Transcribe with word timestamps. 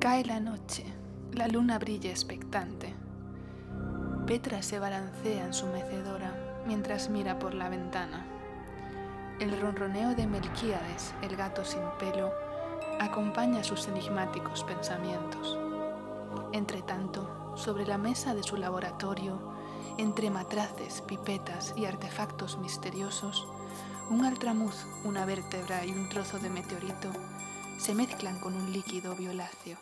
Cae 0.00 0.24
la 0.24 0.38
noche, 0.38 0.84
la 1.32 1.48
luna 1.48 1.76
brilla 1.76 2.08
expectante. 2.08 2.94
Petra 4.28 4.62
se 4.62 4.78
balancea 4.78 5.44
en 5.44 5.52
su 5.52 5.66
mecedora 5.66 6.62
mientras 6.68 7.10
mira 7.10 7.40
por 7.40 7.52
la 7.52 7.68
ventana. 7.68 8.24
El 9.40 9.60
ronroneo 9.60 10.14
de 10.14 10.28
Melquíades, 10.28 11.14
el 11.20 11.34
gato 11.34 11.64
sin 11.64 11.82
pelo, 11.98 12.30
acompaña 13.00 13.64
sus 13.64 13.88
enigmáticos 13.88 14.62
pensamientos. 14.62 15.58
Entretanto, 16.52 17.54
sobre 17.56 17.84
la 17.84 17.98
mesa 17.98 18.36
de 18.36 18.44
su 18.44 18.56
laboratorio, 18.56 19.52
entre 19.98 20.30
matraces, 20.30 21.00
pipetas 21.00 21.74
y 21.76 21.86
artefactos 21.86 22.56
misteriosos, 22.58 23.48
un 24.10 24.24
altramuz, 24.24 24.86
una 25.04 25.26
vértebra 25.26 25.84
y 25.84 25.90
un 25.90 26.08
trozo 26.08 26.38
de 26.38 26.50
meteorito 26.50 27.10
se 27.78 27.94
mezclan 27.94 28.40
con 28.40 28.54
un 28.54 28.72
líquido 28.72 29.14
violáceo. 29.14 29.78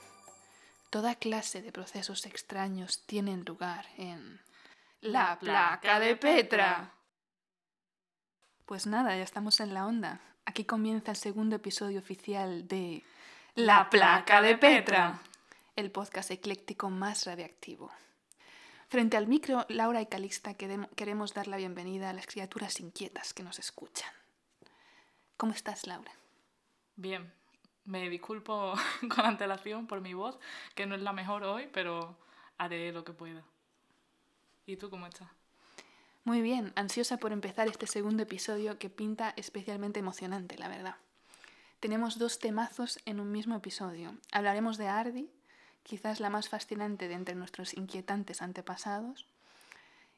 Toda 0.90 1.14
clase 1.14 1.62
de 1.62 1.72
procesos 1.72 2.26
extraños 2.26 3.04
tienen 3.06 3.44
lugar 3.44 3.86
en 3.96 4.40
la 5.00 5.38
placa 5.38 5.98
de 5.98 6.14
Petra. 6.16 6.92
Pues 8.66 8.86
nada, 8.86 9.16
ya 9.16 9.22
estamos 9.22 9.60
en 9.60 9.72
la 9.72 9.86
onda. 9.86 10.20
Aquí 10.44 10.64
comienza 10.64 11.12
el 11.12 11.16
segundo 11.16 11.56
episodio 11.56 11.98
oficial 11.98 12.68
de 12.68 13.02
La 13.54 13.88
placa 13.88 14.42
de 14.42 14.58
Petra, 14.58 15.20
el 15.74 15.90
podcast 15.90 16.30
ecléctico 16.30 16.90
más 16.90 17.24
radiactivo. 17.24 17.90
Frente 18.88 19.16
al 19.16 19.26
micro, 19.26 19.64
Laura 19.68 20.02
y 20.02 20.06
Calixta 20.06 20.54
queremos 20.54 21.34
dar 21.34 21.48
la 21.48 21.56
bienvenida 21.56 22.10
a 22.10 22.12
las 22.12 22.26
criaturas 22.26 22.78
inquietas 22.78 23.32
que 23.32 23.42
nos 23.42 23.58
escuchan. 23.58 24.10
¿Cómo 25.36 25.52
estás, 25.52 25.86
Laura? 25.86 26.12
Bien, 26.94 27.32
me 27.86 28.08
disculpo 28.10 28.74
con 29.14 29.24
antelación 29.24 29.86
por 29.86 30.00
mi 30.00 30.14
voz, 30.14 30.38
que 30.74 30.86
no 30.86 30.94
es 30.94 31.02
la 31.02 31.12
mejor 31.12 31.44
hoy, 31.44 31.68
pero 31.72 32.16
haré 32.58 32.92
lo 32.92 33.04
que 33.04 33.12
pueda. 33.12 33.42
¿Y 34.66 34.76
tú 34.76 34.90
cómo 34.90 35.06
estás? 35.06 35.28
Muy 36.24 36.42
bien, 36.42 36.72
ansiosa 36.74 37.18
por 37.18 37.32
empezar 37.32 37.68
este 37.68 37.86
segundo 37.86 38.24
episodio 38.24 38.78
que 38.78 38.90
pinta 38.90 39.32
especialmente 39.36 40.00
emocionante, 40.00 40.58
la 40.58 40.68
verdad. 40.68 40.96
Tenemos 41.78 42.18
dos 42.18 42.40
temazos 42.40 42.98
en 43.04 43.20
un 43.20 43.30
mismo 43.30 43.54
episodio. 43.54 44.16
Hablaremos 44.32 44.76
de 44.76 44.88
Ardi, 44.88 45.30
quizás 45.84 46.18
la 46.18 46.30
más 46.30 46.48
fascinante 46.48 47.06
de 47.06 47.14
entre 47.14 47.36
nuestros 47.36 47.74
inquietantes 47.74 48.42
antepasados, 48.42 49.26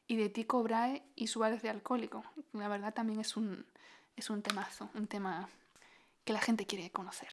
y 0.07 0.15
de 0.15 0.29
Tico 0.29 0.63
Brahe 0.63 1.03
y 1.15 1.27
su 1.27 1.41
de 1.41 1.69
alcohólico. 1.69 2.23
La 2.53 2.67
verdad 2.67 2.93
también 2.93 3.19
es 3.19 3.37
un, 3.37 3.63
es 4.15 4.31
un 4.31 4.41
temazo, 4.41 4.89
un 4.95 5.05
tema 5.05 5.47
que 6.25 6.33
la 6.33 6.41
gente 6.41 6.65
quiere 6.65 6.89
conocer. 6.89 7.29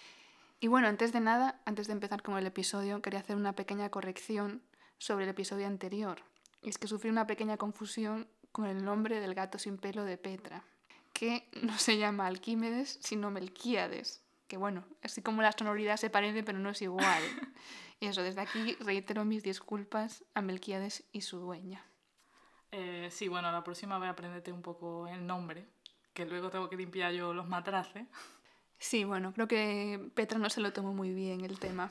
Y 0.58 0.68
bueno, 0.68 0.88
antes 0.88 1.12
de 1.12 1.20
nada, 1.20 1.60
antes 1.66 1.86
de 1.86 1.92
empezar 1.92 2.22
con 2.22 2.38
el 2.38 2.46
episodio, 2.46 3.02
quería 3.02 3.20
hacer 3.20 3.36
una 3.36 3.54
pequeña 3.54 3.90
corrección 3.90 4.62
sobre 4.98 5.24
el 5.24 5.30
episodio 5.30 5.66
anterior. 5.66 6.22
Y 6.62 6.70
es 6.70 6.78
que 6.78 6.88
sufrí 6.88 7.10
una 7.10 7.26
pequeña 7.26 7.58
confusión 7.58 8.28
con 8.52 8.66
el 8.66 8.84
nombre 8.84 9.20
del 9.20 9.34
gato 9.34 9.58
sin 9.58 9.76
pelo 9.76 10.04
de 10.04 10.16
Petra, 10.16 10.64
que 11.12 11.48
no 11.62 11.76
se 11.78 11.98
llama 11.98 12.26
Alquímedes, 12.26 12.98
sino 13.02 13.30
Melquíades. 13.30 14.22
Que 14.48 14.56
bueno, 14.56 14.84
así 15.02 15.22
como 15.22 15.42
la 15.42 15.52
sonoridad 15.52 15.96
se 15.96 16.08
parece, 16.08 16.42
pero 16.42 16.58
no 16.58 16.70
es 16.70 16.80
igual. 16.80 17.22
Y 17.98 18.06
eso, 18.06 18.22
desde 18.22 18.42
aquí 18.42 18.74
reitero 18.80 19.24
mis 19.24 19.42
disculpas 19.42 20.22
a 20.34 20.42
Melquíades 20.42 21.04
y 21.12 21.22
su 21.22 21.38
dueña. 21.38 21.84
Eh, 22.70 23.08
sí, 23.10 23.28
bueno, 23.28 23.50
la 23.50 23.64
próxima 23.64 23.96
voy 23.98 24.06
a 24.06 24.10
aprenderte 24.10 24.52
un 24.52 24.60
poco 24.60 25.08
el 25.08 25.26
nombre, 25.26 25.66
que 26.12 26.26
luego 26.26 26.50
tengo 26.50 26.68
que 26.68 26.76
limpiar 26.76 27.12
yo 27.12 27.32
los 27.32 27.48
matraces. 27.48 28.06
Sí, 28.78 29.04
bueno, 29.04 29.32
creo 29.32 29.48
que 29.48 30.10
Petra 30.14 30.38
no 30.38 30.50
se 30.50 30.60
lo 30.60 30.72
tomó 30.72 30.92
muy 30.92 31.12
bien 31.12 31.44
el 31.44 31.58
tema. 31.58 31.90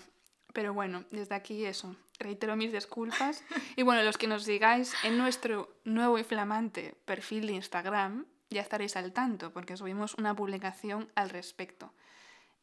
Pero 0.54 0.74
bueno, 0.74 1.04
desde 1.12 1.36
aquí 1.36 1.66
eso, 1.66 1.96
reitero 2.18 2.56
mis 2.56 2.72
disculpas. 2.72 3.44
Y 3.76 3.84
bueno, 3.84 4.04
los 4.04 4.18
que 4.18 4.28
nos 4.28 4.44
sigáis 4.44 4.94
en 5.04 5.18
nuestro 5.18 5.70
nuevo 5.84 6.18
y 6.18 6.24
flamante 6.24 6.96
perfil 7.04 7.48
de 7.48 7.54
Instagram, 7.54 8.26
ya 8.50 8.62
estaréis 8.62 8.96
al 8.96 9.12
tanto, 9.12 9.52
porque 9.52 9.76
subimos 9.76 10.14
una 10.14 10.34
publicación 10.34 11.12
al 11.16 11.30
respecto. 11.30 11.94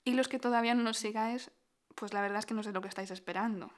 Y 0.05 0.15
los 0.15 0.29
que 0.29 0.39
todavía 0.39 0.75
no 0.75 0.83
nos 0.83 0.97
sigáis, 0.97 1.51
pues 1.95 2.15
la 2.15 2.23
verdad 2.23 2.39
es 2.39 2.47
que 2.47 2.55
no 2.55 2.63
sé 2.63 2.73
lo 2.73 2.81
que 2.81 2.89
estáis 2.89 3.11
esperando. 3.11 3.71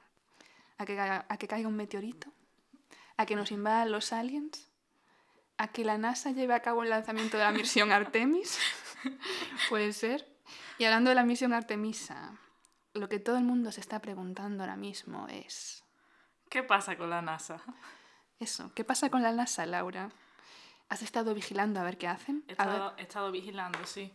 ¿A 0.78 0.86
que, 0.86 0.98
a 1.00 1.36
que 1.36 1.48
caiga 1.48 1.68
un 1.68 1.76
meteorito? 1.76 2.32
¿A 3.16 3.26
que 3.26 3.36
nos 3.36 3.50
invadan 3.50 3.90
los 3.90 4.12
aliens? 4.12 4.70
¿A 5.56 5.68
que 5.68 5.84
la 5.84 5.98
NASA 5.98 6.30
lleve 6.30 6.54
a 6.54 6.60
cabo 6.60 6.82
el 6.82 6.90
lanzamiento 6.90 7.36
de 7.36 7.44
la 7.44 7.52
misión 7.52 7.90
Artemis? 7.92 8.58
Puede 9.68 9.92
ser. 9.92 10.33
Y 10.78 10.84
hablando 10.84 11.10
de 11.10 11.16
la 11.16 11.24
misión 11.24 11.52
Artemisa, 11.52 12.38
lo 12.94 13.08
que 13.08 13.18
todo 13.18 13.36
el 13.36 13.44
mundo 13.44 13.72
se 13.72 13.80
está 13.80 14.00
preguntando 14.00 14.62
ahora 14.62 14.76
mismo 14.76 15.26
es... 15.28 15.84
¿Qué 16.48 16.62
pasa 16.62 16.96
con 16.96 17.10
la 17.10 17.22
NASA? 17.22 17.60
Eso, 18.38 18.72
¿qué 18.74 18.84
pasa 18.84 19.10
con 19.10 19.22
la 19.22 19.32
NASA, 19.32 19.66
Laura? 19.66 20.10
¿Has 20.88 21.02
estado 21.02 21.34
vigilando 21.34 21.80
a 21.80 21.84
ver 21.84 21.98
qué 21.98 22.06
hacen? 22.06 22.44
He 22.46 22.52
estado, 22.52 22.94
he 22.96 23.02
estado 23.02 23.32
vigilando, 23.32 23.84
sí. 23.84 24.12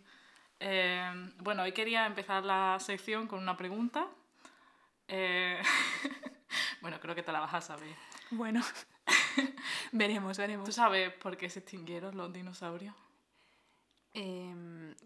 Eh, 0.59 1.31
bueno, 1.37 1.63
hoy 1.63 1.71
quería 1.71 2.05
empezar 2.05 2.43
la 2.43 2.77
sección 2.79 3.27
con 3.27 3.39
una 3.39 3.57
pregunta. 3.57 4.07
Eh, 5.07 5.61
bueno, 6.81 6.99
creo 6.99 7.15
que 7.15 7.23
te 7.23 7.31
la 7.31 7.39
vas 7.39 7.53
a 7.53 7.61
saber. 7.61 7.95
Bueno, 8.31 8.61
veremos, 9.91 10.37
veremos. 10.37 10.65
¿Tú 10.65 10.71
sabes 10.71 11.13
por 11.13 11.37
qué 11.37 11.49
se 11.49 11.59
extinguieron 11.59 12.15
los 12.15 12.31
dinosaurios? 12.31 12.95
Eh, 14.13 14.55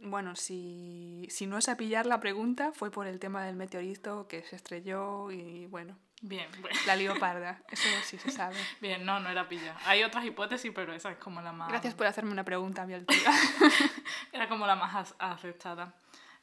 bueno, 0.02 0.36
si, 0.36 1.28
si 1.30 1.46
no 1.46 1.58
es 1.58 1.68
a 1.70 1.78
pillar 1.78 2.06
la 2.06 2.20
pregunta, 2.20 2.72
fue 2.74 2.92
por 2.92 3.08
el 3.08 3.20
tema 3.20 3.44
del 3.46 3.56
meteorito 3.56 4.28
que 4.28 4.44
se 4.44 4.56
estrelló 4.56 5.32
y 5.32 5.66
bueno. 5.68 5.98
Bien, 6.22 6.48
bueno. 6.62 6.78
La 6.88 6.96
leoparda, 6.96 7.64
eso 7.70 7.88
sí 8.04 8.18
se 8.18 8.32
sabe. 8.32 8.56
Bien, 8.82 9.06
no, 9.06 9.20
no 9.20 9.30
era 9.30 9.48
pillar. 9.48 9.76
Hay 9.86 10.04
otras 10.04 10.26
hipótesis, 10.26 10.72
pero 10.74 10.94
esa 10.94 11.12
es 11.12 11.18
como 11.18 11.42
la 11.42 11.52
más... 11.52 11.70
Gracias 11.70 11.94
por 11.94 12.08
hacerme 12.08 12.32
una 12.32 12.46
pregunta, 12.46 12.86
mi 12.86 12.94
altura. 12.94 13.32
era 14.32 14.48
como 14.48 14.66
la 14.66 14.76
más 14.76 15.16
aceptada. 15.20 15.96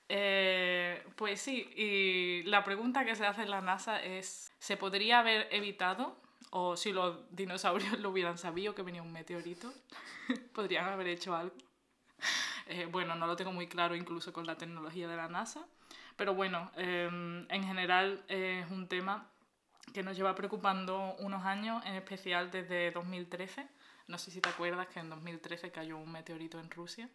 Eh, 0.08 1.06
pues 1.16 1.40
sí, 1.40 1.70
y 1.76 2.42
la 2.42 2.64
pregunta 2.64 3.04
que 3.04 3.14
se 3.14 3.24
hace 3.24 3.42
en 3.42 3.50
la 3.50 3.60
NASA 3.60 4.02
es, 4.02 4.52
¿se 4.58 4.76
podría 4.76 5.20
haber 5.20 5.46
evitado, 5.52 6.20
o 6.50 6.76
si 6.76 6.92
los 6.92 7.34
dinosaurios 7.34 8.00
lo 8.00 8.10
hubieran 8.10 8.36
sabido 8.36 8.74
que 8.74 8.82
venía 8.82 9.02
un 9.02 9.12
meteorito, 9.12 9.72
podrían 10.52 10.86
haber 10.86 11.06
hecho 11.06 11.34
algo? 11.34 11.54
Eh, 12.70 12.86
bueno, 12.86 13.16
no 13.16 13.26
lo 13.26 13.34
tengo 13.34 13.52
muy 13.52 13.66
claro 13.66 13.96
incluso 13.96 14.32
con 14.32 14.46
la 14.46 14.56
tecnología 14.56 15.08
de 15.08 15.16
la 15.16 15.26
NASA, 15.26 15.66
pero 16.16 16.34
bueno, 16.34 16.70
em, 16.76 17.44
en 17.50 17.64
general 17.64 18.22
es 18.28 18.70
un 18.70 18.86
tema 18.86 19.26
que 19.92 20.04
nos 20.04 20.16
lleva 20.16 20.36
preocupando 20.36 21.16
unos 21.18 21.44
años, 21.44 21.84
en 21.84 21.96
especial 21.96 22.52
desde 22.52 22.92
2013. 22.92 23.66
No 24.06 24.18
sé 24.18 24.30
si 24.30 24.40
te 24.40 24.48
acuerdas 24.48 24.86
que 24.86 25.00
en 25.00 25.10
2013 25.10 25.72
cayó 25.72 25.98
un 25.98 26.12
meteorito 26.12 26.60
en 26.60 26.70
Rusia. 26.70 27.08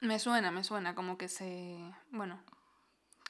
Me 0.00 0.18
suena, 0.18 0.50
me 0.50 0.64
suena, 0.64 0.94
como 0.94 1.16
que 1.16 1.28
se. 1.28 1.78
Bueno, 2.10 2.38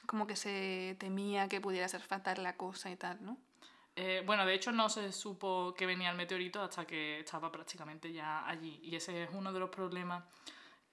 como 0.05 0.27
que 0.27 0.35
se 0.35 0.97
temía 0.99 1.47
que 1.47 1.61
pudiera 1.61 1.87
ser 1.87 2.01
fatal 2.01 2.43
la 2.43 2.57
cosa 2.57 2.91
y 2.91 2.97
tal, 2.97 3.23
¿no? 3.23 3.37
Eh, 3.95 4.23
bueno, 4.25 4.45
de 4.45 4.55
hecho 4.55 4.73
no 4.73 4.89
se 4.89 5.13
supo 5.13 5.73
que 5.77 5.85
venía 5.85 6.09
el 6.09 6.17
meteorito 6.17 6.61
hasta 6.61 6.85
que 6.85 7.21
estaba 7.21 7.49
prácticamente 7.49 8.11
ya 8.11 8.45
allí. 8.45 8.81
Y 8.83 8.97
ese 8.97 9.23
es 9.23 9.29
uno 9.31 9.53
de 9.53 9.59
los 9.61 9.69
problemas 9.69 10.25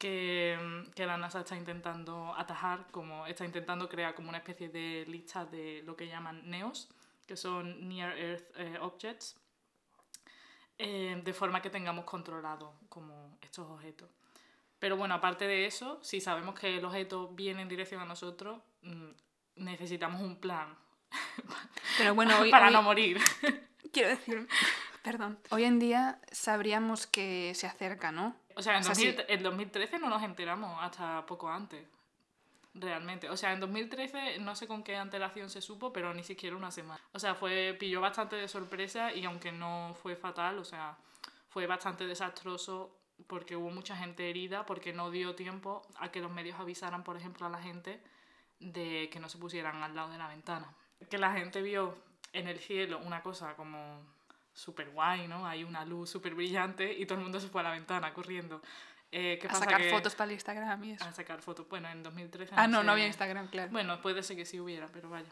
que, 0.00 0.58
que, 0.96 1.06
la 1.06 1.16
NASA 1.16 1.40
está 1.40 1.56
intentando 1.56 2.34
atajar, 2.36 2.86
como 2.90 3.26
está 3.26 3.44
intentando 3.44 3.88
crear 3.88 4.14
como 4.14 4.30
una 4.30 4.38
especie 4.38 4.68
de 4.70 5.04
lista 5.06 5.44
de 5.44 5.82
lo 5.84 5.94
que 5.94 6.08
llaman 6.08 6.42
NEOS, 6.50 6.88
que 7.26 7.36
son 7.36 7.86
Near 7.88 8.18
Earth 8.18 8.50
eh, 8.56 8.78
Objects, 8.80 9.36
eh, 10.78 11.20
de 11.22 11.32
forma 11.34 11.60
que 11.60 11.70
tengamos 11.70 12.04
controlado 12.06 12.72
como 12.88 13.38
estos 13.42 13.68
objetos. 13.70 14.08
Pero 14.78 14.96
bueno, 14.96 15.14
aparte 15.14 15.46
de 15.46 15.66
eso, 15.66 16.00
si 16.02 16.20
sabemos 16.20 16.58
que 16.58 16.78
el 16.78 16.84
objeto 16.84 17.28
viene 17.28 17.60
en 17.60 17.68
dirección 17.68 18.00
a 18.00 18.06
nosotros, 18.06 18.58
mm, 18.82 19.10
necesitamos 19.56 20.22
un 20.22 20.40
plan 20.40 20.74
Pero 21.98 22.14
bueno, 22.14 22.38
hoy, 22.40 22.50
para 22.50 22.68
hoy- 22.68 22.72
no 22.72 22.82
morir. 22.82 23.18
Quiero 23.92 24.08
decir, 24.08 24.48
perdón. 25.02 25.38
Hoy 25.50 25.64
en 25.64 25.78
día 25.78 26.20
sabríamos 26.32 27.06
que 27.06 27.52
se 27.54 27.66
acerca, 27.66 28.12
¿no? 28.12 28.36
O 28.56 28.62
sea, 28.62 28.74
en, 28.74 28.80
O 28.80 28.84
sea, 28.84 28.94
sí. 28.94 29.12
2000 29.12 29.26
en 29.28 29.42
2013 29.42 29.98
no 29.98 30.08
nos 30.08 30.22
enteramos 30.22 30.76
hasta 30.80 31.24
poco 31.26 31.48
antes. 31.48 31.86
Realmente. 32.74 33.28
O 33.28 33.36
sea, 33.36 33.52
en 33.52 33.60
2013 33.60 34.38
no 34.38 34.54
sé 34.54 34.68
con 34.68 34.82
qué 34.82 34.96
antelación 34.96 35.50
se 35.50 35.60
supo, 35.60 35.92
pero 35.92 36.14
ni 36.14 36.22
siquiera 36.22 36.56
una 36.56 36.70
semana. 36.70 37.00
O 37.12 37.18
sea, 37.18 37.34
fue, 37.34 37.76
pilló 37.78 38.00
bastante 38.00 38.36
de 38.36 38.46
sorpresa 38.46 39.12
y 39.12 39.24
aunque 39.24 39.50
no 39.50 39.96
fue 40.00 40.14
fatal, 40.14 40.58
o 40.58 40.64
sea, 40.64 40.96
fue 41.48 41.66
bastante 41.66 42.06
desastroso 42.06 42.96
porque 43.26 43.56
hubo 43.56 43.70
mucha 43.70 43.96
gente 43.96 44.30
herida, 44.30 44.64
porque 44.66 44.92
no 44.92 45.10
dio 45.10 45.34
tiempo 45.34 45.82
a 45.96 46.10
que 46.10 46.20
los 46.20 46.30
medios 46.30 46.58
avisaran, 46.60 47.02
por 47.02 47.16
ejemplo, 47.16 47.46
a 47.46 47.50
la 47.50 47.60
gente 47.60 48.00
de 48.60 49.08
que 49.10 49.18
no 49.18 49.28
se 49.28 49.38
pusieran 49.38 49.82
al 49.82 49.94
lado 49.94 50.10
de 50.10 50.18
la 50.18 50.28
ventana. 50.28 50.72
Que 51.08 51.18
la 51.18 51.32
gente 51.32 51.62
vio 51.62 51.96
en 52.32 52.46
el 52.46 52.58
cielo 52.58 52.98
una 53.04 53.22
cosa 53.22 53.56
como 53.56 54.00
súper 54.52 54.90
guay, 54.90 55.26
¿no? 55.28 55.46
Hay 55.46 55.64
una 55.64 55.84
luz 55.84 56.10
súper 56.10 56.34
brillante 56.34 56.92
y 56.92 57.06
todo 57.06 57.18
el 57.18 57.22
mundo 57.24 57.40
se 57.40 57.48
fue 57.48 57.60
a 57.60 57.64
la 57.64 57.70
ventana 57.72 58.12
corriendo. 58.12 58.60
Eh, 59.12 59.38
¿qué 59.40 59.46
A 59.48 59.50
pasa 59.50 59.64
sacar 59.64 59.80
que- 59.82 59.90
fotos 59.90 60.14
para 60.14 60.26
el 60.26 60.32
Instagram 60.34 60.84
y 60.84 60.92
eso. 60.92 61.04
A 61.04 61.12
sacar 61.12 61.40
fotos. 61.42 61.68
Bueno, 61.68 61.88
en 61.88 62.02
2013... 62.02 62.54
Ah, 62.56 62.68
no, 62.68 62.78
sé- 62.80 62.84
no 62.86 62.92
había 62.92 63.06
Instagram, 63.06 63.48
claro. 63.48 63.70
Bueno, 63.72 64.00
puede 64.00 64.22
ser 64.22 64.36
que 64.36 64.44
sí 64.46 64.60
hubiera, 64.60 64.86
pero 64.88 65.10
vaya. 65.10 65.28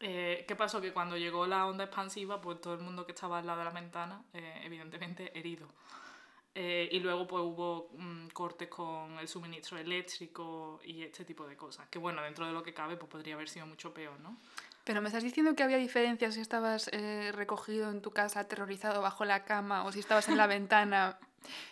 Eh, 0.00 0.44
¿Qué 0.48 0.56
pasó? 0.56 0.80
Que 0.80 0.92
cuando 0.92 1.16
llegó 1.16 1.46
la 1.46 1.64
onda 1.66 1.84
expansiva, 1.84 2.40
pues 2.40 2.60
todo 2.60 2.74
el 2.74 2.80
mundo 2.80 3.06
que 3.06 3.12
estaba 3.12 3.38
al 3.38 3.46
lado 3.46 3.60
de 3.60 3.64
la 3.66 3.70
ventana, 3.70 4.22
eh, 4.34 4.60
evidentemente 4.64 5.36
herido. 5.38 5.68
Eh, 6.54 6.88
y 6.92 7.00
luego 7.00 7.26
pues 7.26 7.42
hubo 7.42 7.88
mm, 7.96 8.28
cortes 8.28 8.68
con 8.68 9.18
el 9.18 9.26
suministro 9.26 9.78
eléctrico 9.78 10.80
y 10.84 11.02
este 11.02 11.24
tipo 11.24 11.46
de 11.46 11.56
cosas. 11.56 11.88
Que 11.88 11.98
bueno, 11.98 12.22
dentro 12.22 12.46
de 12.46 12.52
lo 12.52 12.62
que 12.62 12.74
cabe, 12.74 12.96
pues 12.96 13.10
podría 13.10 13.34
haber 13.34 13.48
sido 13.48 13.66
mucho 13.66 13.94
peor, 13.94 14.20
¿no? 14.20 14.36
Pero 14.84 15.00
me 15.00 15.08
estás 15.08 15.22
diciendo 15.22 15.54
que 15.54 15.62
había 15.62 15.78
diferencias 15.78 16.34
si 16.34 16.40
estabas 16.40 16.88
eh, 16.92 17.30
recogido 17.32 17.90
en 17.90 18.02
tu 18.02 18.10
casa, 18.10 18.40
aterrorizado 18.40 19.00
bajo 19.00 19.24
la 19.24 19.44
cama, 19.44 19.84
o 19.84 19.92
si 19.92 20.00
estabas 20.00 20.28
en 20.28 20.36
la 20.36 20.46
ventana 20.48 21.18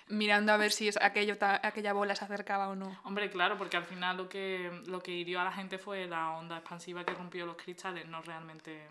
mirando 0.09 0.53
a 0.53 0.56
ver 0.56 0.73
si 0.73 0.91
aquello 1.00 1.37
aquella 1.41 1.93
bola 1.93 2.15
se 2.15 2.25
acercaba 2.25 2.69
o 2.69 2.75
no. 2.75 2.99
Hombre, 3.05 3.31
claro, 3.31 3.56
porque 3.56 3.76
al 3.76 3.85
final 3.85 4.17
lo 4.17 4.29
que, 4.29 4.83
lo 4.87 5.00
que 5.00 5.12
hirió 5.12 5.41
a 5.41 5.44
la 5.44 5.53
gente 5.53 5.79
fue 5.79 6.06
la 6.06 6.31
onda 6.31 6.59
expansiva 6.59 7.05
que 7.05 7.15
rompió 7.15 7.47
los 7.47 7.56
cristales, 7.56 8.06
no 8.09 8.23
realmente... 8.23 8.88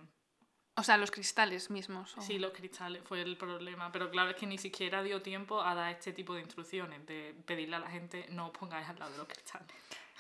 O 0.80 0.84
sea, 0.84 0.98
los 0.98 1.12
cristales 1.12 1.70
mismos. 1.70 2.18
o- 2.18 2.22
Sí, 2.22 2.40
los 2.40 2.52
cristales 2.54 3.02
fue 3.06 3.22
el 3.22 3.38
problema, 3.38 3.92
pero 3.92 4.10
claro, 4.10 4.30
es 4.32 4.36
que 4.38 4.46
ni 4.48 4.58
siquiera 4.58 5.04
dio 5.04 5.22
tiempo 5.22 5.62
a 5.62 5.76
dar 5.76 5.92
este 5.92 6.14
tipo 6.14 6.34
de 6.34 6.42
instrucciones, 6.42 7.06
de 7.06 7.36
pedirle 7.46 7.76
a 7.76 7.80
la 7.80 7.90
gente 7.90 8.26
no 8.32 8.48
os 8.48 8.52
pongáis 8.58 8.88
al 8.88 8.98
lado 8.98 9.12
de 9.12 9.18
los 9.18 9.28
cristales. 9.28 9.68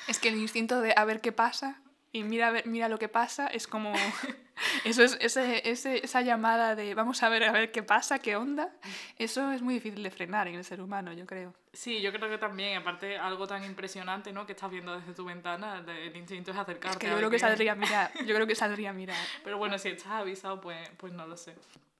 Es 0.07 0.19
que 0.19 0.27
el 0.29 0.35
instinto 0.35 0.81
de 0.81 0.93
a 0.95 1.05
ver 1.05 1.21
qué 1.21 1.31
pasa 1.31 1.81
y 2.11 2.23
mira, 2.23 2.47
a 2.47 2.51
ver- 2.51 2.65
mira 2.67 2.89
lo 2.89 2.97
que 2.99 3.09
pasa 3.09 3.47
es 3.47 3.67
como... 3.67 3.93
Eso 4.83 5.03
es 5.03 5.17
ese, 5.21 5.69
ese- 5.69 6.03
esa 6.03 6.21
llamada 6.21 6.75
de 6.75 6.93
vamos 6.93 7.23
a 7.23 7.29
ver 7.29 7.45
a 7.45 7.51
ver 7.53 7.71
qué 7.71 7.81
pasa, 7.81 8.19
qué 8.19 8.35
onda. 8.35 8.69
Eso 9.17 9.51
es 9.53 9.61
muy 9.61 9.75
difícil 9.75 10.03
de 10.03 10.11
frenar 10.11 10.49
en 10.49 10.55
el 10.55 10.65
ser 10.65 10.81
humano, 10.81 11.13
yo 11.13 11.25
creo. 11.25 11.53
Sí, 11.71 12.01
yo 12.01 12.11
creo 12.11 12.29
que 12.29 12.37
también, 12.37 12.77
aparte, 12.77 13.17
algo 13.17 13.47
tan 13.47 13.63
impresionante, 13.63 14.33
¿no? 14.33 14.45
Que 14.45 14.51
estás 14.51 14.69
viendo 14.69 14.99
desde 14.99 15.13
tu 15.13 15.23
ventana, 15.23 15.81
el 15.87 16.13
instinto 16.15 16.51
es 16.51 16.57
acercarte. 16.57 16.89
Es 16.89 16.97
que 16.97 17.07
yo 17.09 17.15
creo 17.17 17.29
que 17.29 17.37
qué- 17.37 17.39
saldría 17.39 17.71
a 17.71 17.75
mirar. 17.75 18.11
Yo 18.25 18.35
creo 18.35 18.45
que 18.47 18.55
saldría 18.55 18.89
a 18.89 18.93
mirar. 18.93 19.15
Pero 19.45 19.57
bueno, 19.57 19.77
si 19.77 19.87
estás 19.89 20.11
avisado, 20.11 20.59
pues, 20.59 20.89
pues 20.97 21.13
no 21.13 21.25
lo 21.25 21.37
sé. 21.37 21.55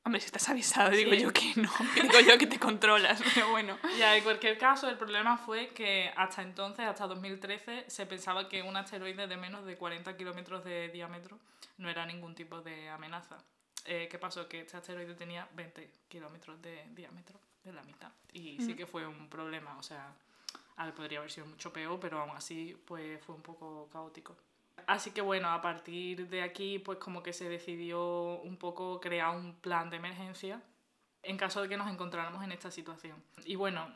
Hombre, 0.10 0.22
si 0.22 0.26
estás 0.26 0.50
avisado, 0.50 0.90
digo 0.90 1.12
Sí. 1.12 1.20
yo 1.20 1.32
que 1.32 1.54
no. 1.56 1.70
Digo 2.02 2.20
yo 2.22 2.36
que 2.40 2.48
te 2.48 2.58
controlas, 2.58 3.22
pero 3.36 3.52
bueno. 3.52 3.78
Ya, 4.00 4.18
en 4.18 4.24
cualquier 4.24 4.58
caso, 4.58 4.90
el 4.90 4.98
problema 4.98 5.38
fue 5.38 5.68
que 5.70 6.12
hasta 6.18 6.42
entonces, 6.42 6.88
hasta 6.88 7.06
2013, 7.06 7.86
se 7.88 8.08
pensaba 8.08 8.50
que 8.50 8.64
un 8.64 8.76
asteroide 8.76 9.28
de 9.28 9.38
menos 9.38 9.66
de 9.68 9.78
40 9.78 10.18
kilómetros 10.18 10.64
de 10.64 10.90
diámetro 10.90 11.38
no 11.78 11.92
era 11.92 12.08
ningún 12.08 12.34
tipo 12.34 12.60
de 12.62 12.90
amenaza. 12.90 13.38
Eh, 13.86 14.08
¿Qué 14.10 14.18
pasó? 14.18 14.50
Que 14.50 14.62
este 14.62 14.78
asteroide 14.78 15.14
tenía 15.14 15.48
20 15.54 15.92
kilómetros 16.08 16.60
de 16.60 16.86
diámetro, 16.96 17.40
de 17.64 17.72
la 17.72 17.84
mitad. 17.84 18.12
Y 18.34 18.58
sí 18.64 18.74
que 18.76 18.88
fue 18.88 19.06
un 19.06 19.30
problema, 19.30 19.78
o 19.78 19.84
sea, 19.84 20.12
a 20.78 20.86
ver, 20.86 20.96
podría 20.96 21.20
haber 21.20 21.30
sido 21.30 21.46
mucho 21.46 21.72
peor, 21.72 22.00
pero 22.00 22.20
aún 22.20 22.36
así 22.36 22.76
pues, 22.88 23.24
fue 23.24 23.36
un 23.36 23.44
poco 23.44 23.88
caótico. 23.94 24.36
Así 24.88 25.12
que 25.12 25.22
bueno, 25.22 25.50
a 25.50 25.62
partir 25.62 26.28
de 26.30 26.42
aquí, 26.42 26.80
pues 26.80 26.98
como 27.00 27.24
que 27.24 27.34
se 27.34 27.50
decidió 27.50 28.40
un 28.42 28.58
poco 28.58 29.00
crear 29.00 29.36
un 29.36 29.56
plan 29.56 29.90
de 29.90 29.98
emergencia 29.98 30.62
en 31.24 31.38
caso 31.38 31.62
de 31.62 31.70
que 31.70 31.78
nos 31.78 31.92
encontráramos 31.92 32.44
en 32.44 32.52
esta 32.52 32.72
situación. 32.72 33.22
Y 33.46 33.56
bueno, 33.56 33.88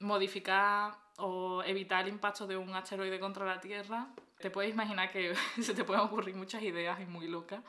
modificar 0.00 0.94
o 1.16 1.62
evitar 1.64 2.04
el 2.04 2.12
impacto 2.12 2.46
de 2.46 2.56
un 2.56 2.74
asteroide 2.74 3.20
contra 3.20 3.44
la 3.44 3.60
Tierra, 3.60 4.08
te 4.38 4.50
puedes 4.50 4.72
imaginar 4.72 5.10
que 5.10 5.34
se 5.60 5.74
te 5.74 5.84
pueden 5.84 6.02
ocurrir 6.02 6.34
muchas 6.34 6.62
ideas 6.62 7.00
y 7.00 7.06
muy 7.06 7.28
locas, 7.28 7.62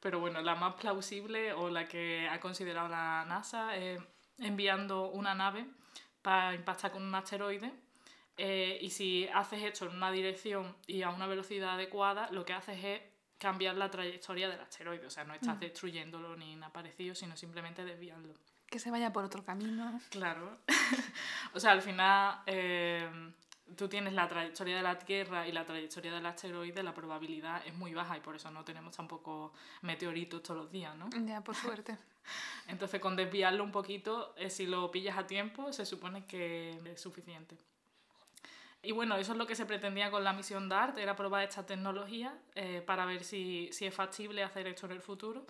pero 0.00 0.20
bueno, 0.20 0.40
la 0.42 0.54
más 0.54 0.74
plausible 0.74 1.52
o 1.52 1.70
la 1.70 1.86
que 1.86 2.28
ha 2.28 2.40
considerado 2.40 2.88
la 2.88 3.24
NASA 3.26 3.76
es 3.76 4.00
enviando 4.38 5.08
una 5.10 5.34
nave 5.34 5.66
para 6.22 6.54
impactar 6.54 6.92
con 6.92 7.02
un 7.02 7.14
asteroide. 7.14 7.72
Eh, 8.38 8.78
y 8.80 8.90
si 8.90 9.28
haces 9.34 9.62
esto 9.62 9.86
en 9.86 9.96
una 9.96 10.12
dirección 10.12 10.76
y 10.86 11.02
a 11.02 11.10
una 11.10 11.26
velocidad 11.26 11.74
adecuada, 11.74 12.30
lo 12.30 12.44
que 12.44 12.52
haces 12.52 12.82
es 12.82 13.00
cambiar 13.36 13.76
la 13.76 13.90
trayectoria 13.90 14.48
del 14.48 14.60
asteroide. 14.60 15.06
O 15.06 15.10
sea, 15.10 15.24
no 15.24 15.34
estás 15.34 15.58
destruyéndolo 15.58 16.36
ni 16.36 16.54
nada 16.56 16.72
parecido, 16.72 17.14
sino 17.14 17.36
simplemente 17.36 17.84
desviarlo. 17.84 18.34
Que 18.66 18.78
se 18.78 18.90
vaya 18.90 19.12
por 19.12 19.24
otro 19.24 19.44
camino. 19.44 20.00
Claro. 20.10 20.58
o 21.54 21.60
sea, 21.60 21.72
al 21.72 21.82
final 21.82 22.42
eh, 22.46 23.08
tú 23.76 23.88
tienes 23.88 24.12
la 24.12 24.28
trayectoria 24.28 24.76
de 24.76 24.82
la 24.82 24.98
Tierra 24.98 25.48
y 25.48 25.52
la 25.52 25.64
trayectoria 25.64 26.12
del 26.12 26.26
asteroide, 26.26 26.82
la 26.82 26.94
probabilidad 26.94 27.66
es 27.66 27.74
muy 27.74 27.94
baja 27.94 28.16
y 28.16 28.20
por 28.20 28.36
eso 28.36 28.50
no 28.50 28.64
tenemos 28.64 28.96
tampoco 28.96 29.52
meteoritos 29.82 30.42
todos 30.42 30.62
los 30.62 30.70
días, 30.70 30.94
¿no? 30.96 31.08
Ya, 31.26 31.40
por 31.42 31.54
suerte. 31.54 31.96
Entonces, 32.68 33.00
con 33.00 33.16
desviarlo 33.16 33.64
un 33.64 33.72
poquito, 33.72 34.34
eh, 34.36 34.50
si 34.50 34.66
lo 34.66 34.90
pillas 34.90 35.16
a 35.16 35.26
tiempo, 35.26 35.72
se 35.72 35.86
supone 35.86 36.26
que 36.26 36.78
es 36.84 37.00
suficiente. 37.00 37.56
Y 38.82 38.92
bueno, 38.92 39.16
eso 39.16 39.32
es 39.32 39.38
lo 39.38 39.46
que 39.46 39.56
se 39.56 39.66
pretendía 39.66 40.10
con 40.10 40.22
la 40.22 40.32
misión 40.32 40.68
DART, 40.68 40.98
era 40.98 41.16
probar 41.16 41.42
esta 41.44 41.66
tecnología 41.66 42.36
eh, 42.54 42.82
para 42.86 43.04
ver 43.06 43.24
si, 43.24 43.68
si 43.72 43.86
es 43.86 43.94
factible 43.94 44.42
hacer 44.42 44.66
esto 44.68 44.86
en 44.86 44.92
el 44.92 45.00
futuro. 45.00 45.46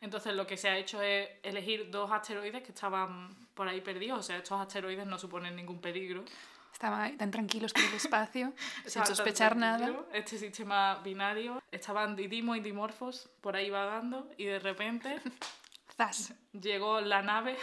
Entonces 0.00 0.34
lo 0.34 0.46
que 0.46 0.56
se 0.56 0.68
ha 0.68 0.78
hecho 0.78 1.02
es 1.02 1.28
elegir 1.42 1.90
dos 1.90 2.10
asteroides 2.10 2.62
que 2.62 2.72
estaban 2.72 3.28
por 3.54 3.68
ahí 3.68 3.82
perdidos, 3.82 4.20
o 4.20 4.22
sea, 4.22 4.38
estos 4.38 4.58
asteroides 4.58 5.06
no 5.06 5.18
suponen 5.18 5.54
ningún 5.54 5.80
peligro. 5.80 6.24
Estaban 6.72 7.02
ahí 7.02 7.16
tan 7.16 7.30
tranquilos 7.30 7.74
por 7.74 7.82
el 7.84 7.92
espacio, 7.92 8.54
sin 8.86 9.04
sospechar 9.04 9.56
nada. 9.56 9.92
Este 10.14 10.38
sistema 10.38 11.00
binario, 11.04 11.62
estaban 11.70 12.16
Didimo 12.16 12.56
y 12.56 12.60
Dimorphos 12.60 13.28
por 13.42 13.56
ahí 13.56 13.68
vagando 13.68 14.30
y 14.38 14.46
de 14.46 14.58
repente 14.58 15.20
Zas. 15.96 16.32
llegó 16.52 17.02
la 17.02 17.20
nave. 17.20 17.58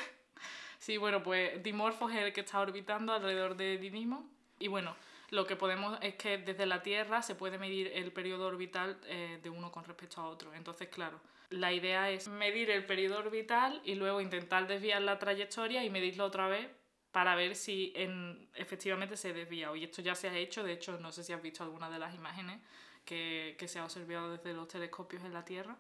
Sí, 0.78 0.98
bueno, 0.98 1.24
pues 1.24 1.64
Dimorphos 1.64 2.12
es 2.12 2.20
el 2.20 2.34
que 2.34 2.42
está 2.42 2.60
orbitando 2.60 3.14
alrededor 3.14 3.58
de 3.58 3.80
Didimo. 3.80 4.30
Y 4.60 4.68
bueno, 4.68 4.96
lo 5.30 5.46
que 5.46 5.56
podemos 5.56 5.98
es 6.02 6.16
que 6.16 6.38
desde 6.38 6.66
la 6.66 6.82
Tierra 6.82 7.22
se 7.22 7.36
puede 7.36 7.58
medir 7.58 7.88
el 7.94 8.12
periodo 8.12 8.48
orbital 8.48 8.98
eh, 9.06 9.40
de 9.42 9.50
uno 9.50 9.72
con 9.72 9.84
respecto 9.84 10.22
a 10.22 10.28
otro. 10.28 10.54
Entonces, 10.54 10.88
claro, 10.90 11.20
la 11.50 11.72
idea 11.74 12.10
es 12.10 12.28
medir 12.28 12.70
el 12.72 12.86
periodo 12.86 13.20
orbital 13.20 13.82
y 13.84 13.96
luego 13.96 14.22
intentar 14.22 14.68
desviar 14.68 15.02
la 15.02 15.20
trayectoria 15.20 15.84
y 15.84 15.90
medirlo 15.90 16.26
otra 16.26 16.48
vez 16.48 16.68
para 17.12 17.36
ver 17.36 17.56
si 17.56 17.94
en, 17.96 18.48
efectivamente 18.54 19.18
se 19.18 19.34
desvía. 19.34 19.76
Y 19.76 19.84
esto 19.86 20.02
ya 20.02 20.14
se 20.16 20.28
ha 20.30 20.38
hecho, 20.38 20.64
de 20.64 20.74
hecho, 20.74 20.98
no 21.00 21.12
sé 21.12 21.24
si 21.24 21.34
has 21.34 21.42
visto 21.42 21.64
alguna 21.64 21.90
de 21.90 22.00
las 22.00 22.14
imágenes 22.16 22.60
que, 23.06 23.56
que 23.58 23.68
se 23.68 23.80
ha 23.80 23.86
observado 23.86 24.32
desde 24.38 24.54
los 24.54 24.68
telescopios 24.68 25.24
en 25.24 25.34
la 25.34 25.44
Tierra. 25.46 25.76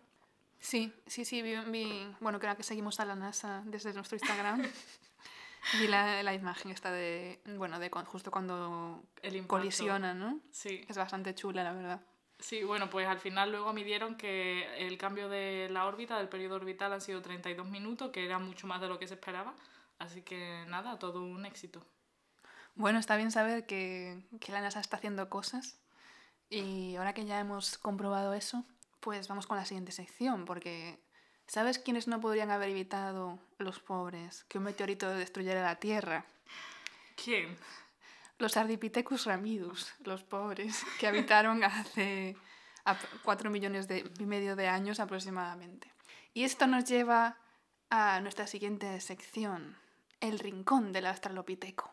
Sí, 0.59 0.91
sí, 1.05 1.23
sí, 1.25 1.41
vi, 1.41 1.55
vi- 1.67 2.07
bueno, 2.19 2.39
creo 2.39 2.55
que 2.57 2.63
seguimos 2.63 2.99
a 2.99 3.05
la 3.05 3.15
NASA 3.15 3.61
desde 3.65 3.93
nuestro 3.93 4.15
Instagram. 4.17 4.63
Vi 5.73 5.87
la, 5.87 6.23
la 6.23 6.33
imagen 6.33 6.71
esta 6.71 6.91
de, 6.91 7.41
bueno, 7.57 7.79
de 7.79 7.89
justo 7.89 8.31
cuando 8.31 9.03
El 9.21 9.45
colisionan, 9.47 10.19
¿no? 10.19 10.39
Sí. 10.51 10.85
Es 10.87 10.97
bastante 10.97 11.35
chula, 11.35 11.63
la 11.63 11.73
verdad. 11.73 12.01
Sí, 12.39 12.63
bueno, 12.63 12.89
pues 12.89 13.07
al 13.07 13.19
final 13.19 13.51
luego 13.51 13.73
midieron 13.73 14.15
que 14.15 14.87
el 14.87 14.97
cambio 14.97 15.27
de 15.27 15.69
la 15.71 15.85
órbita, 15.85 16.17
del 16.17 16.29
periodo 16.29 16.55
orbital, 16.55 16.93
han 16.93 17.01
sido 17.01 17.21
32 17.21 17.67
minutos, 17.67 18.11
que 18.11 18.23
era 18.23 18.37
mucho 18.37 18.67
más 18.67 18.79
de 18.79 18.87
lo 18.87 18.99
que 18.99 19.07
se 19.07 19.15
esperaba. 19.15 19.55
Así 19.97 20.21
que 20.21 20.63
nada, 20.67 20.99
todo 20.99 21.23
un 21.23 21.45
éxito. 21.45 21.83
Bueno, 22.75 22.99
está 22.99 23.17
bien 23.17 23.31
saber 23.31 23.65
que, 23.65 24.21
que 24.39 24.51
la 24.51 24.61
NASA 24.61 24.79
está 24.79 24.97
haciendo 24.97 25.29
cosas. 25.29 25.79
Y 26.49 26.95
ahora 26.95 27.13
que 27.13 27.25
ya 27.25 27.39
hemos 27.39 27.79
comprobado 27.79 28.33
eso, 28.33 28.63
pues 28.99 29.27
vamos 29.27 29.47
con 29.47 29.57
la 29.57 29.65
siguiente 29.65 29.91
sección, 29.91 30.45
porque 30.45 30.99
¿sabes 31.47 31.79
quiénes 31.79 32.07
no 32.07 32.19
podrían 32.21 32.51
haber 32.51 32.69
evitado, 32.69 33.39
los 33.57 33.79
pobres, 33.79 34.43
que 34.45 34.57
un 34.57 34.65
meteorito 34.65 35.09
destruyera 35.09 35.63
la 35.63 35.77
Tierra? 35.77 36.25
¿Quién? 37.21 37.57
Los 38.37 38.55
Ardipithecus 38.57 39.25
ramidus, 39.25 39.91
los 40.03 40.23
pobres, 40.23 40.83
que 40.99 41.07
habitaron 41.07 41.63
hace 41.63 42.37
ap- 42.85 42.99
cuatro 43.23 43.49
millones 43.49 43.87
de, 43.87 44.11
y 44.19 44.25
medio 44.25 44.55
de 44.55 44.67
años 44.67 44.99
aproximadamente. 44.99 45.91
Y 46.33 46.43
esto 46.43 46.67
nos 46.67 46.85
lleva 46.85 47.37
a 47.89 48.19
nuestra 48.21 48.45
siguiente 48.45 48.99
sección, 49.01 49.75
el 50.19 50.37
rincón 50.37 50.91
del 50.93 51.07
Australopiteco. 51.07 51.91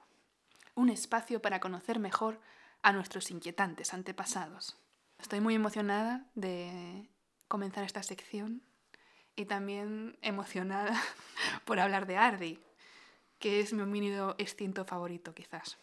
Un 0.75 0.91
espacio 0.91 1.41
para 1.41 1.61
conocer 1.61 1.99
mejor 1.99 2.41
a 2.83 2.93
nuestros 2.93 3.31
inquietantes 3.31 3.95
antepasados. 3.95 4.77
Estoy 5.19 5.41
muy 5.41 5.55
emocionada 5.55 6.27
de 6.35 7.09
comenzar 7.49 7.85
esta 7.85 8.03
sección 8.03 8.61
y 9.37 9.47
también 9.47 10.17
emocionada 10.23 10.95
por 11.65 11.81
hablar 11.81 12.07
de 12.07 12.17
Ardi, 12.17 12.59
que 13.39 13.61
es 13.61 13.73
mi 13.73 13.83
homínido 13.83 14.35
extinto 14.39 14.85
favorito, 14.85 15.35
quizás. 15.35 15.79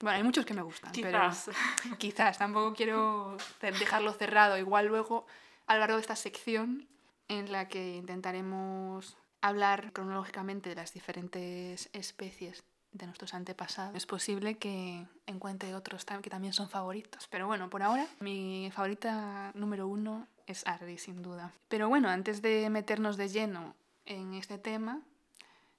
Bueno, 0.00 0.16
hay 0.16 0.22
muchos 0.22 0.46
que 0.46 0.54
me 0.54 0.62
gustan, 0.62 0.92
Quizás. 0.92 1.50
pero 1.84 1.96
quizás 1.98 2.38
tampoco 2.38 2.74
quiero 2.74 3.36
dejarlo 3.60 4.12
cerrado. 4.12 4.56
Igual 4.56 4.86
luego, 4.86 5.26
a 5.66 5.74
lo 5.74 5.80
largo 5.80 5.96
de 5.96 6.00
esta 6.02 6.16
sección, 6.16 6.88
en 7.28 7.52
la 7.52 7.68
que 7.68 7.96
intentaremos 7.96 9.16
hablar 9.42 9.92
cronológicamente 9.92 10.70
de 10.70 10.74
las 10.74 10.92
diferentes 10.94 11.90
especies 11.92 12.64
de 12.92 13.06
nuestros 13.06 13.34
antepasados, 13.34 13.94
es 13.94 14.06
posible 14.06 14.58
que 14.58 15.06
encuentre 15.26 15.74
otros 15.74 16.04
que 16.04 16.30
también 16.30 16.52
son 16.52 16.68
favoritos. 16.68 17.28
Pero 17.28 17.46
bueno, 17.46 17.70
por 17.70 17.82
ahora, 17.82 18.06
mi 18.18 18.70
favorita 18.74 19.52
número 19.54 19.86
uno 19.86 20.26
es 20.50 20.66
Ardi, 20.66 20.98
sin 20.98 21.22
duda. 21.22 21.52
Pero 21.68 21.88
bueno, 21.88 22.08
antes 22.08 22.42
de 22.42 22.68
meternos 22.70 23.16
de 23.16 23.28
lleno 23.28 23.74
en 24.04 24.34
este 24.34 24.58
tema, 24.58 25.00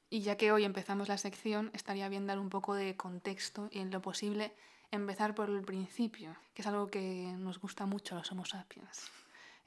y 0.10 0.22
ya 0.22 0.36
que 0.36 0.51
hoy 0.51 0.66
empezamos 0.66 1.08
la 1.08 1.18
sección, 1.18 1.72
estaría 1.74 2.10
bien 2.10 2.28
dar 2.28 2.40
un 2.40 2.50
poco 2.50 2.74
de 2.74 2.96
contexto 2.96 3.70
y 3.72 3.80
en 3.80 3.92
lo 3.92 4.01
posible 4.01 4.54
empezar 4.92 5.36
por 5.36 5.50
el 5.50 5.62
principio, 5.62 6.36
que 6.54 6.62
es 6.62 6.68
algo 6.68 6.88
que 6.88 7.34
nos 7.38 7.60
gusta 7.60 7.86
mucho 7.86 8.16
a 8.16 8.20
los 8.20 8.32
Homo 8.32 8.46
sapiens. 8.46 9.10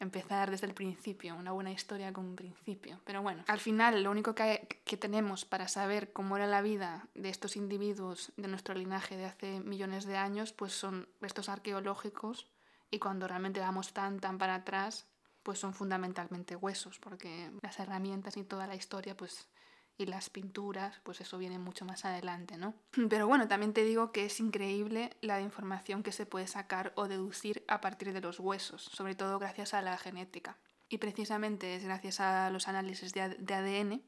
empezar 0.00 0.50
desde 0.50 0.66
el 0.66 0.74
principio, 0.74 1.34
una 1.34 1.52
buena 1.52 1.70
historia 1.70 2.12
con 2.12 2.26
un 2.26 2.36
principio. 2.36 3.00
Pero 3.04 3.22
bueno, 3.22 3.44
al 3.46 3.60
final 3.60 4.02
lo 4.02 4.10
único 4.10 4.34
que, 4.34 4.66
que, 4.84 4.96
tenemos 4.98 5.46
para 5.46 5.68
saber 5.68 6.12
cómo 6.12 6.36
era 6.36 6.46
la 6.46 6.60
vida 6.60 7.06
de 7.14 7.30
estos 7.30 7.56
individuos 7.56 8.32
de 8.36 8.48
nuestro 8.48 8.74
linaje 8.74 9.16
de 9.16 9.24
hace 9.24 9.60
millones 9.60 10.04
de 10.04 10.16
años, 10.16 10.52
pues 10.52 10.72
son 10.72 11.08
restos 11.22 11.48
arqueológicos 11.48 12.48
y 12.94 13.00
cuando 13.00 13.26
realmente 13.26 13.58
vamos 13.58 13.92
tan, 13.92 14.20
tan 14.20 14.38
para 14.38 14.54
atrás, 14.54 15.08
pues 15.42 15.58
son 15.58 15.74
fundamentalmente 15.74 16.54
huesos, 16.54 17.00
porque 17.00 17.50
las 17.60 17.80
herramientas 17.80 18.36
y 18.36 18.44
toda 18.44 18.68
la 18.68 18.76
historia, 18.76 19.16
pues 19.16 19.48
y 19.96 20.06
las 20.06 20.30
pinturas, 20.30 21.00
pues 21.02 21.20
eso 21.20 21.36
viene 21.38 21.58
mucho 21.58 21.84
más 21.84 22.04
adelante, 22.04 22.56
¿no? 22.56 22.74
Pero 23.10 23.26
bueno, 23.26 23.48
también 23.48 23.72
te 23.72 23.82
digo 23.82 24.12
que 24.12 24.26
es 24.26 24.38
increíble 24.38 25.16
la 25.22 25.40
información 25.40 26.04
que 26.04 26.12
se 26.12 26.24
puede 26.24 26.46
sacar 26.46 26.92
o 26.94 27.08
deducir 27.08 27.64
a 27.66 27.80
partir 27.80 28.12
de 28.12 28.20
los 28.20 28.38
huesos, 28.38 28.82
sobre 28.82 29.16
todo 29.16 29.40
gracias 29.40 29.74
a 29.74 29.82
la 29.82 29.98
genética. 29.98 30.56
Y 30.88 30.98
precisamente 30.98 31.74
es 31.74 31.84
gracias 31.84 32.20
a 32.20 32.48
los 32.50 32.68
análisis 32.68 33.12
de 33.12 33.22
ADN 33.22 34.02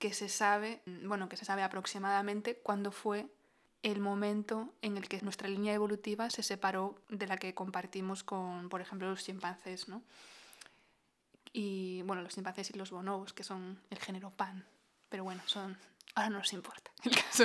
que 0.00 0.12
se 0.12 0.28
sabe, 0.28 0.82
bueno, 1.04 1.28
que 1.28 1.36
se 1.36 1.44
sabe 1.44 1.62
aproximadamente 1.62 2.56
cuándo 2.56 2.90
fue 2.90 3.28
el 3.82 4.00
momento 4.00 4.72
en 4.80 4.96
el 4.96 5.08
que 5.08 5.20
nuestra 5.22 5.48
línea 5.48 5.74
evolutiva 5.74 6.30
se 6.30 6.42
separó 6.42 6.94
de 7.08 7.26
la 7.26 7.36
que 7.36 7.54
compartimos 7.54 8.22
con, 8.22 8.68
por 8.68 8.80
ejemplo, 8.80 9.10
los 9.10 9.24
chimpancés, 9.24 9.88
¿no? 9.88 10.02
Y 11.52 12.02
bueno, 12.02 12.22
los 12.22 12.34
chimpancés 12.34 12.70
y 12.70 12.78
los 12.78 12.90
bonobos, 12.90 13.32
que 13.32 13.44
son 13.44 13.80
el 13.90 13.98
género 13.98 14.30
pan, 14.30 14.64
pero 15.08 15.24
bueno, 15.24 15.42
son... 15.46 15.76
Ahora 16.14 16.30
no 16.30 16.38
nos 16.38 16.52
importa. 16.52 16.90
El 17.04 17.14
caso 17.14 17.44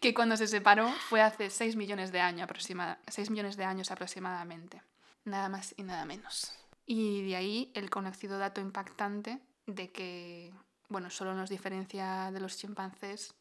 que 0.00 0.12
cuando 0.12 0.36
se 0.36 0.48
separó 0.48 0.90
fue 1.08 1.20
hace 1.20 1.50
6 1.50 1.76
millones 1.76 2.10
de 2.10 2.20
años, 2.20 2.42
aproximada, 2.42 2.98
6 3.06 3.30
millones 3.30 3.56
de 3.56 3.64
años 3.64 3.92
aproximadamente. 3.92 4.82
Nada 5.24 5.48
más 5.48 5.72
y 5.76 5.84
nada 5.84 6.04
menos. 6.04 6.52
Y 6.84 7.22
de 7.22 7.36
ahí 7.36 7.70
el 7.74 7.90
conocido 7.90 8.38
dato 8.38 8.60
impactante 8.60 9.38
de 9.66 9.92
que, 9.92 10.52
bueno, 10.88 11.10
solo 11.10 11.34
nos 11.34 11.48
diferencia 11.48 12.32
de 12.32 12.40
los 12.40 12.56
chimpancés 12.56 13.34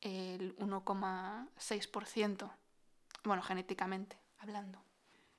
el 0.00 0.56
1,6%, 0.56 2.50
bueno, 3.24 3.42
genéticamente 3.42 4.18
hablando. 4.38 4.82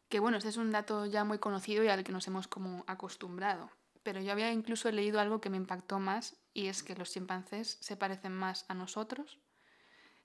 Que 0.09 0.19
bueno, 0.19 0.37
ese 0.37 0.49
es 0.49 0.57
un 0.57 0.71
dato 0.71 1.05
ya 1.05 1.23
muy 1.23 1.39
conocido 1.39 1.83
y 1.83 1.89
al 1.89 2.03
que 2.03 2.11
nos 2.11 2.27
hemos 2.27 2.47
como 2.47 2.83
acostumbrado. 2.87 3.69
Pero 4.03 4.21
yo 4.21 4.31
había 4.31 4.51
incluso 4.51 4.89
leído 4.91 5.19
algo 5.19 5.41
que 5.41 5.49
me 5.49 5.57
impactó 5.57 5.99
más 5.99 6.35
y 6.53 6.67
es 6.67 6.81
que 6.81 6.95
los 6.95 7.11
chimpancés 7.11 7.77
se 7.81 7.97
parecen 7.97 8.33
más 8.33 8.65
a 8.69 8.73
nosotros 8.73 9.39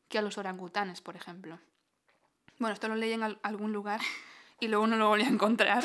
que 0.08 0.18
a 0.18 0.22
los 0.22 0.38
orangutanes, 0.38 1.00
por 1.00 1.16
ejemplo. 1.16 1.58
Bueno, 2.58 2.74
esto 2.74 2.88
lo 2.88 2.94
leí 2.94 3.12
en 3.12 3.22
algún 3.42 3.72
lugar 3.72 4.00
y 4.60 4.68
luego 4.68 4.86
no 4.86 4.96
lo 4.96 5.08
volví 5.08 5.24
a 5.24 5.28
encontrar 5.28 5.84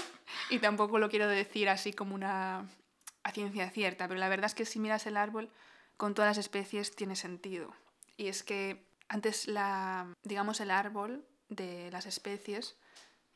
y 0.51 0.59
tampoco 0.59 0.99
lo 0.99 1.09
quiero 1.09 1.27
decir 1.27 1.69
así 1.69 1.93
como 1.93 2.13
una 2.13 2.69
a 3.23 3.31
ciencia 3.31 3.69
cierta, 3.71 4.07
pero 4.07 4.19
la 4.19 4.29
verdad 4.29 4.45
es 4.45 4.55
que 4.55 4.65
si 4.65 4.79
miras 4.79 5.05
el 5.07 5.17
árbol 5.17 5.49
con 5.97 6.13
todas 6.13 6.29
las 6.29 6.37
especies 6.37 6.95
tiene 6.95 7.15
sentido. 7.15 7.73
Y 8.17 8.27
es 8.27 8.43
que 8.43 8.87
antes 9.07 9.47
la, 9.47 10.13
digamos, 10.23 10.59
el 10.59 10.71
árbol 10.71 11.25
de 11.49 11.89
las 11.91 12.05
especies 12.05 12.75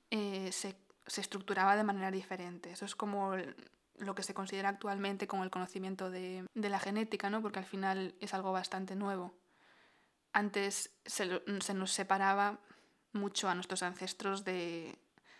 eh, 0.09 0.51
se, 0.51 0.75
se 1.07 1.21
estructuraba 1.21 1.75
de 1.75 1.83
manera 1.83 2.11
diferente. 2.11 2.71
Eso 2.71 2.85
es 2.85 2.95
como 2.95 3.35
lo 4.01 4.15
que 4.15 4.23
se 4.23 4.33
considera 4.33 4.69
actualmente 4.69 5.27
con 5.27 5.41
el 5.41 5.51
conocimiento 5.51 6.09
de, 6.09 6.45
la 6.55 6.79
genética, 6.79 7.29
¿no? 7.29 7.41
porque 7.41 7.59
al 7.59 7.65
final 7.65 8.15
es 8.19 8.33
algo 8.33 8.51
bastante 8.51 8.95
nuevo. 8.95 9.33
Antes 10.33 10.91
se, 11.05 11.41
se 11.61 11.73
nos 11.73 11.91
separaba 11.91 12.59
mucho 13.13 13.49
a 13.49 13.55
nuestros 13.55 13.83
ancestros 13.83 14.43
de 14.43 14.97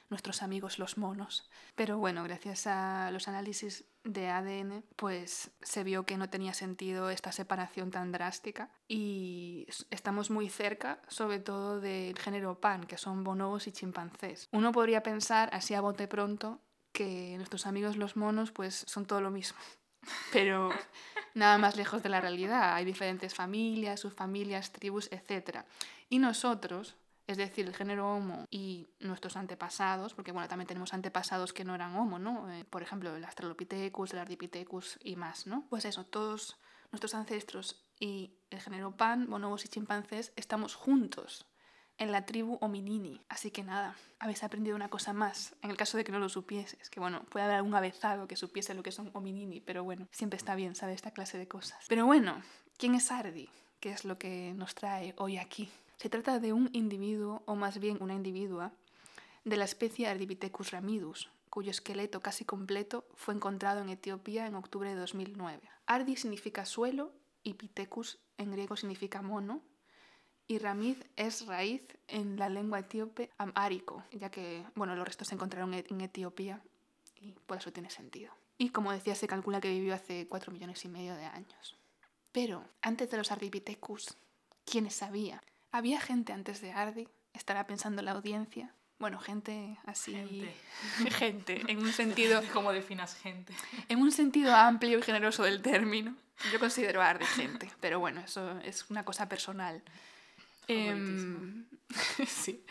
nuestros 0.09 0.43
amigos 0.43 0.77
los 0.77 0.97
monos. 0.97 1.49
Pero 1.75 1.97
bueno, 1.97 2.23
gracias 2.23 2.67
a 2.67 3.09
los 3.11 3.27
análisis 3.27 3.85
de 4.03 4.29
ADN, 4.29 4.83
pues 4.95 5.51
se 5.61 5.83
vio 5.83 6.05
que 6.05 6.17
no 6.17 6.29
tenía 6.29 6.53
sentido 6.53 7.09
esta 7.09 7.31
separación 7.31 7.91
tan 7.91 8.11
drástica 8.11 8.69
y 8.87 9.67
estamos 9.89 10.29
muy 10.29 10.49
cerca, 10.49 11.01
sobre 11.07 11.39
todo 11.39 11.79
del 11.79 12.17
género 12.17 12.59
pan, 12.59 12.85
que 12.85 12.97
son 12.97 13.23
bonobos 13.23 13.67
y 13.67 13.71
chimpancés. 13.71 14.47
Uno 14.51 14.71
podría 14.71 15.03
pensar, 15.03 15.49
así 15.53 15.73
a 15.73 15.81
bote 15.81 16.07
pronto, 16.07 16.59
que 16.91 17.35
nuestros 17.37 17.65
amigos 17.67 17.97
los 17.97 18.15
monos 18.15 18.51
pues 18.51 18.83
son 18.87 19.05
todo 19.05 19.21
lo 19.21 19.31
mismo. 19.31 19.59
Pero 20.33 20.71
nada 21.33 21.57
más 21.57 21.75
lejos 21.75 22.01
de 22.03 22.09
la 22.09 22.21
realidad. 22.21 22.73
Hay 22.73 22.85
diferentes 22.85 23.35
familias, 23.35 23.99
subfamilias, 23.99 24.71
tribus, 24.71 25.09
etc. 25.11 25.59
Y 26.09 26.19
nosotros, 26.19 26.95
es 27.31 27.37
decir, 27.37 27.65
el 27.65 27.75
género 27.75 28.13
Homo 28.13 28.45
y 28.49 28.87
nuestros 28.99 29.37
antepasados, 29.37 30.13
porque 30.13 30.31
bueno, 30.31 30.47
también 30.47 30.67
tenemos 30.67 30.93
antepasados 30.93 31.53
que 31.53 31.63
no 31.63 31.75
eran 31.75 31.95
Homo, 31.95 32.19
¿no? 32.19 32.51
Eh, 32.51 32.65
por 32.65 32.81
ejemplo, 32.81 33.15
el 33.15 33.23
Australopithecus, 33.23 34.13
el 34.13 34.19
Ardipithecus 34.19 34.99
y 35.03 35.15
más, 35.15 35.47
¿no? 35.47 35.65
Pues 35.69 35.85
eso, 35.85 36.05
todos 36.05 36.59
nuestros 36.91 37.15
ancestros 37.15 37.83
y 37.99 38.37
el 38.49 38.59
género 38.59 38.95
Pan, 38.97 39.29
bonobos 39.29 39.65
y 39.65 39.69
chimpancés 39.69 40.33
estamos 40.35 40.75
juntos 40.75 41.47
en 41.97 42.11
la 42.11 42.25
tribu 42.25 42.57
Hominini. 42.61 43.21
Así 43.29 43.51
que 43.51 43.63
nada, 43.63 43.95
habéis 44.19 44.43
aprendido 44.43 44.75
una 44.75 44.89
cosa 44.89 45.13
más, 45.13 45.55
en 45.61 45.69
el 45.69 45.77
caso 45.77 45.97
de 45.97 46.03
que 46.03 46.11
no 46.11 46.19
lo 46.19 46.29
supieses, 46.29 46.89
que 46.89 46.99
bueno, 46.99 47.23
puede 47.29 47.45
haber 47.45 47.57
algún 47.57 47.75
avezado 47.75 48.27
que 48.27 48.35
supiese 48.35 48.73
lo 48.73 48.83
que 48.83 48.91
son 48.91 49.11
Hominini, 49.13 49.61
pero 49.61 49.83
bueno, 49.83 50.07
siempre 50.11 50.37
está 50.37 50.55
bien 50.55 50.75
saber 50.75 50.95
esta 50.95 51.11
clase 51.11 51.37
de 51.37 51.47
cosas. 51.47 51.85
Pero 51.87 52.05
bueno, 52.05 52.41
¿quién 52.77 52.95
es 52.95 53.11
Ardi? 53.11 53.49
¿Qué 53.79 53.91
es 53.91 54.03
lo 54.03 54.17
que 54.17 54.53
nos 54.55 54.75
trae 54.75 55.13
hoy 55.17 55.37
aquí? 55.37 55.69
Se 56.01 56.09
trata 56.09 56.39
de 56.39 56.51
un 56.51 56.67
individuo, 56.73 57.43
o 57.45 57.53
más 57.53 57.79
bien 57.79 57.99
una 58.01 58.15
individua, 58.15 58.73
de 59.43 59.55
la 59.55 59.65
especie 59.65 60.07
Ardipithecus 60.07 60.71
ramidus, 60.71 61.29
cuyo 61.51 61.69
esqueleto 61.69 62.21
casi 62.21 62.43
completo 62.43 63.05
fue 63.13 63.35
encontrado 63.35 63.81
en 63.81 63.89
Etiopía 63.89 64.47
en 64.47 64.55
octubre 64.55 64.89
de 64.89 64.95
2009. 64.95 65.61
Ardi 65.85 66.15
significa 66.15 66.65
suelo 66.65 67.13
y 67.43 67.53
Pithecus 67.53 68.17
en 68.39 68.49
griego 68.49 68.75
significa 68.77 69.21
mono, 69.21 69.61
y 70.47 70.57
ramiz 70.57 71.05
es 71.17 71.45
raíz 71.45 71.83
en 72.07 72.35
la 72.35 72.49
lengua 72.49 72.79
etíope 72.79 73.29
amárico, 73.37 74.03
ya 74.11 74.31
que 74.31 74.65
bueno, 74.73 74.95
los 74.95 75.05
restos 75.05 75.27
se 75.27 75.35
encontraron 75.35 75.75
en 75.75 76.01
Etiopía 76.01 76.63
y 77.15 77.33
por 77.33 77.59
eso 77.59 77.71
tiene 77.71 77.91
sentido. 77.91 78.33
Y 78.57 78.69
como 78.69 78.91
decía, 78.91 79.13
se 79.13 79.27
calcula 79.27 79.61
que 79.61 79.69
vivió 79.69 79.93
hace 79.93 80.27
4 80.27 80.51
millones 80.51 80.83
y 80.83 80.87
medio 80.87 81.13
de 81.13 81.25
años. 81.25 81.77
Pero 82.31 82.65
antes 82.81 83.11
de 83.11 83.17
los 83.17 83.31
Ardipithecus, 83.31 84.17
¿quiénes 84.65 84.95
sabía? 84.95 85.43
¿Había 85.71 86.01
gente 86.01 86.33
antes 86.33 86.61
de 86.61 86.71
Ardi? 86.71 87.07
¿Estará 87.33 87.65
pensando 87.65 88.01
la 88.01 88.11
audiencia? 88.11 88.75
Bueno, 88.99 89.19
gente 89.19 89.79
así. 89.85 90.11
Gente. 90.11 90.53
gente, 91.11 91.61
en 91.67 91.79
un 91.79 91.91
sentido. 91.91 92.41
¿Cómo 92.53 92.71
definas 92.71 93.15
gente? 93.15 93.53
En 93.89 93.99
un 93.99 94.11
sentido 94.11 94.55
amplio 94.55 94.99
y 94.99 95.01
generoso 95.01 95.43
del 95.43 95.61
término. 95.61 96.15
Yo 96.51 96.59
considero 96.59 97.01
a 97.01 97.09
Ardi 97.09 97.25
gente, 97.25 97.71
pero 97.79 97.99
bueno, 97.99 98.21
eso 98.21 98.59
es 98.59 98.89
una 98.89 99.05
cosa 99.05 99.29
personal. 99.29 99.81
Em, 100.67 101.65
sí. 102.27 102.63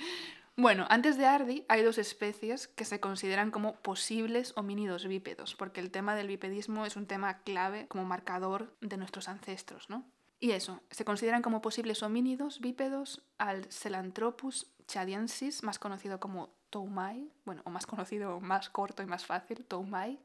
Bueno, 0.57 0.87
antes 0.91 1.17
de 1.17 1.27
Ardi 1.27 1.65
hay 1.69 1.83
dos 1.83 1.99
especies 1.99 2.69
que 2.69 2.85
se 2.85 3.01
consideran 3.01 3.51
como 3.51 3.77
posibles 3.77 4.53
homínidos 4.57 5.07
bípedos, 5.07 5.55
porque 5.55 5.81
el 5.81 5.91
tema 5.91 6.15
del 6.15 6.29
bipedismo 6.29 6.85
es 6.85 6.97
un 6.97 7.07
tema 7.07 7.39
clave 7.39 7.87
como 7.89 8.05
marcador 8.05 8.77
de 8.81 8.97
nuestros 8.97 9.29
ancestros, 9.29 9.89
¿no? 9.89 10.05
Y 10.41 10.53
eso, 10.53 10.83
se 10.91 11.05
consideran 11.05 11.43
como 11.43 11.61
posibles 11.61 12.03
homínidos 12.03 12.61
bípedos 12.61 13.23
al 13.37 13.71
Celanthropus 13.71 14.73
chadiensis, 14.87 15.63
más 15.63 15.79
conocido 15.79 16.19
como 16.19 16.55
Toumai, 16.71 17.31
bueno, 17.45 17.61
o 17.67 17.71
más 17.71 17.87
conocido, 17.87 18.41
más 18.41 18.71
corto 18.71 19.03
y 19.03 19.07
más 19.07 19.27
fácil, 19.27 19.65
Toumai, 19.67 20.19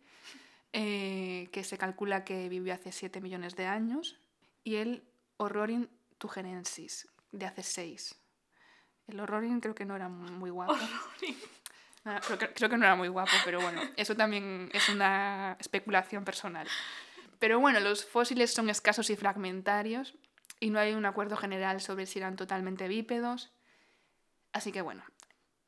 eh, 0.71 1.49
que 1.51 1.65
se 1.65 1.77
calcula 1.77 2.23
que 2.23 2.47
vivió 2.47 2.73
hace 2.73 2.93
7 2.93 3.19
millones 3.19 3.57
de 3.57 3.65
años, 3.65 4.17
y 4.63 4.75
el 4.75 5.03
Horrorin 5.37 5.89
tugenensis, 6.17 7.07
de 7.31 7.45
hace 7.45 7.63
seis. 7.63 8.15
El 9.07 9.19
Horrorin 9.19 9.59
creo 9.59 9.75
que 9.75 9.85
no 9.85 9.95
era 9.95 10.07
muy 10.07 10.49
guapo. 10.49 10.75
creo, 12.55 12.69
que, 12.69 12.77
no 12.77 12.85
era 12.85 12.95
muy 12.95 13.09
guapo, 13.09 13.31
pero 13.43 13.61
bueno, 13.61 13.81
eso 13.97 14.15
también 14.15 14.69
es 14.73 14.89
una 14.89 15.57
especulación 15.59 16.23
personal. 16.23 16.67
Pero 17.39 17.59
bueno, 17.59 17.79
los 17.79 18.05
fósiles 18.05 18.53
son 18.53 18.69
escasos 18.69 19.09
y 19.09 19.15
fragmentarios 19.15 20.15
y 20.59 20.69
no 20.69 20.79
hay 20.79 20.93
un 20.93 21.05
acuerdo 21.05 21.37
general 21.37 21.81
sobre 21.81 22.05
si 22.05 22.19
eran 22.19 22.35
totalmente 22.35 22.87
bípedos. 22.87 23.51
Así 24.53 24.71
que 24.71 24.81
bueno, 24.81 25.03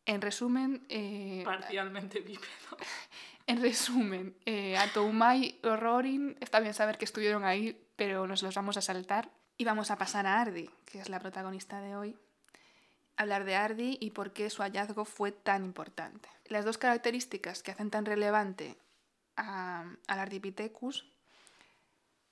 en 0.05 0.21
resumen... 0.21 0.86
Eh, 0.89 1.43
Parcialmente 1.45 2.19
bípedos. 2.19 2.47
En 3.50 3.62
resumen, 3.62 4.36
eh, 4.45 4.75
Atoumai 4.75 5.57
y 5.63 5.65
Horrorin, 5.65 6.36
está 6.41 6.59
bien 6.59 6.74
saber 6.74 6.97
que 6.97 7.05
estuvieron 7.05 7.45
ahí, 7.45 7.81
pero 7.95 8.27
nos 8.27 8.43
los 8.43 8.53
vamos 8.53 8.75
a 8.75 8.81
saltar. 8.81 9.31
Y 9.57 9.63
vamos 9.63 9.89
a 9.89 9.97
pasar 9.97 10.27
a 10.27 10.41
Ardi, 10.41 10.69
que 10.86 11.00
es 11.00 11.07
la 11.07 11.21
protagonista 11.21 11.79
de 11.79 11.95
hoy. 11.95 12.17
Hablar 13.15 13.45
de 13.45 13.55
Ardi 13.55 13.97
y 14.01 14.12
por 14.12 14.33
qué 14.33 14.50
su 14.50 14.63
hallazgo 14.63 15.05
fue 15.05 15.31
tan 15.31 15.63
importante. 15.63 16.27
Las 16.45 16.65
dos 16.65 16.77
características 16.77 17.63
que 17.63 17.71
hacen 17.71 17.89
tan 17.89 18.05
relevante 18.05 18.77
al 19.38 19.97
Ardipithecus 20.07 21.09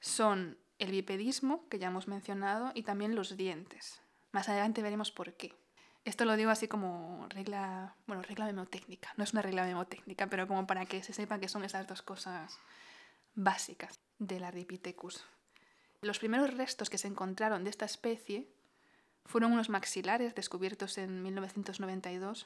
son 0.06 0.60
el 0.78 0.92
bipedismo, 0.92 1.68
que 1.68 1.80
ya 1.80 1.88
hemos 1.88 2.08
mencionado, 2.08 2.72
y 2.76 2.84
también 2.84 3.16
los 3.16 3.38
dientes. 3.38 4.02
Más 4.32 4.48
adelante 4.50 4.84
veremos 4.84 5.12
por 5.12 5.34
qué. 5.34 5.56
Esto 6.04 6.26
lo 6.26 6.36
digo 6.36 6.52
así 6.52 6.68
como 6.68 7.26
regla, 7.30 7.96
bueno, 8.06 8.22
regla 8.22 8.46
memotécnica. 8.46 9.12
No 9.18 9.24
es 9.24 9.34
una 9.34 9.42
regla 9.42 9.66
memotécnica, 9.66 10.28
pero 10.28 10.48
como 10.48 10.68
para 10.68 10.86
que 10.86 11.02
se 11.02 11.14
sepa 11.14 11.40
que 11.40 11.50
son 11.50 11.64
esas 11.64 11.88
dos 11.88 12.04
cosas 12.04 12.60
básicas 13.34 14.00
del 14.20 14.44
Ardipithecus. 14.44 15.26
Los 16.02 16.20
primeros 16.20 16.54
restos 16.54 16.92
que 16.92 17.00
se 17.00 17.08
encontraron 17.08 17.64
de 17.64 17.72
esta 17.72 17.86
especie 17.86 18.48
fueron 19.26 19.54
unos 19.54 19.70
maxilares 19.70 20.36
descubiertos 20.36 21.00
en 21.00 21.24
1992 21.24 22.46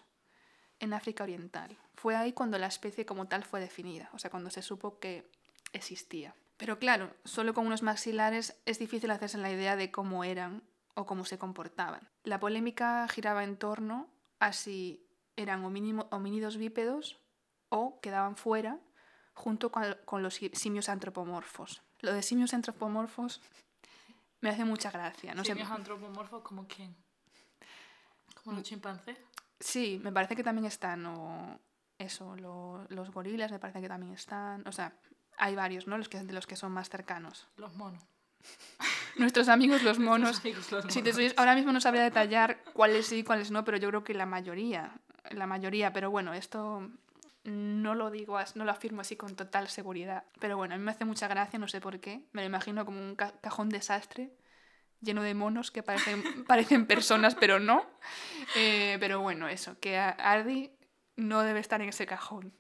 en 0.80 0.94
África 0.94 1.25
Oriental. 1.25 1.78
Fue 1.96 2.16
ahí 2.16 2.32
cuando 2.32 2.58
la 2.58 2.68
especie 2.68 3.06
como 3.06 3.28
tal 3.28 3.44
fue 3.44 3.60
definida, 3.60 4.10
o 4.13 4.20
sea, 4.20 4.32
cuando 4.32 4.50
se 4.50 4.62
supo 4.62 4.98
que 5.00 5.30
existía. 5.74 6.34
Pero 6.60 6.78
claro, 6.78 7.16
solo 7.24 7.54
con 7.54 7.66
unos 7.66 7.84
maxilares 7.84 8.62
es 8.66 8.80
difícil 8.80 9.10
hacerse 9.12 9.38
la 9.38 9.50
idea 9.50 9.78
de 9.78 9.92
cómo 9.92 10.25
eran 10.25 10.62
o 10.94 11.06
cómo 11.06 11.24
se 11.24 11.38
comportaban. 11.39 12.10
La 12.25 12.42
polémica 12.42 13.08
giraba 13.08 13.46
en 13.46 13.56
torno 13.56 14.10
a 14.39 14.51
si 14.51 15.08
eran 15.38 15.63
homínidos 15.63 16.58
bípedos 16.58 17.18
o 17.70 18.01
quedaban 18.01 18.36
fuera 18.36 18.78
junto 19.34 19.72
con 19.72 20.22
los 20.22 20.36
simios 20.51 20.89
antropomorfos. 20.89 21.82
Lo 22.01 22.12
de 22.12 22.22
simios 22.22 22.54
antropomorfos 22.54 23.42
me 24.42 24.50
hace 24.50 24.66
mucha 24.66 24.92
gracia. 24.92 25.34
No 25.34 25.46
¿Simios 25.46 25.72
antropomorfos 25.72 26.44
como 26.44 26.68
quién? 26.68 26.94
¿Como 28.44 28.58
los 28.58 28.63
chimpancés? 28.63 29.18
Sí, 29.62 29.98
me 30.04 30.12
parece 30.12 30.36
que 30.36 30.44
también 30.44 30.66
están, 30.66 31.06
o 31.06 31.58
eso, 31.98 32.36
los 32.36 33.12
gorilas 33.12 33.50
me 33.50 33.60
parece 33.60 33.80
que 33.80 33.88
también 33.88 34.12
están. 34.12 34.68
O 34.68 34.74
sea, 34.74 34.94
hay 35.39 35.55
varios, 35.55 35.88
¿no? 35.88 35.98
Los 35.98 36.10
que, 36.10 36.19
de 36.19 36.34
los 36.34 36.48
que 36.48 36.55
son 36.55 36.72
más 36.72 36.89
cercanos. 36.89 37.48
Los 37.58 37.75
monos. 37.75 38.03
Nuestros 39.17 39.50
amigos 39.50 39.84
los 39.84 40.00
monos. 40.00 40.41
Si 40.89 41.01
te 41.01 41.34
ahora 41.38 41.55
mismo 41.55 41.74
no 41.74 41.81
sabría 41.81 42.03
detallar 42.03 42.63
cuáles 42.74 43.08
sí 43.08 43.17
y 43.17 43.24
cuáles 43.24 43.51
no, 43.51 43.65
pero 43.65 43.77
yo 43.77 43.89
creo 43.89 44.03
que 44.03 44.13
la 44.13 44.25
mayoría. 44.25 44.91
La 45.31 45.48
mayoría, 45.48 45.91
pero 45.91 46.10
bueno, 46.10 46.34
esto 46.34 46.89
no 47.43 47.96
lo 47.96 48.12
digo, 48.12 48.38
no 48.55 48.65
lo 48.65 48.72
afirmo 48.72 49.01
así 49.01 49.15
con 49.15 49.36
total 49.36 49.67
seguridad. 49.67 50.24
Pero 50.39 50.58
bueno, 50.58 50.75
a 50.75 50.77
mí 50.77 50.84
me 50.84 50.91
hace 50.91 51.05
mucha 51.05 51.27
gracia, 51.27 51.60
no 51.60 51.67
sé 51.67 51.81
por 51.81 52.00
qué. 52.00 52.27
Me 52.31 52.41
lo 52.41 52.48
imagino 52.48 52.86
como 52.86 53.00
un 53.00 53.15
cajón 53.15 53.69
desastre 53.69 54.31
lleno 55.01 55.24
de 55.24 55.34
monos 55.34 55.72
que 55.72 55.84
parecen, 55.84 56.24
parecen 56.48 56.86
personas, 56.86 57.36
pero 57.36 57.60
no. 57.60 57.86
Eh, 58.55 58.98
pero 59.00 59.22
bueno, 59.22 59.48
eso, 59.48 59.79
que 59.79 59.98
Ardi 59.98 60.72
no 61.15 61.41
debe 61.41 61.60
estar 61.60 61.81
en 61.81 61.89
ese 61.89 62.05
cajón. 62.05 62.53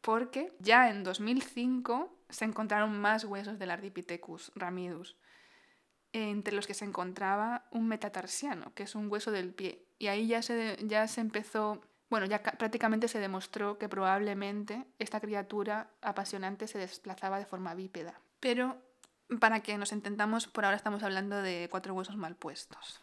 Porque 0.00 0.52
ya 0.58 0.90
en 0.90 1.04
2005 1.04 2.12
se 2.28 2.44
encontraron 2.44 2.98
más 2.98 3.24
huesos 3.24 3.58
del 3.58 3.70
Ardipithecus 3.70 4.52
ramidus, 4.54 5.16
entre 6.12 6.54
los 6.54 6.66
que 6.66 6.74
se 6.74 6.84
encontraba 6.84 7.66
un 7.70 7.86
metatarsiano, 7.86 8.72
que 8.74 8.84
es 8.84 8.94
un 8.94 9.10
hueso 9.10 9.30
del 9.30 9.52
pie. 9.52 9.84
Y 9.98 10.08
ahí 10.08 10.26
ya 10.26 10.42
se, 10.42 10.78
ya 10.82 11.06
se 11.06 11.20
empezó 11.20 11.82
bueno, 12.10 12.26
ya 12.26 12.42
prácticamente 12.42 13.06
se 13.06 13.20
demostró 13.20 13.78
que 13.78 13.88
probablemente 13.88 14.84
esta 14.98 15.20
criatura 15.20 15.90
apasionante 16.02 16.66
se 16.66 16.76
desplazaba 16.76 17.38
de 17.38 17.46
forma 17.46 17.72
bípeda. 17.74 18.20
Pero 18.40 18.76
para 19.38 19.60
que 19.60 19.78
nos 19.78 19.92
entendamos, 19.92 20.48
por 20.48 20.64
ahora 20.64 20.76
estamos 20.76 21.04
hablando 21.04 21.40
de 21.40 21.68
cuatro 21.70 21.94
huesos 21.94 22.16
mal 22.16 22.34
puestos. 22.34 23.00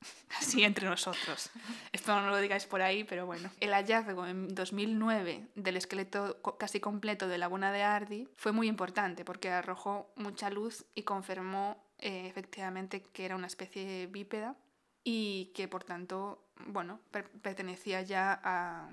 Así 0.38 0.62
entre 0.64 0.88
nosotros. 0.88 1.50
Esto 1.92 2.20
no 2.20 2.30
lo 2.30 2.36
digáis 2.38 2.66
por 2.66 2.82
ahí, 2.82 3.04
pero 3.04 3.26
bueno. 3.26 3.50
El 3.60 3.72
hallazgo 3.72 4.26
en 4.26 4.54
2009 4.54 5.48
del 5.54 5.76
esqueleto 5.76 6.40
casi 6.58 6.80
completo 6.80 7.28
de 7.28 7.38
la 7.38 7.48
Laguna 7.48 7.72
de 7.72 7.82
Ardi 7.82 8.28
fue 8.36 8.52
muy 8.52 8.68
importante 8.68 9.24
porque 9.24 9.50
arrojó 9.50 10.10
mucha 10.16 10.50
luz 10.50 10.84
y 10.94 11.02
confirmó 11.02 11.82
eh, 11.98 12.26
efectivamente 12.28 13.02
que 13.02 13.24
era 13.24 13.36
una 13.36 13.46
especie 13.46 14.06
bípeda 14.06 14.54
y 15.02 15.52
que 15.54 15.66
por 15.66 15.84
tanto 15.84 16.44
bueno, 16.66 17.00
pertenecía 17.42 18.02
ya 18.02 18.40
a, 18.42 18.88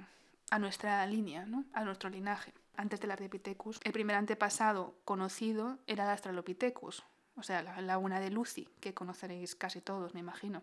a 0.50 0.60
nuestra 0.60 1.06
línea, 1.06 1.46
¿no? 1.46 1.66
a 1.74 1.84
nuestro 1.84 2.10
linaje. 2.10 2.54
Antes 2.78 3.00
del 3.00 3.12
Ardipithecus, 3.12 3.80
el 3.84 3.94
primer 3.94 4.16
antepasado 4.16 4.96
conocido 5.06 5.80
era 5.88 6.04
el 6.04 6.10
Australopithecus, 6.12 7.04
o 7.38 7.44
sea, 7.44 7.64
la 7.64 7.82
laguna 7.82 8.20
de 8.20 8.30
Lucy, 8.30 8.68
que 8.80 8.94
conoceréis 8.94 9.56
casi 9.56 9.82
todos, 9.82 10.14
me 10.14 10.20
imagino. 10.20 10.62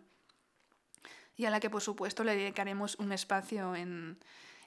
Y 1.35 1.45
a 1.45 1.49
la 1.49 1.59
que, 1.59 1.69
por 1.69 1.81
supuesto, 1.81 2.23
le 2.23 2.35
dedicaremos 2.35 2.95
un 2.99 3.11
espacio 3.11 3.75
en, 3.75 4.17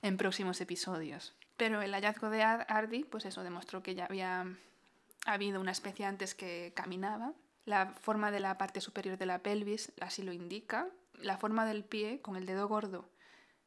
en 0.03 0.17
próximos 0.17 0.61
episodios. 0.61 1.35
Pero 1.57 1.81
el 1.81 1.93
hallazgo 1.93 2.31
de 2.31 2.43
Ardi, 2.43 3.05
pues 3.05 3.25
eso, 3.25 3.43
demostró 3.43 3.83
que 3.83 3.95
ya 3.95 4.07
había 4.07 4.47
habido 5.25 5.61
una 5.61 5.73
especie 5.73 6.07
antes 6.07 6.35
que 6.35 6.73
caminaba. 6.75 7.33
La 7.65 7.87
forma 7.87 8.31
de 8.31 8.41
la 8.41 8.59
parte 8.59 8.81
superior 8.81 9.17
de 9.19 9.27
la 9.27 9.41
pelvis 9.41 9.93
así 10.01 10.23
lo 10.23 10.33
indica, 10.33 10.89
la 11.15 11.39
forma 11.39 11.65
del 11.67 11.85
pie, 11.85 12.21
con 12.21 12.37
el 12.37 12.47
dedo 12.47 12.69
gordo 12.69 13.09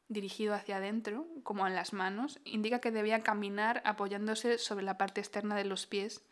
dirigido 0.10 0.56
hacia 0.56 0.78
adentro, 0.78 1.28
como 1.44 1.66
en 1.66 1.76
las 1.76 1.94
manos, 1.94 2.40
indica 2.44 2.82
que 2.82 2.92
debía 2.92 3.22
caminar 3.22 3.82
apoyándose 3.86 4.58
sobre 4.58 4.84
la 4.84 4.98
parte 4.98 5.22
externa 5.22 5.56
de 5.56 5.66
los 5.66 5.86
pies 5.86 6.24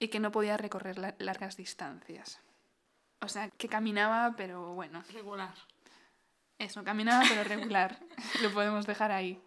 y 0.00 0.08
que 0.08 0.20
no 0.20 0.32
podía 0.32 0.56
recorrer 0.56 0.98
largas 1.18 1.56
distancias. 1.56 2.40
O 3.20 3.28
sea, 3.28 3.48
que 3.50 3.68
caminaba, 3.68 4.34
pero 4.36 4.74
bueno. 4.74 5.04
Regular. 5.12 5.54
Eso, 6.58 6.84
caminaba, 6.84 7.24
pero 7.28 7.44
regular. 7.44 7.98
Lo 8.42 8.52
podemos 8.52 8.86
dejar 8.86 9.12
ahí. 9.12 9.40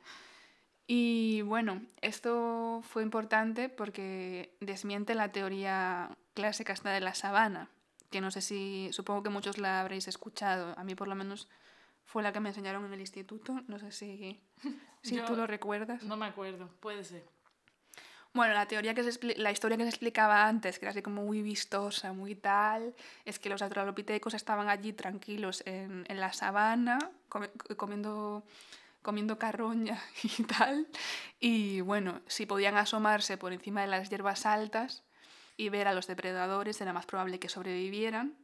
Y 0.87 1.41
bueno, 1.41 1.81
esto 2.01 2.81
fue 2.83 3.03
importante 3.03 3.67
porque 3.67 4.55
desmiente 4.61 5.15
la 5.15 5.31
teoría 5.31 6.17
clásica 6.33 6.71
esta 6.71 6.91
de 6.91 7.01
la 7.01 7.13
sabana, 7.13 7.69
que 8.09 8.21
no 8.21 8.31
sé 8.31 8.41
si, 8.41 8.89
supongo 8.91 9.23
que 9.23 9.29
muchos 9.29 9.57
la 9.57 9.81
habréis 9.81 10.07
escuchado, 10.07 10.73
a 10.77 10.83
mí 10.85 10.95
por 10.95 11.09
lo 11.09 11.15
menos 11.15 11.49
fue 12.05 12.23
la 12.23 12.31
que 12.31 12.39
me 12.39 12.49
enseñaron 12.49 12.85
en 12.85 12.93
el 12.93 13.01
instituto, 13.01 13.61
no 13.67 13.79
sé 13.79 13.91
si, 13.91 14.39
si 15.01 15.17
tú 15.27 15.35
lo 15.35 15.45
recuerdas. 15.45 16.03
No 16.03 16.15
me 16.15 16.25
acuerdo, 16.25 16.69
puede 16.79 17.03
ser. 17.03 17.25
Bueno, 18.37 18.53
la 18.53 18.67
teoría 18.67 18.93
que 18.93 19.01
se 19.01 19.19
la 19.37 19.51
historia 19.51 19.77
que 19.77 19.83
se 19.83 19.89
explicaba 19.89 20.47
antes, 20.47 20.77
que 20.77 20.85
era 20.85 20.91
así 20.91 21.01
como 21.01 21.23
muy 21.23 21.41
vistosa, 21.41 22.13
muy 22.13 22.35
tal, 22.35 22.93
es 23.25 23.39
que 23.39 23.49
los 23.49 23.63
australopitecos 23.63 24.35
estaban 24.35 24.69
allí 24.69 24.93
tranquilos 24.93 25.63
en, 25.65 26.05
en 26.07 26.19
la 26.19 26.31
sabana, 26.33 26.99
comiendo, 27.77 28.43
comiendo 29.01 29.39
carroña 29.39 29.99
y 30.37 30.43
tal, 30.43 30.87
y 31.39 31.81
bueno, 31.81 32.21
si 32.27 32.45
podían 32.45 32.77
asomarse 32.77 33.37
por 33.37 33.53
encima 33.53 33.81
de 33.81 33.87
las 33.87 34.07
hierbas 34.11 34.45
altas, 34.45 35.03
y 35.57 35.69
ver 35.69 35.87
a 35.87 35.93
los 35.95 36.05
depredadores 36.05 36.79
era 36.79 36.93
más 36.93 37.07
probable 37.07 37.39
que 37.39 37.49
sobrevivieran 37.49 38.35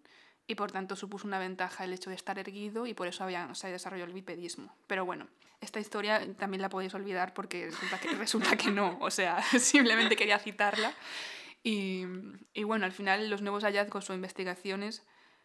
y 0.48 0.56
por 0.56 0.72
tanto 0.72 0.96
supuso 0.96 1.28
una 1.28 1.40
ventaja 1.40 1.84
el 1.84 1.94
hecho 1.94 2.10
de 2.10 2.16
estar 2.16 2.38
erguido 2.38 2.86
y 2.86 2.94
por 2.94 3.08
eso 3.08 3.24
había, 3.24 3.54
se 3.56 3.70
desarrolló 3.70 4.04
el 4.04 4.14
bipedismo. 4.14 4.76
Pero 4.88 5.06
bueno, 5.06 5.28
esta 5.62 5.80
historia 5.80 6.22
también 6.36 6.62
la 6.62 6.70
podéis 6.70 6.94
olvidar 6.94 7.34
porque 7.34 7.70
resulta 8.18 8.56
que, 8.56 8.58
que 8.64 8.72
no, 8.72 8.98
o 9.00 9.10
sea, 9.10 9.42
simplemente 9.60 10.16
quería 10.16 10.40
citarla. 10.40 10.94
Y, 11.64 12.06
y 12.54 12.64
bueno, 12.64 12.86
al 12.86 12.92
final 12.92 13.30
los 13.30 13.42
nuevos 13.42 13.64
hallazgos 13.64 14.10
o 14.10 14.14
investigaciones 14.14 15.04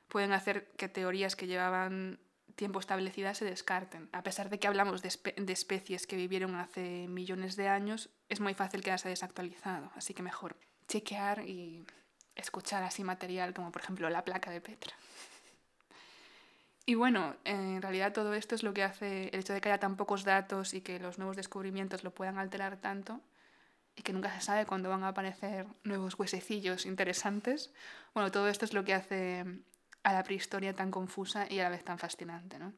pueden 0.09 0.33
hacer 0.33 0.69
que 0.77 0.89
teorías 0.89 1.37
que 1.37 1.47
llevaban 1.47 2.19
tiempo 2.57 2.81
establecidas 2.81 3.39
se 3.39 3.45
descarten. 3.45 4.09
A 4.13 4.23
pesar 4.25 4.51
de 4.51 4.59
que 4.59 4.67
hablamos 4.67 5.01
de, 5.01 5.11
de, 5.37 5.53
especies 5.53 6.09
que 6.09 6.17
vivieron 6.17 6.57
hace 6.57 7.07
millones 7.07 7.55
de 7.55 7.69
años, 7.69 8.11
es 8.29 8.41
muy 8.41 8.53
fácil 8.53 8.83
quedarse 8.83 9.09
desactualizado, 9.09 9.93
así 9.95 10.13
que 10.13 10.25
mejor 10.25 10.57
chequear 10.89 11.49
y 11.49 11.87
escuchar 12.39 12.83
así 12.83 13.05
material 13.05 13.53
como 13.53 13.71
por 13.71 13.83
ejemplo 13.83 14.09
la 14.09 14.25
placa 14.25 14.51
de 14.51 14.61
Petra. 14.61 14.95
Y 16.87 16.95
bueno, 16.95 17.37
en 17.45 17.83
realidad 17.83 18.15
todo 18.15 18.33
esto 18.33 18.55
es 18.55 18.63
lo 18.63 18.73
que 18.73 18.83
hace 18.83 19.29
el 19.29 19.41
hecho 19.41 19.53
de 19.53 19.61
que 19.61 19.69
haya 19.69 19.79
tan 19.79 19.97
pocos 19.97 20.25
datos 20.25 20.73
y 20.73 20.81
que 20.81 20.99
los 20.99 21.19
nuevos 21.19 21.37
descubrimientos 21.37 22.03
lo 22.03 22.15
puedan 22.15 22.39
alterar 22.39 22.79
tanto 22.79 23.21
y 23.95 24.03
que 24.03 24.15
nunca 24.15 24.33
se 24.33 24.41
sabe 24.41 24.65
cuándo 24.65 24.89
van 24.89 25.05
a 25.05 25.09
aparecer 25.09 25.67
nuevos 25.85 26.19
huesecillos 26.19 26.87
interesantes. 26.87 27.75
Bueno, 28.15 28.31
todo 28.31 28.49
esto 28.49 28.65
es 28.65 28.73
lo 28.73 28.85
que 28.85 28.95
hace 28.95 29.45
a 30.03 30.13
la 30.15 30.23
prehistoria 30.23 30.75
tan 30.75 30.91
confusa 30.91 31.47
y 31.51 31.61
a 31.61 31.65
la 31.65 31.69
vez 31.69 31.85
tan 31.85 31.99
fascinante, 31.99 32.59
¿no? 32.59 32.73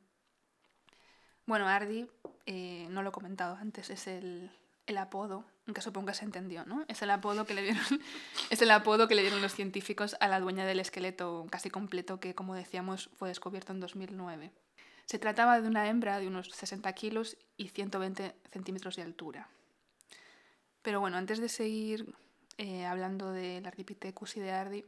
Bueno, 1.46 1.68
Ardi, 1.68 2.10
eh, 2.46 2.88
no 2.90 3.02
lo 3.02 3.10
he 3.10 3.12
comentado 3.12 3.56
antes, 3.56 3.90
es 3.90 4.06
el, 4.06 4.50
el 4.90 4.98
apodo, 4.98 5.44
aunque 5.66 5.80
supongo 5.80 6.08
que 6.08 6.14
se 6.14 6.24
entendió, 6.24 6.64
¿no? 6.66 6.84
Es 6.88 7.02
el 7.02 7.10
apodo 7.10 7.46
que 7.46 7.54
le 7.54 7.62
dieron, 7.62 7.82
el 8.50 8.70
apodo 8.70 9.08
que 9.08 9.14
le 9.14 9.22
dieron 9.22 9.40
los 9.40 9.54
científicos 9.54 10.16
a 10.20 10.28
la 10.28 10.40
dueña 10.40 10.66
del 10.66 10.80
esqueleto 10.80 11.46
casi 11.50 11.70
completo 11.70 12.20
que, 12.20 12.34
como 12.34 12.54
decíamos, 12.54 13.10
fue 13.16 13.28
descubierto 13.28 13.72
en 13.72 13.80
2009. 13.80 14.52
Se 15.06 15.18
trataba 15.18 15.60
de 15.60 15.66
una 15.66 15.88
hembra 15.88 16.20
de 16.20 16.28
unos 16.28 16.50
60 16.50 16.92
kilos 16.92 17.36
y 17.56 17.68
120 17.68 18.34
centímetros 18.52 18.96
de 18.96 19.02
altura. 19.02 19.48
Pero 20.82 21.00
bueno, 21.00 21.16
antes 21.16 21.40
de 21.40 21.48
seguir 21.48 22.14
eh, 22.58 22.86
hablando 22.86 23.32
del 23.32 23.66
Ardipithecus 23.66 24.36
y 24.36 24.40
de 24.40 24.52
Ardi, 24.52 24.84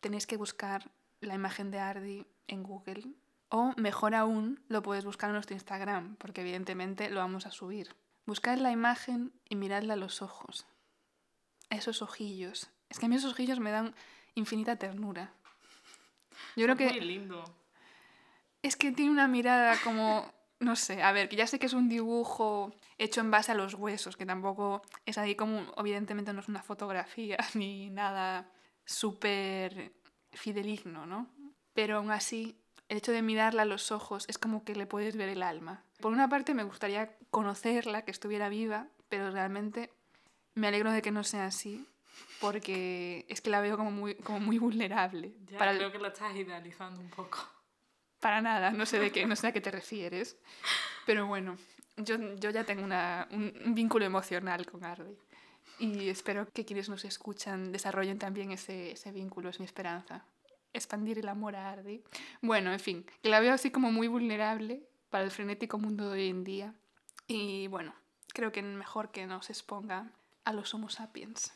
tenéis 0.00 0.26
que 0.26 0.36
buscar 0.36 0.90
la 1.20 1.34
imagen 1.34 1.70
de 1.70 1.78
Ardi 1.78 2.26
en 2.46 2.62
Google 2.62 3.04
o 3.48 3.72
mejor 3.76 4.14
aún, 4.14 4.60
lo 4.68 4.82
puedes 4.82 5.04
buscar 5.04 5.30
en 5.30 5.34
nuestro 5.34 5.54
Instagram, 5.54 6.16
porque 6.16 6.40
evidentemente 6.40 7.10
lo 7.10 7.20
vamos 7.20 7.46
a 7.46 7.50
subir. 7.50 7.94
Buscad 8.26 8.58
la 8.58 8.72
imagen 8.72 9.32
y 9.48 9.54
miradla 9.54 9.94
a 9.94 9.96
los 9.96 10.20
ojos. 10.20 10.66
Esos 11.70 12.02
ojillos. 12.02 12.70
Es 12.88 12.98
que 12.98 13.06
a 13.06 13.08
mí 13.08 13.16
esos 13.16 13.32
ojillos 13.32 13.60
me 13.60 13.70
dan 13.70 13.94
infinita 14.34 14.76
ternura. 14.76 15.32
Yo 16.56 16.64
creo 16.64 16.76
que... 16.76 16.86
Muy 16.86 17.00
lindo. 17.00 17.44
Es 18.62 18.76
que 18.76 18.90
tiene 18.90 19.12
una 19.12 19.28
mirada 19.28 19.76
como, 19.84 20.32
no 20.58 20.74
sé, 20.74 21.02
a 21.02 21.12
ver, 21.12 21.28
que 21.28 21.36
ya 21.36 21.46
sé 21.46 21.60
que 21.60 21.66
es 21.66 21.72
un 21.72 21.88
dibujo 21.88 22.74
hecho 22.98 23.20
en 23.20 23.30
base 23.30 23.52
a 23.52 23.54
los 23.54 23.74
huesos, 23.74 24.16
que 24.16 24.26
tampoco 24.26 24.82
es 25.04 25.18
ahí 25.18 25.36
como, 25.36 25.72
evidentemente 25.76 26.32
no 26.32 26.40
es 26.40 26.48
una 26.48 26.62
fotografía 26.62 27.36
ni 27.54 27.90
nada 27.90 28.50
súper 28.84 29.92
fideligno, 30.32 31.06
¿no? 31.06 31.30
Pero 31.74 31.98
aún 31.98 32.10
así, 32.10 32.58
el 32.88 32.98
hecho 32.98 33.12
de 33.12 33.22
mirarla 33.22 33.62
a 33.62 33.66
los 33.66 33.90
ojos 33.92 34.24
es 34.28 34.38
como 34.38 34.64
que 34.64 34.74
le 34.74 34.86
puedes 34.86 35.16
ver 35.16 35.28
el 35.28 35.42
alma. 35.42 35.82
Por 36.00 36.12
una 36.12 36.28
parte 36.28 36.54
me 36.54 36.64
gustaría 36.64 37.16
conocerla, 37.30 38.02
que 38.02 38.10
estuviera 38.10 38.48
viva, 38.48 38.86
pero 39.08 39.30
realmente 39.30 39.90
me 40.54 40.68
alegro 40.68 40.92
de 40.92 41.02
que 41.02 41.10
no 41.10 41.24
sea 41.24 41.46
así, 41.46 41.86
porque 42.40 43.24
es 43.28 43.40
que 43.40 43.50
la 43.50 43.60
veo 43.60 43.76
como 43.76 43.90
muy, 43.90 44.14
como 44.16 44.40
muy 44.40 44.58
vulnerable. 44.58 45.34
Ya 45.46 45.58
para 45.58 45.72
el- 45.72 45.78
creo 45.78 45.92
que 45.92 45.98
lo 45.98 46.08
estás 46.08 46.34
idealizando 46.36 47.00
un 47.00 47.10
poco. 47.10 47.38
Para 48.20 48.40
nada, 48.40 48.70
no 48.70 48.86
sé 48.86 48.98
de 48.98 49.10
qué, 49.12 49.26
no 49.26 49.36
sé 49.36 49.48
a 49.48 49.52
qué 49.52 49.60
te 49.60 49.70
refieres. 49.70 50.36
Pero 51.06 51.26
bueno, 51.26 51.56
yo, 51.96 52.16
yo 52.36 52.50
ya 52.50 52.64
tengo 52.64 52.82
una- 52.82 53.28
un, 53.30 53.52
un 53.64 53.74
vínculo 53.74 54.04
emocional 54.04 54.66
con 54.66 54.84
Ardi. 54.84 55.16
Y 55.78 56.08
espero 56.08 56.46
que 56.52 56.64
quienes 56.64 56.88
nos 56.88 57.04
escuchan 57.04 57.70
desarrollen 57.72 58.18
también 58.18 58.50
ese, 58.52 58.92
ese 58.92 59.12
vínculo, 59.12 59.50
es 59.50 59.58
mi 59.60 59.66
esperanza. 59.66 60.24
Expandir 60.76 61.18
el 61.18 61.28
amor 61.28 61.56
a 61.56 61.70
Ardi. 61.70 62.02
Bueno, 62.42 62.72
en 62.72 62.80
fin, 62.80 63.06
que 63.22 63.28
la 63.28 63.40
veo 63.40 63.52
así 63.54 63.70
como 63.70 63.90
muy 63.90 64.08
vulnerable 64.08 64.82
para 65.10 65.24
el 65.24 65.30
frenético 65.30 65.78
mundo 65.78 66.10
de 66.10 66.22
hoy 66.22 66.28
en 66.28 66.44
día. 66.44 66.74
Y 67.26 67.66
bueno, 67.68 67.94
creo 68.32 68.52
que 68.52 68.62
mejor 68.62 69.10
que 69.10 69.26
nos 69.26 69.50
exponga 69.50 70.10
a 70.44 70.52
los 70.52 70.72
Homo 70.74 70.88
sapiens. 70.90 71.52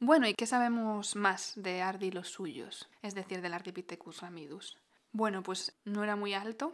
Bueno, 0.00 0.28
¿y 0.28 0.34
qué 0.34 0.46
sabemos 0.46 1.16
más 1.16 1.52
de 1.56 1.82
Ardi 1.82 2.06
y 2.06 2.10
los 2.12 2.28
suyos? 2.28 2.88
Es 3.02 3.14
decir, 3.14 3.40
del 3.40 3.54
Ardipithecus 3.54 4.20
ramidus. 4.20 4.78
Bueno, 5.10 5.42
pues 5.42 5.76
no 5.84 6.04
era 6.04 6.14
muy 6.14 6.34
alto, 6.34 6.72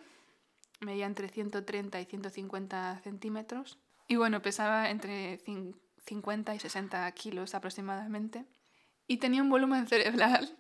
medía 0.81 1.07
entre 1.07 1.29
130 1.29 2.01
y 2.01 2.05
150 2.05 3.01
centímetros 3.03 3.79
y 4.09 4.17
bueno, 4.17 4.43
pesaba 4.43 4.91
entre 4.91 5.39
cin- 5.45 5.75
50 6.05 6.55
y 6.55 6.59
60 6.59 7.11
kilos 7.13 7.55
aproximadamente 7.55 8.45
y 9.07 9.17
tenía 9.19 9.41
un 9.43 9.49
volumen 9.49 9.87
cerebral, 9.87 10.59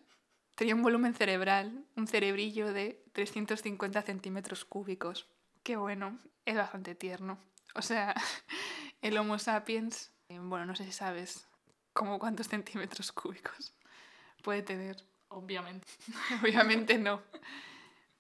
tenía 0.55 0.75
un 0.75 0.83
volumen 0.83 1.15
cerebral, 1.15 1.85
un 1.97 2.07
cerebrillo 2.07 2.73
de 2.73 3.03
350 3.13 4.03
centímetros 4.03 4.65
cúbicos. 4.65 5.29
Qué 5.63 5.77
bueno, 5.77 6.19
es 6.45 6.57
bastante 6.57 6.95
tierno. 6.95 7.39
O 7.75 7.83
sea, 7.83 8.15
el 9.03 9.17
Homo 9.19 9.39
sapiens, 9.39 10.13
eh, 10.29 10.39
bueno, 10.39 10.67
no 10.67 10.77
sé 10.77 10.85
si 10.85 10.93
sabes 10.93 11.47
como 11.93 12.19
cuántos 12.19 12.49
centímetros 12.49 13.13
cúbicos 13.13 13.75
puede 14.43 14.63
tener. 14.63 14.97
Obviamente. 15.29 15.87
Obviamente 16.43 16.99
no. 16.99 17.23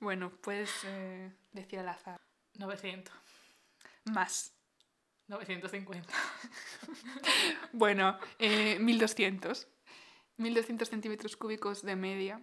Bueno, 0.00 0.30
puedes 0.30 0.70
eh, 0.84 1.30
decir 1.52 1.78
al 1.78 1.88
azar. 1.88 2.20
900. 2.54 3.14
Más. 4.06 4.52
950. 5.28 6.12
Bueno, 7.72 8.16
eh, 8.38 8.78
1200. 8.78 9.66
1200 10.36 10.88
centímetros 10.88 11.36
cúbicos 11.36 11.82
de 11.82 11.96
media. 11.96 12.40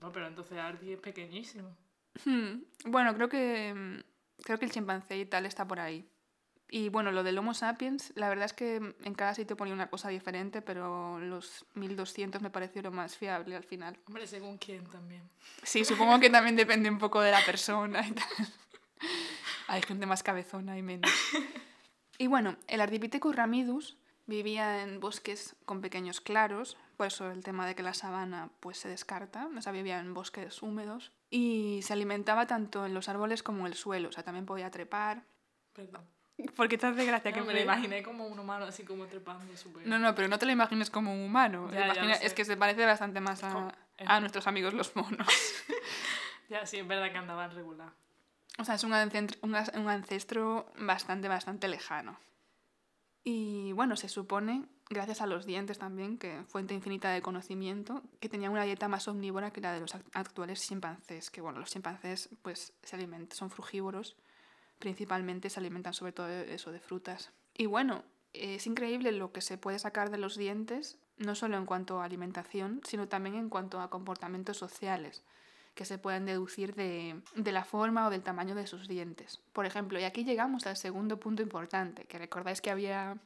No, 0.00 0.10
pero 0.12 0.26
entonces 0.26 0.58
Ardi 0.58 0.92
es 0.92 1.00
pequeñísimo. 1.00 1.76
Hmm, 2.24 2.62
Bueno, 2.86 3.14
creo 3.14 3.28
que, 3.28 4.02
creo 4.42 4.58
que 4.58 4.64
el 4.64 4.70
chimpancé 4.70 5.18
y 5.18 5.26
tal 5.26 5.46
está 5.46 5.66
por 5.66 5.80
ahí. 5.80 6.08
Y 6.74 6.88
bueno, 6.88 7.12
lo 7.12 7.22
del 7.22 7.36
Homo 7.36 7.52
sapiens, 7.52 8.12
la 8.16 8.30
verdad 8.30 8.46
es 8.46 8.54
que 8.54 8.76
en 8.76 9.14
cada 9.14 9.34
sitio 9.34 9.58
ponía 9.58 9.74
una 9.74 9.90
cosa 9.90 10.08
diferente, 10.08 10.62
pero 10.62 11.18
los 11.20 11.66
1200 11.74 12.40
me 12.40 12.48
pareció 12.48 12.80
lo 12.80 12.90
más 12.90 13.18
fiable 13.18 13.54
al 13.56 13.64
final. 13.64 13.98
Hombre, 14.06 14.26
según 14.26 14.56
quién 14.56 14.86
también. 14.86 15.22
Sí, 15.62 15.84
supongo 15.84 16.18
que 16.18 16.30
también 16.30 16.56
depende 16.56 16.88
un 16.88 16.98
poco 16.98 17.20
de 17.20 17.30
la 17.30 17.44
persona 17.44 18.06
y 18.06 18.12
tal. 18.12 18.48
Hay 19.68 19.82
gente 19.82 20.06
más 20.06 20.22
cabezona 20.22 20.76
y 20.78 20.82
menos. 20.82 21.10
Y 22.18 22.28
bueno, 22.28 22.56
el 22.68 22.80
Ardipithecus 22.80 23.34
ramidus 23.34 23.96
vivía 24.26 24.82
en 24.82 25.00
bosques 25.00 25.56
con 25.64 25.80
pequeños 25.80 26.20
claros, 26.20 26.76
por 26.96 27.08
eso 27.08 27.30
el 27.30 27.42
tema 27.42 27.66
de 27.66 27.74
que 27.74 27.82
la 27.82 27.94
sabana 27.94 28.50
pues 28.60 28.78
se 28.78 28.88
descarta, 28.88 29.48
o 29.56 29.62
sea, 29.62 29.72
vivía 29.72 29.98
en 29.98 30.14
bosques 30.14 30.62
húmedos 30.62 31.12
y 31.30 31.80
se 31.82 31.92
alimentaba 31.92 32.46
tanto 32.46 32.86
en 32.86 32.94
los 32.94 33.08
árboles 33.08 33.42
como 33.42 33.60
en 33.60 33.66
el 33.66 33.74
suelo, 33.74 34.08
o 34.08 34.12
sea, 34.12 34.22
también 34.22 34.46
podía 34.46 34.70
trepar. 34.70 35.22
Perdón. 35.72 36.06
¿Por 36.56 36.68
qué 36.68 36.78
te 36.78 36.86
hace 36.86 37.04
gracia 37.04 37.30
No, 37.30 37.36
que 37.36 37.42
me 37.42 37.52
lo 37.52 37.60
imaginé 37.60 38.02
como 38.02 38.26
un 38.26 38.38
humano 38.38 38.64
así 38.64 38.84
como 38.84 39.06
trepando 39.06 39.56
súper. 39.56 39.86
No, 39.86 39.98
no, 39.98 40.14
pero 40.14 40.28
no 40.28 40.38
te 40.38 40.46
lo 40.46 40.52
imagines 40.52 40.90
como 40.90 41.12
un 41.12 41.20
humano. 41.20 41.70
Ya, 41.70 41.86
Imagina- 41.86 42.14
es 42.14 42.34
que 42.34 42.44
se 42.44 42.56
parece 42.56 42.84
bastante 42.84 43.20
más 43.20 43.44
a, 43.44 43.74
a 44.06 44.20
nuestros 44.20 44.46
amigos 44.46 44.74
los 44.74 44.94
monos. 44.96 45.28
Ya, 46.48 46.66
sí, 46.66 46.76
es 46.76 46.86
verdad 46.86 47.10
que 47.10 47.16
andaban 47.16 47.50
regular. 47.54 47.92
O 48.58 48.64
sea, 48.66 48.74
es 48.74 48.84
ancestro, 48.84 49.38
un 49.42 49.88
ancestro 49.88 50.70
bastante, 50.76 51.26
bastante 51.26 51.66
lejano. 51.66 52.18
Y 53.24 53.72
bueno, 53.72 53.96
se 53.96 54.08
supone, 54.08 54.64
gracias 54.90 55.20
a 55.20 55.26
los 55.26 55.46
dientes 55.46 55.78
también, 55.78 56.18
que 56.18 56.42
fuente 56.48 56.74
infinita 56.74 57.10
de 57.10 57.22
conocimiento, 57.22 58.02
que 58.20 58.28
tenía 58.28 58.50
una 58.50 58.64
dieta 58.64 58.88
más 58.88 59.06
omnívora 59.06 59.52
que 59.52 59.60
la 59.60 59.72
de 59.72 59.80
los 59.80 59.94
act- 59.94 60.10
actuales 60.12 60.66
chimpancés. 60.66 61.30
Que 61.30 61.40
bueno, 61.40 61.60
los 61.60 61.70
chimpancés 61.70 62.28
pues 62.42 62.72
se 62.82 62.96
alimentan, 62.96 63.36
son 63.36 63.50
frugívoros, 63.50 64.16
principalmente 64.78 65.50
se 65.50 65.60
alimentan 65.60 65.94
sobre 65.94 66.12
todo 66.12 66.26
de 66.26 66.52
eso, 66.54 66.72
de 66.72 66.80
frutas. 66.80 67.30
Y 67.54 67.66
bueno, 67.66 68.04
es 68.32 68.66
increíble 68.66 69.12
lo 69.12 69.30
que 69.30 69.40
se 69.40 69.56
puede 69.58 69.78
sacar 69.78 70.10
de 70.10 70.18
los 70.18 70.36
dientes, 70.36 70.98
no 71.18 71.36
solo 71.36 71.56
en 71.56 71.66
cuanto 71.66 72.00
a 72.00 72.04
alimentación, 72.04 72.80
sino 72.84 73.06
también 73.06 73.36
en 73.36 73.50
cuanto 73.50 73.80
a 73.80 73.90
comportamientos 73.90 74.56
sociales 74.56 75.22
que 75.74 75.84
se 75.84 75.98
puedan 75.98 76.26
deducir 76.26 76.74
de, 76.74 77.20
de 77.34 77.52
la 77.52 77.64
forma 77.64 78.06
o 78.06 78.10
del 78.10 78.22
tamaño 78.22 78.54
de 78.54 78.66
sus 78.66 78.88
dientes. 78.88 79.40
Por 79.52 79.66
ejemplo, 79.66 79.98
y 79.98 80.04
aquí 80.04 80.24
llegamos 80.24 80.66
al 80.66 80.76
segundo 80.76 81.18
punto 81.18 81.42
importante, 81.42 82.04
que 82.04 82.18
recordáis 82.18 82.60
que 82.60 82.70
había 82.70 83.16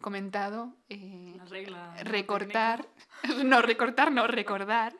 comentado 0.00 0.74
eh, 0.88 1.38
recortar, 2.04 2.86
no, 3.44 3.62
recortar, 3.62 4.12
no, 4.12 4.26
recordar. 4.26 4.94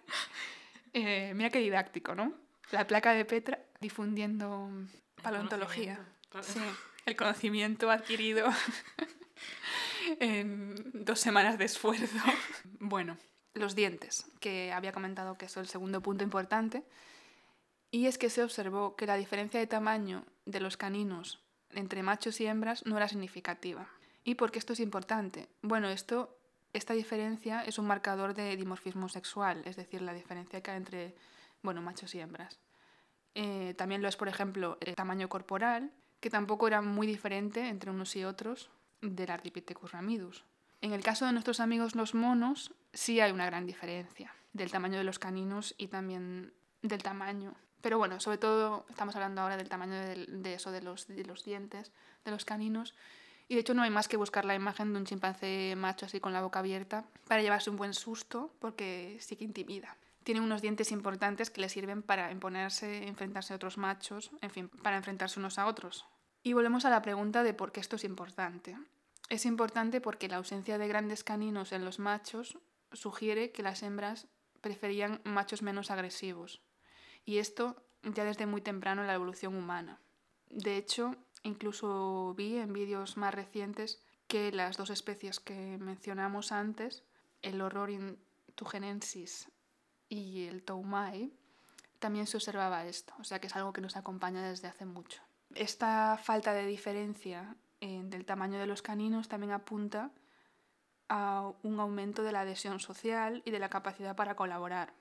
Eh, 0.92 1.32
mira 1.34 1.50
qué 1.50 1.58
didáctico, 1.58 2.14
¿no? 2.14 2.32
La 2.70 2.86
placa 2.86 3.12
de 3.12 3.24
Petra 3.24 3.60
difundiendo 3.80 4.70
paleontología. 5.22 6.00
Sí, 6.42 6.60
el 7.06 7.16
conocimiento 7.16 7.90
adquirido 7.90 8.48
en 10.20 10.74
dos 10.92 11.20
semanas 11.20 11.58
de 11.58 11.64
esfuerzo. 11.64 12.18
Bueno, 12.78 13.16
los 13.58 13.74
dientes, 13.74 14.26
que 14.40 14.72
había 14.72 14.92
comentado 14.92 15.36
que 15.36 15.46
es 15.46 15.56
el 15.56 15.68
segundo 15.68 16.00
punto 16.00 16.24
importante. 16.24 16.84
Y 17.90 18.06
es 18.06 18.18
que 18.18 18.30
se 18.30 18.42
observó 18.42 18.96
que 18.96 19.06
la 19.06 19.16
diferencia 19.16 19.60
de 19.60 19.66
tamaño 19.66 20.24
de 20.44 20.60
los 20.60 20.76
caninos 20.76 21.40
entre 21.72 22.02
machos 22.02 22.40
y 22.40 22.46
hembras 22.46 22.84
no 22.86 22.96
era 22.96 23.08
significativa. 23.08 23.88
¿Y 24.24 24.34
por 24.34 24.50
qué 24.50 24.58
esto 24.58 24.72
es 24.72 24.80
importante? 24.80 25.48
Bueno, 25.62 25.88
esto, 25.88 26.38
esta 26.72 26.94
diferencia 26.94 27.62
es 27.62 27.78
un 27.78 27.86
marcador 27.86 28.34
de 28.34 28.56
dimorfismo 28.56 29.08
sexual, 29.08 29.62
es 29.64 29.76
decir, 29.76 30.02
la 30.02 30.12
diferencia 30.12 30.60
que 30.60 30.70
hay 30.70 30.76
entre 30.76 31.14
bueno, 31.62 31.82
machos 31.82 32.14
y 32.14 32.20
hembras. 32.20 32.58
Eh, 33.34 33.74
también 33.76 34.02
lo 34.02 34.08
es, 34.08 34.16
por 34.16 34.28
ejemplo, 34.28 34.78
el 34.80 34.94
tamaño 34.94 35.28
corporal, 35.28 35.92
que 36.20 36.30
tampoco 36.30 36.66
era 36.66 36.82
muy 36.82 37.06
diferente 37.06 37.68
entre 37.68 37.90
unos 37.90 38.16
y 38.16 38.24
otros 38.24 38.70
del 39.00 39.30
Ardipithecus 39.30 39.92
ramidus. 39.92 40.44
En 40.80 40.92
el 40.92 41.02
caso 41.02 41.26
de 41.26 41.32
nuestros 41.32 41.60
amigos 41.60 41.94
los 41.94 42.14
monos, 42.14 42.72
sí 42.92 43.20
hay 43.20 43.32
una 43.32 43.46
gran 43.46 43.66
diferencia 43.66 44.34
del 44.52 44.70
tamaño 44.70 44.98
de 44.98 45.04
los 45.04 45.18
caninos 45.18 45.74
y 45.78 45.88
también 45.88 46.52
del 46.82 47.02
tamaño. 47.02 47.54
Pero 47.80 47.98
bueno, 47.98 48.20
sobre 48.20 48.38
todo 48.38 48.86
estamos 48.90 49.14
hablando 49.14 49.40
ahora 49.40 49.56
del 49.56 49.68
tamaño 49.68 49.94
de, 49.94 50.54
eso, 50.54 50.70
de 50.72 50.82
los, 50.82 51.06
de 51.06 51.24
los 51.24 51.44
dientes, 51.44 51.92
de 52.24 52.30
los 52.30 52.44
caninos. 52.44 52.94
Y 53.46 53.54
de 53.54 53.60
hecho 53.60 53.74
no 53.74 53.82
hay 53.82 53.90
más 53.90 54.08
que 54.08 54.16
buscar 54.16 54.44
la 54.44 54.54
imagen 54.54 54.92
de 54.92 54.98
un 54.98 55.06
chimpancé 55.06 55.74
macho 55.76 56.06
así 56.06 56.20
con 56.20 56.32
la 56.32 56.42
boca 56.42 56.58
abierta 56.58 57.04
para 57.28 57.40
llevarse 57.40 57.70
un 57.70 57.76
buen 57.76 57.94
susto 57.94 58.52
porque 58.58 59.16
sí 59.20 59.36
que 59.36 59.44
intimida. 59.44 59.96
Tiene 60.24 60.40
unos 60.40 60.60
dientes 60.60 60.92
importantes 60.92 61.48
que 61.48 61.62
le 61.62 61.70
sirven 61.70 62.02
para 62.02 62.30
imponerse, 62.30 63.06
enfrentarse 63.06 63.54
a 63.54 63.56
otros 63.56 63.78
machos, 63.78 64.30
en 64.42 64.50
fin, 64.50 64.68
para 64.68 64.98
enfrentarse 64.98 65.40
unos 65.40 65.58
a 65.58 65.66
otros. 65.66 66.04
Y 66.42 66.52
volvemos 66.52 66.84
a 66.84 66.90
la 66.90 67.00
pregunta 67.00 67.42
de 67.42 67.54
por 67.54 67.72
qué 67.72 67.80
esto 67.80 67.96
es 67.96 68.04
importante. 68.04 68.76
Es 69.30 69.46
importante 69.46 70.00
porque 70.00 70.28
la 70.28 70.36
ausencia 70.36 70.76
de 70.76 70.88
grandes 70.88 71.24
caninos 71.24 71.72
en 71.72 71.84
los 71.84 71.98
machos 71.98 72.58
sugiere 72.92 73.52
que 73.52 73.62
las 73.62 73.82
hembras 73.82 74.28
preferían 74.60 75.20
machos 75.24 75.62
menos 75.62 75.90
agresivos. 75.90 76.62
Y 77.24 77.38
esto 77.38 77.82
ya 78.02 78.24
desde 78.24 78.46
muy 78.46 78.60
temprano 78.60 79.02
en 79.02 79.06
la 79.06 79.14
evolución 79.14 79.54
humana. 79.54 80.00
De 80.50 80.76
hecho, 80.76 81.16
incluso 81.42 82.34
vi 82.34 82.56
en 82.56 82.72
vídeos 82.72 83.16
más 83.16 83.34
recientes 83.34 84.02
que 84.26 84.52
las 84.52 84.76
dos 84.76 84.90
especies 84.90 85.40
que 85.40 85.78
mencionamos 85.78 86.52
antes, 86.52 87.04
el 87.42 87.60
Horrorin 87.60 88.18
tugenensis 88.54 89.50
y 90.08 90.44
el 90.44 90.62
Toumai, 90.62 91.32
también 91.98 92.26
se 92.26 92.36
observaba 92.36 92.86
esto, 92.86 93.14
o 93.18 93.24
sea 93.24 93.40
que 93.40 93.48
es 93.48 93.56
algo 93.56 93.72
que 93.72 93.80
nos 93.80 93.96
acompaña 93.96 94.46
desde 94.46 94.68
hace 94.68 94.84
mucho. 94.84 95.22
Esta 95.54 96.18
falta 96.22 96.52
de 96.52 96.66
diferencia 96.66 97.56
eh, 97.80 98.02
del 98.04 98.24
tamaño 98.24 98.58
de 98.58 98.66
los 98.66 98.82
caninos 98.82 99.28
también 99.28 99.52
apunta 99.52 100.10
a 101.08 101.52
un 101.62 101.80
aumento 101.80 102.22
de 102.22 102.32
la 102.32 102.40
adhesión 102.40 102.80
social 102.80 103.42
y 103.44 103.50
de 103.50 103.58
la 103.58 103.68
capacidad 103.68 104.16
para 104.16 104.36
colaborar. 104.36 104.94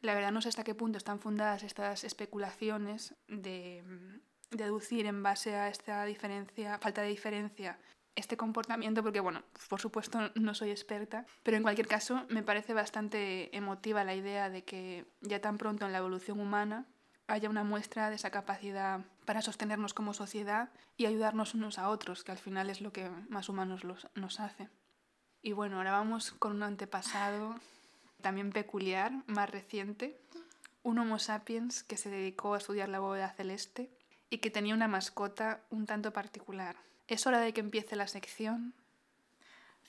La 0.00 0.14
verdad 0.14 0.32
no 0.32 0.42
sé 0.42 0.48
hasta 0.48 0.64
qué 0.64 0.74
punto 0.74 0.98
están 0.98 1.20
fundadas 1.20 1.62
estas 1.62 2.04
especulaciones 2.04 3.14
de 3.28 3.84
mm, 3.86 4.56
deducir 4.56 5.06
en 5.06 5.22
base 5.22 5.54
a 5.54 5.68
esta 5.68 6.04
diferencia, 6.04 6.78
falta 6.78 7.02
de 7.02 7.08
diferencia 7.08 7.78
este 8.14 8.36
comportamiento 8.36 9.02
porque, 9.02 9.20
bueno, 9.20 9.42
por 9.68 9.80
supuesto 9.80 10.18
no 10.34 10.54
soy 10.54 10.70
experta, 10.70 11.26
pero 11.42 11.56
en 11.56 11.62
cualquier 11.62 11.86
caso 11.86 12.26
me 12.28 12.42
parece 12.42 12.74
bastante 12.74 13.54
emotiva 13.56 14.04
la 14.04 14.14
idea 14.14 14.50
de 14.50 14.64
que 14.64 15.06
ya 15.20 15.40
tan 15.40 15.58
pronto 15.58 15.86
en 15.86 15.92
la 15.92 15.98
evolución 15.98 16.40
humana 16.40 16.86
haya 17.26 17.48
una 17.48 17.64
muestra 17.64 18.10
de 18.10 18.16
esa 18.16 18.30
capacidad 18.30 19.00
para 19.24 19.42
sostenernos 19.42 19.94
como 19.94 20.12
sociedad 20.12 20.70
y 20.96 21.06
ayudarnos 21.06 21.54
unos 21.54 21.78
a 21.78 21.88
otros, 21.88 22.24
que 22.24 22.32
al 22.32 22.38
final 22.38 22.68
es 22.68 22.80
lo 22.80 22.92
que 22.92 23.08
más 23.28 23.48
humanos 23.48 23.84
los, 23.84 24.08
nos 24.14 24.40
hace. 24.40 24.68
Y 25.42 25.52
bueno, 25.52 25.78
ahora 25.78 25.90
vamos 25.90 26.30
con 26.30 26.52
un 26.52 26.62
antepasado 26.62 27.56
también 28.20 28.50
peculiar, 28.50 29.12
más 29.26 29.50
reciente, 29.50 30.16
un 30.84 30.98
Homo 30.98 31.18
sapiens 31.18 31.82
que 31.82 31.96
se 31.96 32.10
dedicó 32.10 32.54
a 32.54 32.58
estudiar 32.58 32.88
la 32.88 33.00
bóveda 33.00 33.30
celeste 33.30 33.90
y 34.30 34.38
que 34.38 34.50
tenía 34.50 34.74
una 34.74 34.86
mascota 34.86 35.60
un 35.70 35.84
tanto 35.84 36.12
particular. 36.12 36.76
Es 37.08 37.26
hora 37.26 37.40
de 37.40 37.52
que 37.52 37.60
empiece 37.60 37.96
la 37.96 38.06
sección. 38.06 38.72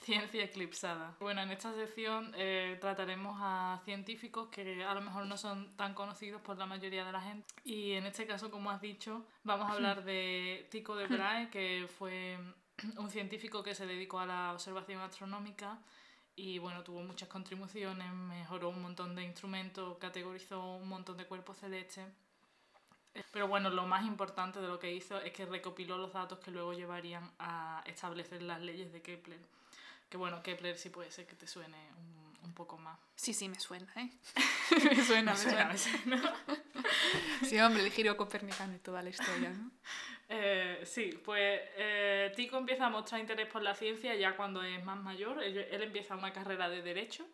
Ciencia 0.02 0.44
eclipsada. 0.44 1.16
Bueno, 1.20 1.42
en 1.42 1.52
esta 1.52 1.74
sección 1.74 2.34
eh, 2.36 2.78
trataremos 2.82 3.38
a 3.40 3.80
científicos 3.86 4.50
que 4.50 4.84
a 4.84 4.94
lo 4.94 5.02
mejor 5.02 5.28
no 5.28 5.38
son 5.38 5.78
tan 5.78 5.94
conocidos 5.94 6.42
por 6.42 6.58
la 6.58 6.66
mayoría 6.66 7.06
de 7.06 7.12
la 7.12 7.22
gente. 7.22 7.48
Y 7.64 7.92
en 7.94 8.06
este 8.06 8.26
caso, 8.26 8.52
como 8.52 8.70
has 8.72 8.82
dicho, 8.82 9.26
vamos 9.44 9.70
a 9.70 9.74
hablar 9.74 10.04
de 10.06 10.68
Tycho 10.72 10.96
de 10.96 11.08
Brahe, 11.08 11.50
que 11.50 11.88
fue 11.98 12.38
un 12.98 13.10
científico 13.10 13.64
que 13.64 13.76
se 13.76 13.86
dedicó 13.86 14.20
a 14.20 14.26
la 14.26 14.54
observación 14.54 15.02
astronómica 15.02 15.80
y 16.36 16.58
bueno, 16.58 16.84
tuvo 16.84 17.02
muchas 17.02 17.30
contribuciones, 17.30 18.12
mejoró 18.12 18.70
un 18.70 18.82
montón 18.82 19.16
de 19.16 19.24
instrumentos, 19.24 19.98
categorizó 20.00 20.76
un 20.76 20.88
montón 20.88 21.18
de 21.18 21.26
cuerpos 21.26 21.58
celestes. 21.60 22.06
Pero 23.32 23.48
bueno, 23.48 23.70
lo 23.70 23.86
más 23.86 24.06
importante 24.06 24.60
de 24.60 24.68
lo 24.68 24.80
que 24.80 24.92
hizo 24.92 25.20
es 25.22 25.32
que 25.34 25.46
recopiló 25.46 26.00
los 26.00 26.12
datos 26.12 26.40
que 26.40 26.50
luego 26.50 26.74
llevarían 26.74 27.32
a 27.38 27.84
establecer 27.86 28.42
las 28.42 28.60
leyes 28.62 28.92
de 28.92 29.04
Kepler. 29.04 29.40
Que 30.10 30.18
bueno, 30.18 30.42
Kepler 30.42 30.78
sí 30.80 30.90
puede 30.90 31.12
ser 31.12 31.28
que 31.28 31.36
te 31.36 31.46
suene 31.46 31.78
un, 32.00 32.24
un 32.44 32.54
poco 32.54 32.78
más. 32.78 32.98
Sí, 33.16 33.34
sí, 33.34 33.48
me 33.50 33.60
suena, 33.60 33.92
¿eh? 33.96 34.10
me 34.96 35.04
suena, 35.06 35.34
me 35.34 35.38
suena. 35.38 35.66
Me 35.66 35.78
suena. 35.78 36.34
sí, 37.44 37.60
hombre, 37.60 37.84
el 37.84 37.92
giro 37.92 38.16
copernicano 38.18 38.76
y 38.76 38.80
toda 38.80 39.02
la 39.02 39.10
historia, 39.10 39.50
¿no? 39.50 39.72
Eh, 40.36 40.82
sí, 40.86 41.20
pues 41.24 41.62
eh, 41.78 42.32
Tico 42.36 42.58
empieza 42.58 42.88
a 42.88 42.90
mostrar 42.90 43.22
interés 43.22 43.46
por 43.46 43.62
la 43.62 43.76
ciencia 43.76 44.16
ya 44.16 44.36
cuando 44.36 44.64
es 44.64 44.84
más 44.84 44.98
mayor. 44.98 45.44
Él, 45.44 45.68
empieza 45.70 46.16
una 46.16 46.34
carrera 46.34 46.70
de 46.70 46.82
Derecho. 46.82 47.28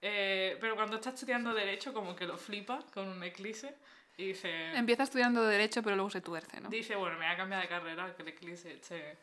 Eh, 0.00 0.56
pero 0.58 0.76
cuando 0.76 0.96
está 0.96 1.10
estudiando 1.10 1.52
Derecho, 1.52 1.92
como 1.92 2.16
que 2.16 2.24
lo 2.24 2.38
flipa 2.38 2.78
con 2.94 3.08
un 3.08 3.22
eclipse. 3.22 3.74
Y 4.16 4.28
dice... 4.28 4.72
Empieza 4.74 5.02
estudiando 5.02 5.44
Derecho, 5.44 5.82
pero 5.82 5.96
luego 5.96 6.08
se 6.08 6.22
tuerce, 6.22 6.58
¿no? 6.58 6.70
Dice, 6.70 6.96
bueno, 6.96 7.18
me 7.18 7.26
voy 7.26 7.34
a 7.34 7.36
cambiar 7.36 7.60
de 7.60 7.68
carrera, 7.68 8.14
que 8.14 8.22
el 8.22 8.28
eclipse 8.28 8.72
este, 8.72 9.18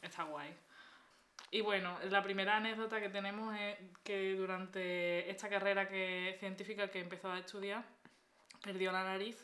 está 0.00 0.22
guay. 0.22 0.54
Y 1.52 1.62
bueno, 1.62 1.98
la 2.08 2.22
primera 2.22 2.56
anécdota 2.56 3.00
que 3.00 3.08
tenemos 3.08 3.56
es 3.58 3.76
que 4.04 4.36
durante 4.36 5.28
esta 5.28 5.48
carrera 5.48 5.88
que, 5.88 6.36
científica 6.38 6.88
que 6.90 7.00
empezó 7.00 7.30
a 7.30 7.38
estudiar, 7.40 7.84
perdió 8.62 8.92
la 8.92 9.02
nariz 9.02 9.36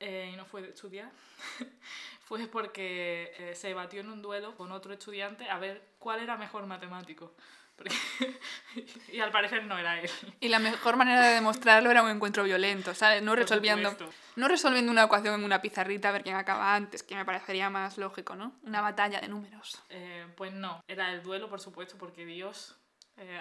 eh, 0.00 0.30
y 0.32 0.36
no 0.36 0.46
fue 0.46 0.62
de 0.62 0.70
estudiar, 0.70 1.10
fue 2.24 2.46
porque 2.46 3.34
eh, 3.38 3.54
se 3.54 3.74
batió 3.74 4.00
en 4.00 4.10
un 4.10 4.22
duelo 4.22 4.56
con 4.56 4.72
otro 4.72 4.94
estudiante 4.94 5.50
a 5.50 5.58
ver 5.58 5.82
cuál 5.98 6.20
era 6.20 6.38
mejor 6.38 6.64
matemático. 6.66 7.34
y 9.12 9.20
al 9.20 9.30
parecer 9.30 9.64
no 9.64 9.78
era 9.78 10.00
él. 10.00 10.10
Y 10.40 10.48
la 10.48 10.58
mejor 10.58 10.96
manera 10.96 11.20
de 11.20 11.34
demostrarlo 11.34 11.90
era 11.90 12.02
un 12.02 12.10
encuentro 12.10 12.44
violento, 12.44 12.94
¿sabes? 12.94 13.22
No 13.22 13.34
resolviendo, 13.34 13.96
no 14.36 14.48
resolviendo 14.48 14.92
una 14.92 15.04
ecuación 15.04 15.34
en 15.34 15.44
una 15.44 15.60
pizarrita 15.60 16.08
a 16.08 16.12
ver 16.12 16.22
quién 16.22 16.36
acaba 16.36 16.74
antes, 16.74 17.02
que 17.02 17.14
me 17.14 17.24
parecería 17.24 17.70
más 17.70 17.98
lógico, 17.98 18.36
¿no? 18.36 18.54
Una 18.62 18.80
batalla 18.80 19.20
de 19.20 19.28
números. 19.28 19.82
Eh, 19.88 20.26
pues 20.36 20.52
no, 20.52 20.82
era 20.86 21.12
el 21.12 21.22
duelo, 21.22 21.48
por 21.48 21.60
supuesto, 21.60 21.96
porque 21.98 22.24
Dios 22.24 22.76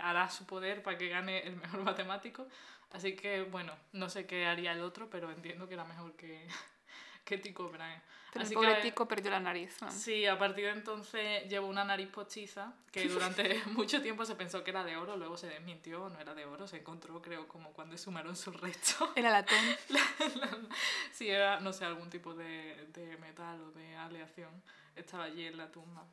hará 0.04 0.30
su 0.30 0.46
poder 0.46 0.84
para 0.84 0.98
que 0.98 1.10
gane 1.10 1.39
el 1.48 1.56
mejor 1.56 1.82
matemático. 1.84 2.48
Así 2.91 3.15
que, 3.15 3.44
bueno, 3.44 3.74
no 3.94 4.10
sé 4.10 4.26
qué 4.26 4.46
haría 4.46 4.74
el 4.74 4.82
otro, 4.82 5.10
pero 5.10 5.32
entiendo 5.32 5.67
que 5.67 5.76
era 5.76 5.86
mejor 5.86 6.15
que, 6.15 6.48
que 7.26 7.38
Tico 7.38 7.70
Brahe. 7.70 8.02
Pero 8.32 8.46
el 8.46 8.54
pobre 8.54 8.76
Tico 8.82 9.08
perdió 9.08 9.30
la 9.32 9.39
nariz. 9.39 9.78
Sí, 9.89 10.26
a 10.26 10.38
partir 10.38 10.65
de 10.65 10.72
entonces 10.72 11.50
llevó 11.50 11.67
una 11.67 11.84
nariz 11.84 12.08
postiza 12.08 12.74
que 12.91 13.08
durante 13.08 13.62
mucho 13.67 14.02
tiempo 14.02 14.26
se 14.26 14.36
pensó 14.36 14.63
que 14.63 14.72
era 14.72 14.84
de 14.84 14.96
oro, 14.96 15.17
luego 15.17 15.38
se 15.38 15.48
desmintió, 15.48 16.10
no 16.10 16.20
era 16.20 16.34
de 16.34 16.46
oro, 16.46 16.67
se 16.67 16.78
encontró, 16.78 17.22
creo, 17.22 17.48
como 17.48 17.74
cuando 17.74 17.98
sumaron 17.98 18.36
sus 18.36 18.60
restos. 18.60 19.10
Era 19.15 19.32
latón. 19.32 19.58
sí, 21.12 21.30
era, 21.30 21.60
no 21.60 21.74
sé, 21.74 21.86
algún 21.86 22.10
tipo 22.10 22.34
de, 22.34 22.88
de 22.94 23.17
metal 23.17 23.62
o 23.62 23.72
de 23.72 23.96
aleación. 23.96 24.63
Estaba 24.96 25.26
allí 25.26 25.46
en 25.46 25.58
la 25.58 25.70
tumba. 25.72 26.06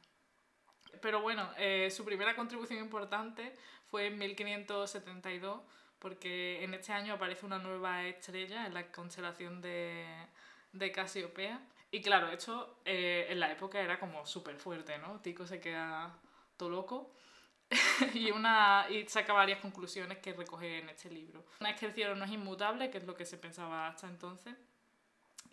Pero 1.01 1.21
bueno, 1.21 1.49
eh, 1.57 1.91
su 1.91 2.05
primera 2.05 2.35
contribución 2.35 2.81
importante 2.81 3.55
fue 3.87 4.07
en 4.07 4.19
1572 4.19 5.61
porque 5.99 6.63
en 6.63 6.75
este 6.75 6.93
año 6.93 7.15
aparece 7.15 7.45
una 7.47 7.59
nueva 7.59 8.05
estrella 8.05 8.67
en 8.67 8.75
la 8.75 8.91
constelación 8.91 9.61
de, 9.61 10.07
de 10.73 10.93
Casiopea. 10.93 11.61
Y 11.91 12.03
claro, 12.03 12.31
esto 12.31 12.81
eh, 12.85 13.27
en 13.31 13.41
la 13.41 13.51
época 13.51 13.81
era 13.81 13.99
como 13.99 14.27
súper 14.27 14.57
fuerte, 14.57 14.99
¿no? 14.99 15.21
Tico 15.21 15.47
se 15.47 15.61
queda 15.61 16.19
todo 16.57 16.69
loco 16.69 17.15
y, 18.15 18.31
una, 18.31 18.87
y 18.91 19.09
saca 19.09 19.33
varias 19.33 19.61
conclusiones 19.61 20.19
que 20.19 20.33
recoge 20.33 20.79
en 20.79 20.91
este 20.91 21.11
libro. 21.11 21.45
Una 21.61 21.71
es 21.71 21.81
que 21.81 21.87
el 21.87 21.93
cielo 21.93 22.15
no 22.15 22.25
es 22.25 22.31
inmutable, 22.31 22.91
que 22.91 22.99
es 22.99 23.05
lo 23.05 23.15
que 23.15 23.25
se 23.25 23.39
pensaba 23.39 23.89
hasta 23.89 24.07
entonces. 24.07 24.55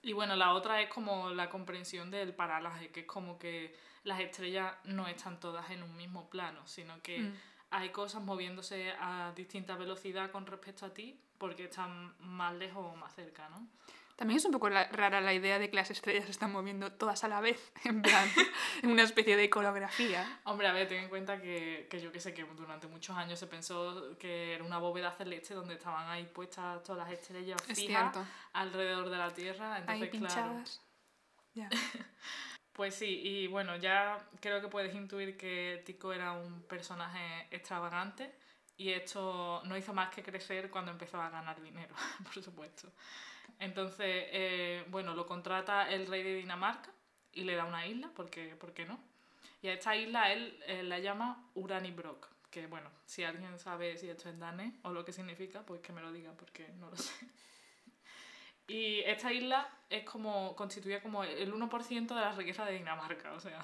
Y 0.02 0.14
bueno, 0.14 0.36
la 0.36 0.54
otra 0.54 0.82
es 0.82 0.90
como 0.90 1.30
la 1.30 1.50
comprensión 1.50 2.12
del 2.12 2.34
paralaje, 2.34 2.92
que 2.92 3.02
es 3.02 3.06
como 3.06 3.40
que 3.40 3.76
las 4.04 4.20
estrellas 4.20 4.76
no 4.84 5.08
están 5.08 5.40
todas 5.40 5.70
en 5.72 5.84
un 5.84 5.96
mismo 5.96 6.30
plano, 6.30 6.66
sino 6.68 7.02
que... 7.02 7.20
Mm 7.20 7.34
hay 7.76 7.90
cosas 7.90 8.24
moviéndose 8.24 8.94
a 9.00 9.34
distinta 9.36 9.76
velocidad 9.76 10.32
con 10.32 10.46
respecto 10.46 10.86
a 10.86 10.94
ti 10.94 11.20
porque 11.38 11.66
están 11.66 12.16
más 12.20 12.54
lejos 12.56 12.94
o 12.94 12.96
más 12.96 13.14
cerca, 13.14 13.50
¿no? 13.50 13.68
También 14.16 14.38
es 14.38 14.46
un 14.46 14.52
poco 14.52 14.70
rara 14.70 15.20
la 15.20 15.34
idea 15.34 15.60
de 15.60 15.70
que 15.70 15.76
las 15.76 15.92
estrellas 15.92 16.26
se 16.26 16.32
están 16.32 16.52
moviendo 16.52 16.92
todas 16.92 17.24
a 17.24 17.28
la 17.28 17.42
vez, 17.42 17.72
en 17.84 18.02
plan, 18.02 18.30
en 18.82 18.90
una 18.90 19.04
especie 19.04 19.36
de 19.36 19.50
coreografía. 19.50 20.40
Hombre, 20.46 20.68
a 20.68 20.74
ver, 20.74 20.88
ten 20.88 21.04
en 21.04 21.10
cuenta 21.10 21.42
que, 21.42 21.88
que 21.90 22.02
yo 22.02 22.12
que 22.12 22.20
sé, 22.20 22.34
que 22.34 22.44
durante 22.44 22.88
muchos 22.88 23.16
años 23.18 23.38
se 23.38 23.48
pensó 23.48 24.18
que 24.18 24.54
era 24.54 24.64
una 24.64 24.78
bóveda 24.78 25.12
celeste 25.12 25.54
donde 25.54 25.76
estaban 25.76 26.10
ahí 26.10 26.26
puestas 26.26 26.82
todas 26.84 27.08
las 27.08 27.20
estrellas 27.20 27.62
fijas 27.64 28.18
alrededor 28.54 29.10
de 29.10 29.18
la 29.18 29.34
Tierra. 29.34 29.80
Entonces, 29.80 30.04
ahí 30.04 30.10
pinchadas. 30.10 30.82
Claro. 31.54 31.76
Pues 32.76 32.94
sí, 32.94 33.22
y 33.24 33.48
bueno, 33.48 33.78
ya 33.78 34.20
creo 34.42 34.60
que 34.60 34.68
puedes 34.68 34.94
intuir 34.94 35.38
que 35.38 35.82
Tico 35.86 36.12
era 36.12 36.34
un 36.34 36.62
personaje 36.64 37.48
extravagante 37.50 38.36
y 38.76 38.92
esto 38.92 39.62
no 39.64 39.78
hizo 39.78 39.94
más 39.94 40.14
que 40.14 40.22
crecer 40.22 40.70
cuando 40.70 40.92
empezó 40.92 41.22
a 41.22 41.30
ganar 41.30 41.62
dinero, 41.62 41.96
por 42.34 42.44
supuesto. 42.44 42.92
Entonces, 43.60 44.26
eh, 44.32 44.86
bueno, 44.90 45.14
lo 45.14 45.26
contrata 45.26 45.90
el 45.90 46.08
rey 46.08 46.24
de 46.24 46.36
Dinamarca 46.36 46.92
y 47.34 47.44
le 47.44 47.56
da 47.56 47.66
una 47.66 47.86
isla, 47.86 48.10
porque, 48.16 48.56
¿por 48.56 48.74
qué 48.74 48.86
no? 48.86 49.00
Y 49.62 49.68
a 49.68 49.74
esta 49.74 49.96
isla 49.96 50.32
él 50.32 50.60
eh, 50.68 50.84
la 50.84 51.00
llama 51.00 51.50
Uranibrok, 51.56 52.28
que 52.52 52.68
bueno, 52.68 52.90
si 53.06 53.24
alguien 53.24 53.58
sabe 53.60 53.98
si 53.98 54.10
esto 54.10 54.30
es 54.30 54.38
danés 54.40 54.74
o 54.84 54.92
lo 54.92 55.04
que 55.04 55.12
significa, 55.12 55.64
pues 55.64 55.82
que 55.82 55.94
me 55.94 56.02
lo 56.02 56.12
diga, 56.12 56.32
porque 56.34 56.70
no 56.80 56.90
lo 56.90 56.96
sé. 56.98 57.28
Y 58.68 59.02
esta 59.02 59.32
isla 59.32 59.70
es 59.90 60.04
como, 60.04 60.56
constituía 60.56 61.02
como 61.02 61.24
el 61.24 61.54
1% 61.54 62.08
de 62.08 62.16
la 62.16 62.32
riqueza 62.32 62.66
de 62.66 62.74
Dinamarca, 62.74 63.34
o 63.34 63.40
sea. 63.40 63.62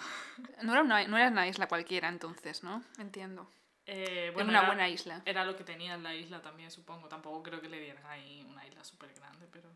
No 0.61 0.73
era 0.73 0.81
una, 0.81 1.07
no 1.07 1.17
era 1.17 1.29
una 1.29 1.47
isla 1.47 1.67
cualquiera 1.67 2.07
entonces, 2.07 2.63
¿no? 2.63 2.83
Entiendo. 2.99 3.49
Eh, 3.93 4.31
bueno, 4.33 4.51
una 4.51 4.65
buena 4.67 4.87
isla. 4.87 5.21
Era 5.25 5.43
lo 5.43 5.53
que 5.57 5.65
tenía 5.65 5.95
en 5.95 6.03
la 6.03 6.15
isla 6.15 6.41
también, 6.41 6.71
supongo. 6.71 7.09
Tampoco 7.09 7.43
creo 7.43 7.59
que 7.59 7.67
le 7.67 7.77
dieran 7.77 8.05
ahí 8.05 8.41
una 8.49 8.65
isla 8.65 8.85
súper 8.85 9.13
grande, 9.13 9.47
pero... 9.51 9.69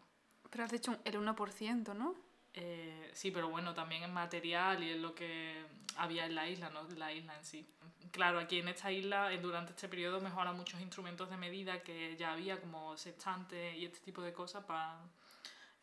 Pero 0.49 0.63
has 0.63 0.71
dicho 0.71 0.97
el 1.04 1.15
1%, 1.15 1.93
¿no? 1.93 2.15
Eh, 2.54 3.12
sí, 3.13 3.32
pero 3.32 3.49
bueno, 3.49 3.73
también 3.73 4.04
en 4.04 4.13
material 4.13 4.82
y 4.82 4.91
en 4.91 5.01
lo 5.01 5.13
que 5.13 5.62
había 5.97 6.25
en 6.25 6.34
la 6.34 6.47
isla, 6.47 6.69
no 6.69 6.88
la 6.95 7.12
isla 7.12 7.36
en 7.36 7.43
sí. 7.43 7.69
Claro, 8.12 8.39
aquí 8.39 8.60
en 8.60 8.69
esta 8.69 8.89
isla, 8.89 9.30
durante 9.41 9.71
este 9.71 9.89
periodo, 9.89 10.21
mejoran 10.21 10.56
muchos 10.56 10.80
instrumentos 10.80 11.30
de 11.30 11.36
medida 11.36 11.84
que 11.84 12.15
ya 12.15 12.32
había, 12.32 12.62
como 12.62 12.95
sextantes 12.95 13.75
y 13.75 13.84
este 13.84 13.99
tipo 13.99 14.21
de 14.21 14.32
cosas 14.32 14.63
para 14.63 14.97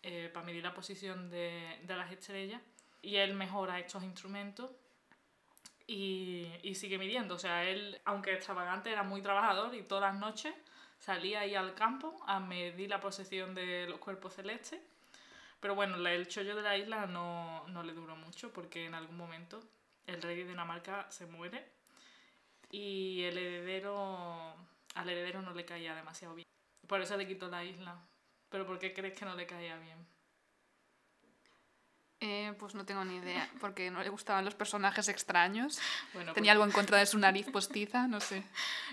eh, 0.02 0.32
medir 0.46 0.62
la 0.62 0.72
posición 0.72 1.28
de, 1.28 1.80
de, 1.82 1.96
las 1.96 2.10
estrellas. 2.10 2.62
Y 3.02 3.16
él 3.16 3.34
mejora 3.34 3.78
estos 3.78 4.02
instrumentos 4.02 4.70
y, 5.86 6.48
y 6.62 6.74
sigue 6.74 6.98
midiendo. 6.98 7.34
O 7.34 7.38
sea, 7.38 7.64
él, 7.64 8.00
aunque 8.04 8.34
extravagante, 8.34 8.90
era 8.90 9.02
muy 9.02 9.22
trabajador 9.22 9.74
y 9.74 9.82
todas 9.82 10.12
las 10.12 10.20
noches 10.20 10.54
salía 10.98 11.40
ahí 11.40 11.54
al 11.54 11.74
campo 11.74 12.16
a 12.26 12.40
medir 12.40 12.88
la 12.90 13.00
posición 13.00 13.54
de 13.54 13.86
los 13.88 13.98
cuerpos 13.98 14.34
celestes 14.34 14.80
pero 15.62 15.76
bueno, 15.76 15.96
el 16.08 16.26
chollo 16.26 16.56
de 16.56 16.62
la 16.62 16.76
isla 16.76 17.06
no, 17.06 17.64
no 17.68 17.84
le 17.84 17.92
duró 17.92 18.16
mucho 18.16 18.52
porque 18.52 18.84
en 18.84 18.94
algún 18.94 19.16
momento 19.16 19.62
el 20.08 20.20
rey 20.20 20.36
de 20.36 20.48
Dinamarca 20.48 21.08
se 21.08 21.24
muere 21.24 21.64
y 22.72 23.22
el 23.22 23.38
heredero, 23.38 24.56
al 24.96 25.08
heredero 25.08 25.40
no 25.40 25.54
le 25.54 25.64
caía 25.64 25.94
demasiado 25.94 26.34
bien. 26.34 26.48
Por 26.88 27.00
eso 27.00 27.16
le 27.16 27.28
quitó 27.28 27.48
la 27.48 27.64
isla. 27.64 27.96
¿Pero 28.48 28.66
por 28.66 28.80
qué 28.80 28.92
crees 28.92 29.16
que 29.16 29.24
no 29.24 29.36
le 29.36 29.46
caía 29.46 29.78
bien? 29.78 30.04
Eh, 32.24 32.54
pues 32.56 32.76
no 32.76 32.84
tengo 32.84 33.04
ni 33.04 33.16
idea, 33.16 33.48
porque 33.60 33.90
no 33.90 34.00
le 34.00 34.08
gustaban 34.08 34.44
los 34.44 34.54
personajes 34.54 35.08
extraños. 35.08 35.80
Bueno, 36.14 36.32
Tenía 36.34 36.52
algo 36.52 36.64
en 36.64 36.70
contra 36.70 36.96
de 36.98 37.06
su 37.06 37.18
nariz 37.18 37.50
postiza, 37.50 38.06
no 38.06 38.20
sé. 38.20 38.44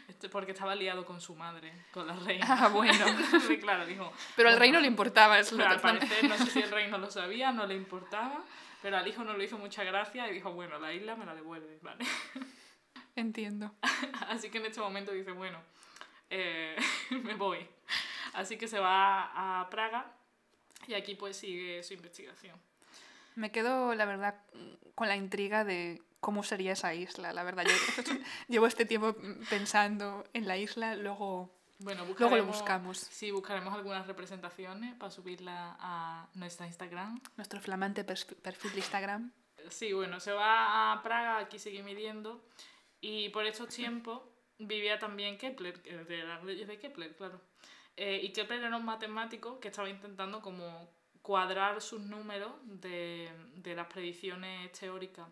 Este- 0.07 0.29
Porque 0.29 0.53
estaba 0.53 0.73
liado 0.73 1.05
con 1.05 1.21
su 1.21 1.35
madre, 1.35 1.71
con 1.91 2.07
la 2.07 2.13
reina. 2.15 2.47
Ah, 2.49 2.69
bueno. 2.69 3.05
Sí, 3.47 3.59
claro, 3.59 3.85
dijo. 3.85 4.11
Pero 4.35 4.49
al 4.49 4.55
bueno, 4.55 4.59
rey 4.61 4.71
no 4.71 4.79
le 4.79 4.87
importaba, 4.87 5.37
es 5.37 5.51
lo 5.51 5.59
Pero 5.59 5.69
al 5.69 5.79
parecer, 5.79 6.27
no 6.27 6.37
sé 6.39 6.47
si 6.47 6.59
el 6.59 6.71
rey 6.71 6.89
no 6.89 6.97
lo 6.97 7.11
sabía, 7.11 7.51
no 7.51 7.67
le 7.67 7.75
importaba, 7.75 8.43
pero 8.81 8.97
al 8.97 9.07
hijo 9.07 9.23
no 9.23 9.37
le 9.37 9.43
hizo 9.45 9.59
mucha 9.59 9.83
gracia 9.83 10.27
y 10.27 10.33
dijo, 10.33 10.51
bueno, 10.53 10.79
la 10.79 10.91
isla 10.91 11.15
me 11.15 11.25
la 11.27 11.35
devuelve, 11.35 11.77
¿vale? 11.83 12.03
Entiendo. 13.15 13.75
Así 14.27 14.49
que 14.49 14.57
en 14.57 14.65
este 14.65 14.79
momento 14.79 15.11
dice, 15.11 15.33
bueno, 15.33 15.61
eh, 16.31 16.75
me 17.11 17.35
voy. 17.35 17.67
Así 18.33 18.57
que 18.57 18.67
se 18.67 18.79
va 18.79 19.61
a 19.61 19.69
Praga 19.69 20.11
y 20.87 20.95
aquí 20.95 21.13
pues 21.13 21.37
sigue 21.37 21.83
su 21.83 21.93
investigación. 21.93 22.59
Me 23.39 23.53
quedo, 23.53 23.95
la 23.95 24.03
verdad, 24.03 24.35
con 24.95 25.07
la 25.07 25.15
intriga 25.15 25.63
de 25.63 26.01
cómo 26.19 26.43
sería 26.43 26.73
esa 26.73 26.93
isla, 26.93 27.31
la 27.31 27.43
verdad. 27.43 27.63
Yo 27.65 27.71
llevo 28.49 28.67
este 28.67 28.83
tiempo 28.83 29.15
pensando 29.49 30.25
en 30.33 30.45
la 30.45 30.57
isla, 30.57 30.95
luego... 30.95 31.49
Bueno, 31.81 32.03
Luego 32.17 32.35
lo 32.35 32.45
buscamos. 32.45 32.97
Sí, 32.97 33.31
buscaremos 33.31 33.73
algunas 33.73 34.05
representaciones 34.05 34.93
para 34.95 35.09
subirla 35.09 35.77
a 35.79 36.27
nuestra 36.33 36.67
Instagram. 36.67 37.21
Nuestro 37.37 37.61
flamante 37.61 38.03
perfil 38.03 38.71
de 38.73 38.77
Instagram. 38.79 39.31
Sí, 39.69 39.93
bueno, 39.93 40.19
se 40.19 40.33
va 40.33 40.91
a 40.91 41.01
Praga, 41.01 41.37
aquí 41.37 41.59
sigue 41.59 41.81
midiendo. 41.81 42.45
Y 42.99 43.29
por 43.29 43.45
estos 43.45 43.69
tiempos 43.69 44.21
vivía 44.57 44.99
también 44.99 45.37
Kepler, 45.37 45.81
de 45.81 46.23
las 46.25 46.43
leyes 46.43 46.67
de 46.67 46.77
Kepler, 46.77 47.15
claro. 47.15 47.39
Eh, 47.95 48.19
y 48.21 48.33
Kepler 48.33 48.61
era 48.61 48.75
un 48.75 48.83
matemático 48.83 49.61
que 49.61 49.69
estaba 49.69 49.89
intentando 49.89 50.41
como 50.41 50.89
cuadrar 51.29 51.79
sus 51.79 52.01
números 52.01 52.51
de, 52.63 53.29
de 53.53 53.75
las 53.75 53.85
predicciones 53.85 54.71
teóricas 54.71 55.27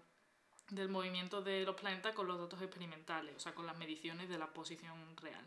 del 0.69 0.89
movimiento 0.89 1.41
de 1.41 1.63
los 1.63 1.75
planetas 1.75 2.13
con 2.13 2.27
los 2.27 2.37
datos 2.37 2.61
experimentales, 2.61 3.35
o 3.35 3.39
sea, 3.39 3.55
con 3.55 3.65
las 3.65 3.75
mediciones 3.79 4.29
de 4.29 4.37
la 4.37 4.45
posición 4.45 5.17
real. 5.17 5.43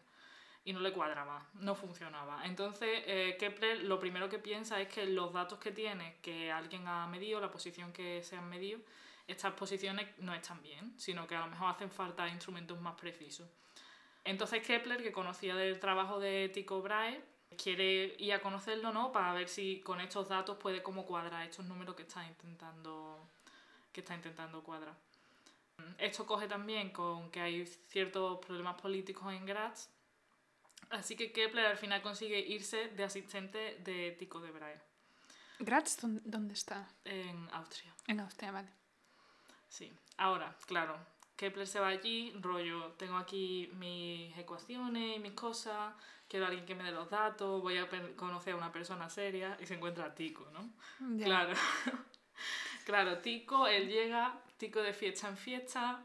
Y 0.64 0.72
no 0.72 0.80
le 0.80 0.92
cuadraba, 0.92 1.46
no 1.54 1.76
funcionaba. 1.76 2.44
Entonces, 2.46 3.04
eh, 3.06 3.36
Kepler 3.38 3.84
lo 3.84 4.00
primero 4.00 4.28
que 4.28 4.40
piensa 4.40 4.80
es 4.80 4.88
que 4.88 5.06
los 5.06 5.32
datos 5.32 5.60
que 5.60 5.70
tiene, 5.70 6.16
que 6.20 6.50
alguien 6.50 6.88
ha 6.88 7.06
medido, 7.06 7.38
la 7.38 7.52
posición 7.52 7.92
que 7.92 8.20
se 8.24 8.36
han 8.36 8.48
medido, 8.48 8.80
estas 9.28 9.52
posiciones 9.52 10.08
no 10.18 10.34
están 10.34 10.60
bien, 10.64 10.98
sino 10.98 11.28
que 11.28 11.36
a 11.36 11.42
lo 11.42 11.46
mejor 11.46 11.70
hacen 11.70 11.92
falta 11.92 12.28
instrumentos 12.28 12.80
más 12.80 12.96
precisos. 12.96 13.48
Entonces 14.24 14.66
Kepler, 14.66 15.00
que 15.00 15.12
conocía 15.12 15.54
del 15.54 15.78
trabajo 15.78 16.18
de 16.18 16.48
Tycho 16.48 16.82
Brahe, 16.82 17.22
quiere 17.56 18.14
ir 18.18 18.32
a 18.32 18.40
conocerlo, 18.40 18.92
¿no? 18.92 19.12
Para 19.12 19.32
ver 19.34 19.48
si 19.48 19.80
con 19.80 20.00
estos 20.00 20.28
datos 20.28 20.56
puede 20.58 20.82
como 20.82 21.04
cuadrar 21.06 21.46
estos 21.48 21.64
números 21.66 21.94
que 21.96 22.02
está 22.02 22.24
intentando, 22.26 23.18
que 23.92 24.00
está 24.00 24.14
intentando 24.14 24.62
cuadrar. 24.62 24.94
Esto 25.98 26.26
coge 26.26 26.46
también 26.46 26.90
con 26.90 27.30
que 27.30 27.40
hay 27.40 27.66
ciertos 27.66 28.38
problemas 28.44 28.80
políticos 28.80 29.32
en 29.32 29.46
Graz, 29.46 29.88
así 30.90 31.16
que 31.16 31.32
Kepler 31.32 31.66
al 31.66 31.76
final 31.78 32.02
consigue 32.02 32.38
irse 32.38 32.88
de 32.88 33.04
asistente 33.04 33.78
de 33.82 34.12
Tycho 34.18 34.40
de 34.40 34.50
Brahe 34.50 34.80
Graz, 35.58 35.98
¿dó- 36.02 36.20
¿dónde 36.24 36.54
está? 36.54 36.86
en 37.04 37.48
Austria. 37.52 37.94
En 38.06 38.20
Austria, 38.20 38.50
vale. 38.52 38.68
Sí. 39.68 39.90
Ahora, 40.18 40.54
claro, 40.66 40.98
Kepler 41.36 41.66
se 41.66 41.80
va 41.80 41.88
allí, 41.88 42.32
rollo, 42.40 42.92
tengo 42.98 43.16
aquí 43.16 43.70
mis 43.74 44.36
ecuaciones 44.36 45.16
y 45.16 45.20
mis 45.20 45.32
cosas, 45.32 45.94
quiero 46.30 46.46
a 46.46 46.48
alguien 46.48 46.64
que 46.64 46.74
me 46.76 46.84
dé 46.84 46.92
los 46.92 47.10
datos, 47.10 47.60
voy 47.60 47.76
a 47.76 47.88
conocer 48.16 48.54
a 48.54 48.56
una 48.56 48.70
persona 48.72 49.10
seria 49.10 49.56
y 49.60 49.66
se 49.66 49.74
encuentra 49.74 50.04
a 50.06 50.14
Tico, 50.14 50.48
¿no? 50.52 50.70
Ya. 51.18 51.24
Claro. 51.26 51.54
claro, 52.86 53.18
Tico, 53.18 53.66
él 53.66 53.88
llega, 53.88 54.40
Tico 54.56 54.80
de 54.80 54.92
fiesta 54.94 55.28
en 55.28 55.36
fiesta, 55.36 56.00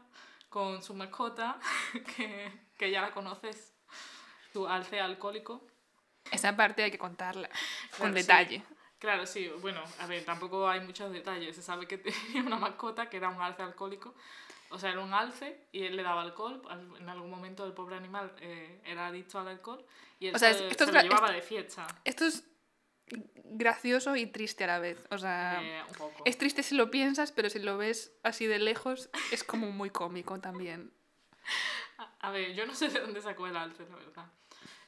con 0.48 0.82
su 0.82 0.94
mascota, 0.94 1.58
que, 2.16 2.50
que 2.76 2.90
ya 2.90 3.02
la 3.02 3.12
conoces, 3.12 3.72
su 4.52 4.66
alce 4.66 5.00
alcohólico. 5.00 5.64
Esa 6.32 6.56
parte 6.56 6.82
hay 6.82 6.90
que 6.90 6.98
contarla 6.98 7.48
con 7.98 8.12
Claro, 8.12 8.14
sí. 8.14 8.20
detalle. 8.22 8.62
Claro, 8.98 9.26
sí, 9.26 9.48
bueno, 9.60 9.82
a 10.00 10.06
ver, 10.06 10.24
tampoco 10.24 10.68
hay 10.68 10.80
muchos 10.80 11.12
detalles. 11.12 11.54
Se 11.54 11.62
sabe 11.62 11.86
que 11.86 11.98
tenía 11.98 12.42
una 12.42 12.56
mascota 12.56 13.08
que 13.08 13.18
era 13.18 13.28
un 13.28 13.40
alce 13.40 13.62
alcohólico. 13.62 14.14
O 14.70 14.78
sea, 14.78 14.90
era 14.90 15.00
un 15.00 15.12
alce 15.14 15.68
y 15.72 15.84
él 15.84 15.96
le 15.96 16.02
daba 16.02 16.22
alcohol. 16.22 16.60
Al- 16.68 16.96
En 17.00 17.08
algún 17.08 17.30
momento 17.30 17.64
el 17.64 17.72
pobre 17.72 17.96
animal 17.96 18.32
eh, 18.40 18.80
era 18.84 19.06
adicto 19.08 19.38
al 19.38 19.48
alcohol 19.48 19.84
y 20.18 20.26
él 20.28 20.34
O 20.34 20.38
sea, 20.38 20.52
se, 20.54 20.68
esto 20.68 20.86
se 20.86 20.92
lo 20.92 21.00
llevaba 21.02 21.30
de 21.30 21.42
fiesta. 21.42 21.86
Esto 22.04 22.24
es 22.26 22.44
gracioso 23.44 24.16
y 24.16 24.26
triste 24.26 24.64
a 24.64 24.66
la 24.66 24.78
vez. 24.78 24.98
O 25.10 25.18
sea, 25.18 25.60
eh, 25.62 25.82
un 25.88 25.94
poco. 25.94 26.22
es 26.24 26.36
triste 26.38 26.62
si 26.62 26.74
lo 26.74 26.90
piensas, 26.90 27.32
pero 27.32 27.48
si 27.50 27.58
lo 27.60 27.76
ves 27.78 28.12
así 28.22 28.46
de 28.46 28.58
lejos, 28.58 29.08
es 29.30 29.44
como 29.44 29.70
muy 29.70 29.90
cómico 29.90 30.40
también. 30.40 30.92
A, 31.98 32.12
a 32.28 32.30
ver, 32.30 32.54
yo 32.54 32.66
no 32.66 32.74
sé 32.74 32.88
de 32.88 33.00
dónde 33.00 33.22
sacó 33.22 33.46
el 33.46 33.56
alce, 33.56 33.86
la 33.88 33.96
verdad. 33.96 34.26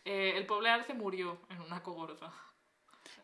Eh, 0.05 0.33
el 0.37 0.47
pobre 0.47 0.71
alce 0.71 0.95
murió 0.95 1.41
en 1.51 1.61
una 1.61 1.83
cogorza. 1.83 2.33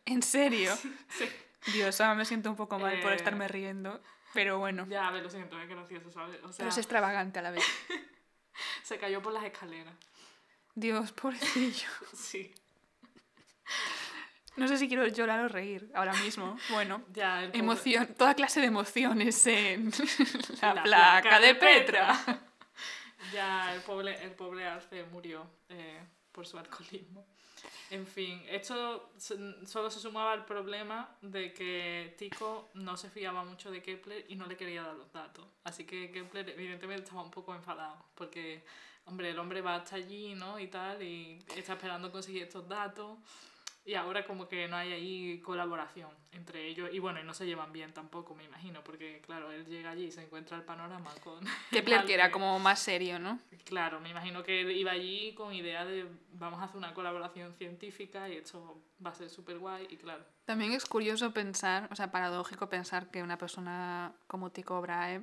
¿En 0.07 0.23
serio? 0.23 0.73
Sí. 1.09 1.29
Dios, 1.73 2.01
ahora 2.01 2.15
me 2.15 2.25
siento 2.25 2.51
un 2.51 2.57
poco 2.57 2.79
mal 2.79 3.01
por 3.01 3.13
Eh, 3.13 3.17
estarme 3.17 3.49
riendo. 3.49 4.01
Pero 4.33 4.59
bueno, 4.59 4.87
Ya, 4.89 5.07
a 5.09 5.11
ver, 5.13 5.23
lo 5.23 5.31
siento, 5.31 5.59
es 5.61 5.69
gracioso, 5.69 6.11
¿sabes? 6.11 6.41
O 6.43 6.49
sea, 6.49 6.59
pero 6.59 6.69
es 6.71 6.79
extravagante 6.79 7.39
a 7.39 7.43
la 7.43 7.51
vez. 7.53 7.65
se 8.83 8.99
cayó 8.99 9.23
por 9.23 9.33
las 9.33 9.45
escaleras. 9.45 9.95
Dios, 10.75 11.13
pobrecillo. 11.13 11.89
Sí. 12.15 12.53
No 14.57 14.69
sé 14.69 14.77
si 14.79 14.87
quiero 14.87 15.07
llorar 15.09 15.41
o 15.41 15.49
reír 15.49 15.91
ahora 15.95 16.13
mismo. 16.15 16.57
Bueno, 16.71 17.03
Ya, 17.13 17.41
pobre- 17.47 17.59
emoción, 17.59 18.15
toda 18.15 18.35
clase 18.35 18.61
de 18.61 18.67
emociones 18.67 19.47
en 19.47 19.91
la, 20.61 20.75
La 20.75 20.83
placa, 20.83 21.21
placa 21.23 21.41
de 21.41 21.47
de 21.49 21.55
Petra. 21.57 22.41
Ya, 23.33 23.75
el 23.75 23.81
pobre, 23.83 24.23
el 24.23 24.31
pobre 24.33 24.67
Arce 24.67 25.05
murió 25.05 25.49
eh, 25.69 26.01
por 26.31 26.47
su 26.47 26.59
alcoholismo. 26.59 27.27
En 27.91 28.07
fin, 28.07 28.43
esto 28.49 29.11
solo 29.19 29.91
se 29.91 30.01
sumaba 30.01 30.33
al 30.33 30.45
problema 30.45 31.17
de 31.21 31.53
que 31.53 32.15
Tico 32.19 32.71
no 32.75 32.97
se 32.97 33.11
fiaba 33.11 33.45
mucho 33.45 33.71
de 33.71 33.83
Kepler 33.83 34.25
y 34.29 34.37
no 34.37 34.47
le 34.47 34.57
quería 34.57 34.83
dar 34.83 34.95
los 34.95 35.13
datos. 35.13 35.47
Así 35.65 35.85
que 35.85 36.11
Kepler 36.11 36.49
evidentemente 36.51 37.05
estaba 37.05 37.23
un 37.23 37.31
poco 37.31 37.55
enfadado, 37.55 37.97
porque, 38.15 38.65
hombre, 39.07 39.31
el 39.31 39.39
hombre 39.39 39.61
va 39.61 39.77
hasta 39.77 39.97
allí, 39.97 40.35
¿no? 40.35 40.59
Y 40.59 40.69
tal, 40.69 41.03
y 41.03 41.39
está 41.57 41.75
esperando 41.75 42.11
conseguir 42.11 42.43
estos 42.43 42.69
datos. 42.69 43.19
Y 43.87 43.95
ahora 43.95 44.25
como 44.25 44.49
que 44.49 44.67
no 44.67 44.77
hay 44.77 44.93
ahí 44.93 45.41
colaboración 45.41 46.11
entre 46.33 46.67
ellos. 46.67 46.89
Y 46.93 46.99
bueno, 46.99 47.21
y 47.21 47.25
no 47.25 47.35
se 47.35 47.45
llevan 47.45 47.73
bien 47.73 47.93
tampoco, 47.93 48.35
me 48.35 48.45
imagino, 48.45 48.83
porque 48.83 49.21
claro, 49.21 49.53
él 49.53 49.67
llega 49.67 49.91
allí 49.91 50.05
y 50.05 50.11
se 50.11 50.23
encuentra 50.23 50.57
el 50.57 50.63
panorama 50.63 51.11
con... 51.23 51.41
Kepler, 51.71 52.05
que 52.07 52.15
era 52.15 52.31
como 52.31 52.59
más 52.59 52.81
serio, 52.81 53.19
¿no? 53.19 53.41
Claro, 53.65 54.01
me 54.01 54.11
imagino 54.11 54.43
que 54.43 54.63
él 54.63 54.71
iba 54.71 54.93
allí 54.93 55.35
con 55.35 55.53
idea 55.53 55.85
de 55.85 56.07
vamos 56.33 56.61
a 56.61 56.65
hacer 56.65 56.77
una 56.77 56.95
colaboración 56.95 57.55
científica 57.55 58.29
y 58.29 58.37
esto 58.37 58.83
va 59.05 59.11
a 59.11 59.15
ser 59.15 59.29
súper 59.29 59.59
guay 59.59 59.87
y 59.91 59.97
claro. 59.97 60.25
También 60.45 60.73
es 60.73 60.87
curioso 60.87 61.33
pensar, 61.33 61.89
o 61.91 61.97
sea, 61.97 62.11
paradójico 62.11 62.69
pensar 62.69 63.11
que 63.11 63.23
una 63.23 63.39
persona 63.39 64.15
como 64.27 64.51
Tycho 64.51 64.81
Brahe, 64.81 65.23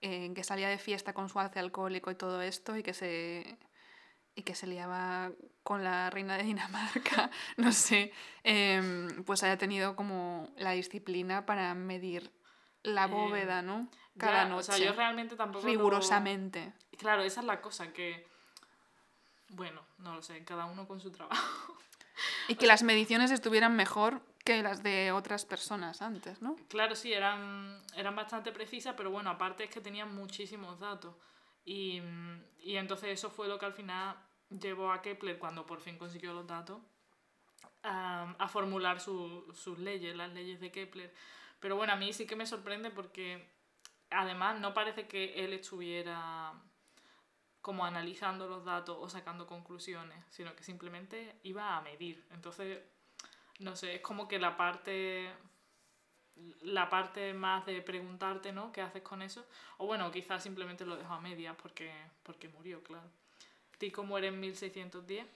eh, 0.00 0.32
que 0.34 0.44
salía 0.44 0.68
de 0.68 0.78
fiesta 0.78 1.12
con 1.12 1.28
su 1.28 1.38
alce 1.38 1.58
alcohólico 1.58 2.10
y 2.10 2.14
todo 2.14 2.40
esto, 2.40 2.76
y 2.76 2.82
que 2.82 2.94
se 2.94 3.58
y 4.40 4.42
que 4.42 4.54
se 4.54 4.66
liaba 4.66 5.30
con 5.62 5.84
la 5.84 6.08
reina 6.08 6.36
de 6.38 6.44
Dinamarca, 6.44 7.30
no 7.58 7.72
sé, 7.72 8.10
em, 8.42 9.22
pues 9.24 9.42
haya 9.42 9.58
tenido 9.58 9.94
como 9.94 10.48
la 10.56 10.72
disciplina 10.72 11.44
para 11.44 11.74
medir 11.74 12.32
la 12.82 13.04
Eh, 13.04 13.08
bóveda, 13.08 13.60
¿no? 13.60 13.88
Cada 14.18 14.44
Ya, 14.44 14.48
noche, 14.48 14.72
O 14.72 14.76
sea, 14.76 14.86
yo 14.86 14.92
realmente 14.94 15.36
tampoco... 15.36 15.66
lo- 15.66 15.70
rigurosamente. 15.72 16.72
Claro, 16.98 17.22
esa 17.22 17.40
es 17.40 17.46
la 17.46 17.60
cosa 17.60 17.92
que... 17.92 18.26
Bueno, 19.50 19.82
no 19.98 20.14
lo 20.14 20.22
sé, 20.22 20.42
cada 20.44 20.64
uno 20.64 20.86
con 20.88 21.00
su 21.00 21.10
trabajo. 21.10 21.76
Y 22.48 22.56
que 22.56 22.66
las 22.66 22.82
mediciones 22.82 23.30
estuvieran 23.30 23.76
mejor 23.76 24.22
que 24.44 24.62
las 24.62 24.82
de 24.82 25.12
otras 25.12 25.44
personas 25.44 26.02
antes, 26.02 26.42
¿no? 26.42 26.56
Claro, 26.68 26.96
sí, 26.96 27.12
eran, 27.12 27.80
eran 27.94 28.16
bastante 28.16 28.50
precisas, 28.52 28.94
pero 28.96 29.10
bueno, 29.10 29.30
aparte 29.30 29.64
es 29.64 29.70
que 29.70 29.80
tenían 29.80 30.12
muchísimos 30.14 30.80
datos. 30.80 31.14
Y, 31.64 32.02
y 32.58 32.76
entonces 32.76 33.10
eso 33.10 33.30
fue 33.30 33.46
lo 33.46 33.58
que 33.58 33.66
al 33.66 33.72
final 33.72 34.16
llevó 34.50 34.92
a 34.92 35.02
Kepler, 35.02 35.38
cuando 35.38 35.66
por 35.66 35.80
fin 35.80 35.98
consiguió 35.98 36.32
los 36.34 36.46
datos, 36.46 36.80
a, 37.82 38.34
a 38.38 38.48
formular 38.48 39.00
su- 39.00 39.52
sus 39.54 39.78
leyes, 39.78 40.16
las 40.16 40.32
leyes 40.32 40.60
de 40.60 40.70
Kepler. 40.72 41.14
Pero 41.60 41.76
bueno, 41.76 41.92
a 41.92 41.96
mí 41.96 42.12
sí 42.12 42.26
que 42.26 42.36
me 42.36 42.46
sorprende 42.46 42.90
porque 42.90 43.46
además 44.10 44.60
no 44.60 44.74
parece 44.74 45.08
que 45.08 45.44
él 45.44 45.52
estuviera 45.52 46.54
como 47.60 47.84
analizando 47.84 48.48
los 48.48 48.64
datos 48.64 48.96
o 49.00 49.08
sacando 49.08 49.46
conclusiones, 49.46 50.24
sino 50.30 50.54
que 50.56 50.64
simplemente 50.64 51.36
iba 51.42 51.76
a 51.76 51.82
medir. 51.82 52.26
Entonces, 52.30 52.80
no 53.60 53.76
sé, 53.76 53.96
es 53.96 54.02
como 54.02 54.28
que 54.28 54.38
la 54.38 54.56
parte 54.56 55.30
la 56.62 56.88
parte 56.88 57.32
más 57.34 57.64
de 57.66 57.82
preguntarte, 57.82 58.52
¿no? 58.52 58.72
¿Qué 58.72 58.80
haces 58.82 59.02
con 59.02 59.22
eso? 59.22 59.46
O 59.78 59.86
bueno, 59.86 60.10
quizás 60.10 60.42
simplemente 60.42 60.84
lo 60.84 60.96
dejo 60.96 61.12
a 61.14 61.20
medias 61.20 61.56
porque, 61.60 61.92
porque 62.24 62.48
murió, 62.48 62.82
claro. 62.82 63.08
Tico 63.80 64.04
muere 64.04 64.28
en 64.28 64.38
1610 64.38 65.26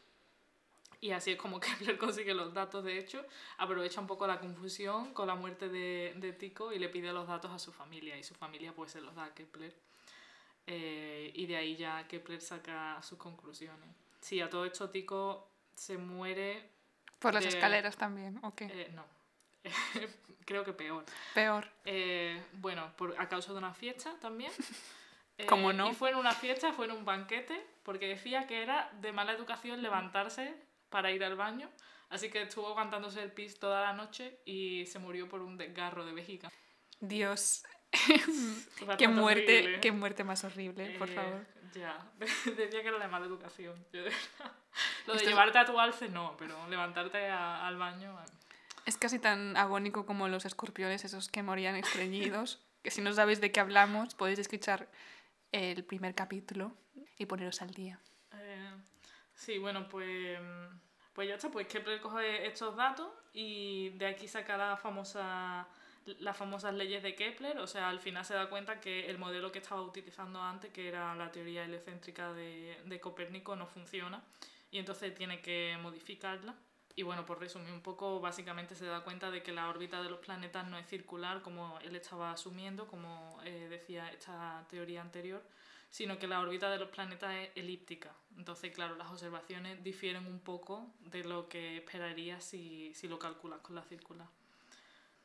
Y 1.00 1.10
así 1.10 1.32
es 1.32 1.38
como 1.38 1.58
Kepler 1.64 1.98
consigue 1.98 2.34
los 2.34 2.52
datos, 2.52 2.84
de 2.84 2.98
hecho, 2.98 3.24
aprovecha 3.56 4.00
un 4.00 4.06
poco 4.06 4.26
la 4.26 4.38
confusión 4.38 5.12
con 5.14 5.26
la 5.26 5.34
muerte 5.34 5.68
de, 5.68 6.12
de 6.16 6.32
Tico 6.32 6.72
y 6.72 6.78
le 6.78 6.88
pide 6.90 7.12
los 7.12 7.26
datos 7.26 7.50
a 7.50 7.58
su 7.58 7.72
familia, 7.72 8.16
y 8.16 8.22
su 8.22 8.34
familia 8.34 8.72
pues 8.72 8.92
se 8.92 9.00
los 9.00 9.14
da 9.14 9.24
a 9.24 9.34
Kepler. 9.34 9.74
Eh, 10.66 11.32
y 11.34 11.46
de 11.46 11.56
ahí 11.56 11.76
ya 11.76 12.06
Kepler 12.06 12.40
saca 12.40 13.02
sus 13.02 13.18
conclusiones. 13.18 13.88
Sí, 14.20 14.40
a 14.40 14.48
todo 14.48 14.64
esto 14.64 14.88
Tico 14.90 15.48
se 15.74 15.98
muere... 15.98 16.70
Por 17.18 17.32
las 17.34 17.46
escaleras 17.46 17.96
también, 17.96 18.38
¿o 18.42 18.54
qué? 18.54 18.66
eh, 18.66 18.90
no, 18.94 19.04
creo 20.44 20.64
que 20.64 20.74
peor. 20.74 21.04
Peor. 21.32 21.66
Eh, 21.86 22.42
bueno, 22.52 22.92
por, 22.96 23.18
a 23.18 23.26
causa 23.28 23.52
de 23.52 23.58
una 23.58 23.72
fiesta 23.72 24.14
también. 24.20 24.52
Eh, 25.38 25.46
¿Cómo 25.46 25.72
no? 25.72 25.90
Y 25.90 25.94
fue 25.94 26.10
en 26.10 26.16
una 26.16 26.32
fiesta, 26.32 26.72
fue 26.72 26.86
en 26.86 26.92
un 26.92 27.04
banquete, 27.04 27.60
porque 27.82 28.06
decía 28.06 28.46
que 28.46 28.62
era 28.62 28.90
de 29.00 29.12
mala 29.12 29.32
educación 29.32 29.82
levantarse 29.82 30.54
para 30.90 31.10
ir 31.10 31.24
al 31.24 31.36
baño. 31.36 31.68
Así 32.10 32.30
que 32.30 32.42
estuvo 32.42 32.68
aguantándose 32.68 33.22
el 33.22 33.32
pis 33.32 33.58
toda 33.58 33.82
la 33.82 33.92
noche 33.92 34.38
y 34.44 34.86
se 34.86 34.98
murió 35.00 35.28
por 35.28 35.40
un 35.42 35.56
desgarro 35.58 36.04
de 36.04 36.12
vejiga. 36.12 36.50
Dios, 37.00 37.64
qué 38.98 39.08
muerte, 39.08 39.58
horrible. 39.58 39.80
qué 39.80 39.92
muerte 39.92 40.24
más 40.24 40.44
horrible, 40.44 40.90
por 40.98 41.10
Eh, 41.10 41.14
favor. 41.14 41.46
Ya, 41.74 41.98
decía 42.56 42.82
que 42.82 42.88
era 42.88 42.98
de 42.98 43.08
mala 43.08 43.26
educación. 43.26 43.84
Lo 43.92 44.02
de 44.04 44.10
Esto- 45.18 45.28
llevarte 45.28 45.58
a 45.58 45.64
tu 45.64 45.78
alce 45.80 46.08
no, 46.08 46.36
pero 46.38 46.68
levantarte 46.68 47.28
a- 47.28 47.66
al 47.66 47.76
baño... 47.76 48.16
eh. 48.20 48.30
Es 48.86 48.96
casi 48.98 49.18
tan 49.18 49.56
agónico 49.56 50.04
como 50.06 50.28
los 50.28 50.44
escorpiones, 50.44 51.04
esos 51.04 51.28
que 51.28 51.42
morían 51.42 51.74
estreñidos, 51.74 52.62
que 52.82 52.90
si 52.90 53.00
no 53.00 53.12
sabéis 53.14 53.40
de 53.40 53.50
qué 53.50 53.58
hablamos, 53.60 54.14
podéis 54.14 54.38
escuchar 54.38 54.88
el 55.54 55.84
primer 55.84 56.16
capítulo 56.16 56.72
y 57.16 57.26
poneros 57.26 57.62
al 57.62 57.70
día. 57.70 58.00
Eh, 58.32 58.72
sí, 59.34 59.58
bueno, 59.58 59.88
pues, 59.88 60.38
pues 61.12 61.28
ya 61.28 61.36
está, 61.36 61.48
pues 61.48 61.68
Kepler 61.68 62.00
coge 62.00 62.46
estos 62.46 62.74
datos 62.74 63.08
y 63.32 63.90
de 63.90 64.06
aquí 64.06 64.26
saca 64.26 64.56
la 64.56 64.76
famosa, 64.76 65.68
las 66.18 66.36
famosas 66.36 66.74
leyes 66.74 67.04
de 67.04 67.14
Kepler, 67.14 67.58
o 67.58 67.68
sea, 67.68 67.88
al 67.88 68.00
final 68.00 68.24
se 68.24 68.34
da 68.34 68.50
cuenta 68.50 68.80
que 68.80 69.08
el 69.08 69.18
modelo 69.18 69.52
que 69.52 69.60
estaba 69.60 69.80
utilizando 69.82 70.42
antes, 70.42 70.72
que 70.72 70.88
era 70.88 71.14
la 71.14 71.30
teoría 71.30 71.64
heliocéntrica 71.64 72.32
de, 72.32 72.76
de 72.84 73.00
Copérnico, 73.00 73.54
no 73.54 73.68
funciona 73.68 74.24
y 74.72 74.78
entonces 74.78 75.14
tiene 75.14 75.40
que 75.40 75.78
modificarla. 75.80 76.56
Y 76.96 77.02
bueno, 77.02 77.26
por 77.26 77.40
resumir 77.40 77.72
un 77.72 77.80
poco, 77.80 78.20
básicamente 78.20 78.76
se 78.76 78.86
da 78.86 79.02
cuenta 79.02 79.30
de 79.30 79.42
que 79.42 79.52
la 79.52 79.68
órbita 79.68 80.02
de 80.02 80.10
los 80.10 80.20
planetas 80.20 80.66
no 80.68 80.78
es 80.78 80.86
circular 80.86 81.42
como 81.42 81.78
él 81.80 81.96
estaba 81.96 82.30
asumiendo, 82.30 82.86
como 82.86 83.40
eh, 83.44 83.66
decía 83.68 84.12
esta 84.12 84.64
teoría 84.70 85.00
anterior, 85.00 85.42
sino 85.90 86.18
que 86.18 86.28
la 86.28 86.40
órbita 86.40 86.70
de 86.70 86.78
los 86.78 86.90
planetas 86.90 87.34
es 87.34 87.50
elíptica. 87.56 88.14
Entonces, 88.36 88.72
claro, 88.72 88.94
las 88.94 89.10
observaciones 89.10 89.82
difieren 89.82 90.26
un 90.26 90.38
poco 90.38 90.86
de 91.00 91.24
lo 91.24 91.48
que 91.48 91.78
esperarías 91.78 92.44
si, 92.44 92.94
si 92.94 93.08
lo 93.08 93.18
calculas 93.18 93.60
con 93.60 93.74
la 93.74 93.82
circular. 93.82 94.28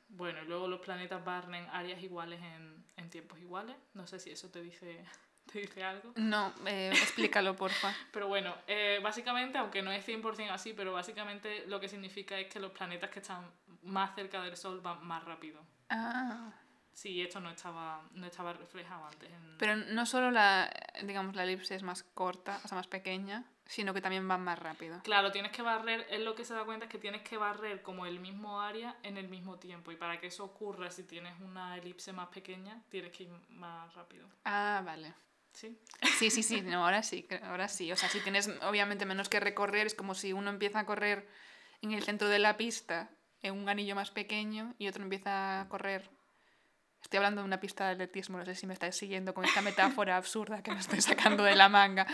Bueno, 0.09 0.41
y 0.41 0.45
luego 0.47 0.67
los 0.67 0.79
planetas 0.79 1.23
barren 1.23 1.67
áreas 1.71 2.01
iguales 2.01 2.41
en, 2.41 2.83
en 2.97 3.09
tiempos 3.11 3.39
iguales. 3.39 3.75
No 3.93 4.07
sé 4.07 4.19
si 4.19 4.31
eso 4.31 4.49
te 4.49 4.59
dice, 4.59 5.05
te 5.51 5.59
dice 5.59 5.83
algo. 5.83 6.11
No, 6.15 6.53
eh, 6.65 6.89
explícalo, 6.91 7.55
porfa. 7.55 7.93
Pero 8.11 8.27
bueno, 8.27 8.55
eh, 8.67 8.99
básicamente, 9.01 9.57
aunque 9.57 9.81
no 9.81 9.91
es 9.91 10.07
100% 10.07 10.51
así, 10.51 10.73
pero 10.73 10.93
básicamente 10.93 11.65
lo 11.67 11.79
que 11.79 11.87
significa 11.87 12.37
es 12.37 12.47
que 12.47 12.59
los 12.59 12.71
planetas 12.71 13.09
que 13.09 13.19
están 13.19 13.49
más 13.83 14.15
cerca 14.15 14.41
del 14.43 14.55
Sol 14.55 14.81
van 14.81 15.05
más 15.05 15.23
rápido. 15.23 15.59
Ah, 15.89 16.51
Sí, 16.99 17.21
esto 17.21 17.39
no 17.39 17.49
estaba, 17.49 18.01
no 18.11 18.27
estaba 18.27 18.51
reflejado 18.51 19.05
antes. 19.05 19.31
En... 19.31 19.57
pero 19.57 19.77
no 19.77 20.05
solo 20.05 20.31
la, 20.31 20.69
digamos, 21.01 21.33
la 21.33 21.45
elipse 21.45 21.73
es 21.73 21.81
más 21.81 22.03
corta, 22.03 22.59
o 22.61 22.67
sea, 22.67 22.75
más 22.75 22.87
pequeña, 22.87 23.45
sino 23.65 23.93
que 23.93 24.01
también 24.01 24.27
van 24.27 24.43
más 24.43 24.59
rápido. 24.59 24.99
Claro, 25.03 25.31
tienes 25.31 25.53
que 25.53 25.61
barrer, 25.61 26.05
es 26.09 26.19
lo 26.19 26.35
que 26.35 26.43
se 26.43 26.53
da 26.53 26.65
cuenta 26.65 26.87
es 26.87 26.91
que 26.91 26.97
tienes 26.97 27.21
que 27.21 27.37
barrer 27.37 27.81
como 27.83 28.05
el 28.05 28.19
mismo 28.19 28.59
área 28.59 28.97
en 29.03 29.15
el 29.15 29.29
mismo 29.29 29.57
tiempo. 29.59 29.93
Y 29.93 29.95
para 29.95 30.19
que 30.19 30.27
eso 30.27 30.43
ocurra, 30.43 30.91
si 30.91 31.03
tienes 31.03 31.39
una 31.39 31.77
elipse 31.77 32.11
más 32.11 32.27
pequeña, 32.27 32.81
tienes 32.89 33.13
que 33.13 33.23
ir 33.23 33.29
más 33.47 33.93
rápido. 33.93 34.27
Ah, 34.43 34.81
vale. 34.83 35.13
¿Sí? 35.53 35.77
Sí, 36.17 36.29
sí, 36.29 36.43
sí, 36.43 36.61
no, 36.61 36.85
ahora 36.85 37.03
sí, 37.03 37.27
ahora 37.43 37.67
sí. 37.67 37.91
O 37.91 37.95
sea, 37.95 38.09
si 38.09 38.19
tienes 38.21 38.49
obviamente 38.61 39.05
menos 39.05 39.29
que 39.29 39.39
recorrer, 39.39 39.87
es 39.87 39.95
como 39.95 40.15
si 40.15 40.33
uno 40.33 40.49
empieza 40.49 40.79
a 40.79 40.85
correr 40.85 41.27
en 41.81 41.91
el 41.91 42.03
centro 42.03 42.29
de 42.29 42.39
la 42.39 42.57
pista, 42.57 43.09
en 43.41 43.57
un 43.57 43.69
anillo 43.69 43.95
más 43.95 44.11
pequeño, 44.11 44.75
y 44.77 44.87
otro 44.87 45.03
empieza 45.03 45.61
a 45.61 45.69
correr. 45.69 46.09
Estoy 47.01 47.17
hablando 47.17 47.41
de 47.41 47.47
una 47.47 47.59
pista 47.61 47.85
de 47.85 47.93
atletismo, 47.93 48.37
no 48.37 48.45
sé 48.45 48.55
si 48.55 48.67
me 48.67 48.73
estáis 48.73 48.95
siguiendo 48.95 49.33
con 49.33 49.45
esta 49.45 49.61
metáfora 49.61 50.17
absurda 50.17 50.61
que 50.61 50.71
me 50.71 50.79
estoy 50.79 51.01
sacando 51.01 51.43
de 51.43 51.55
la 51.55 51.69
manga. 51.69 52.05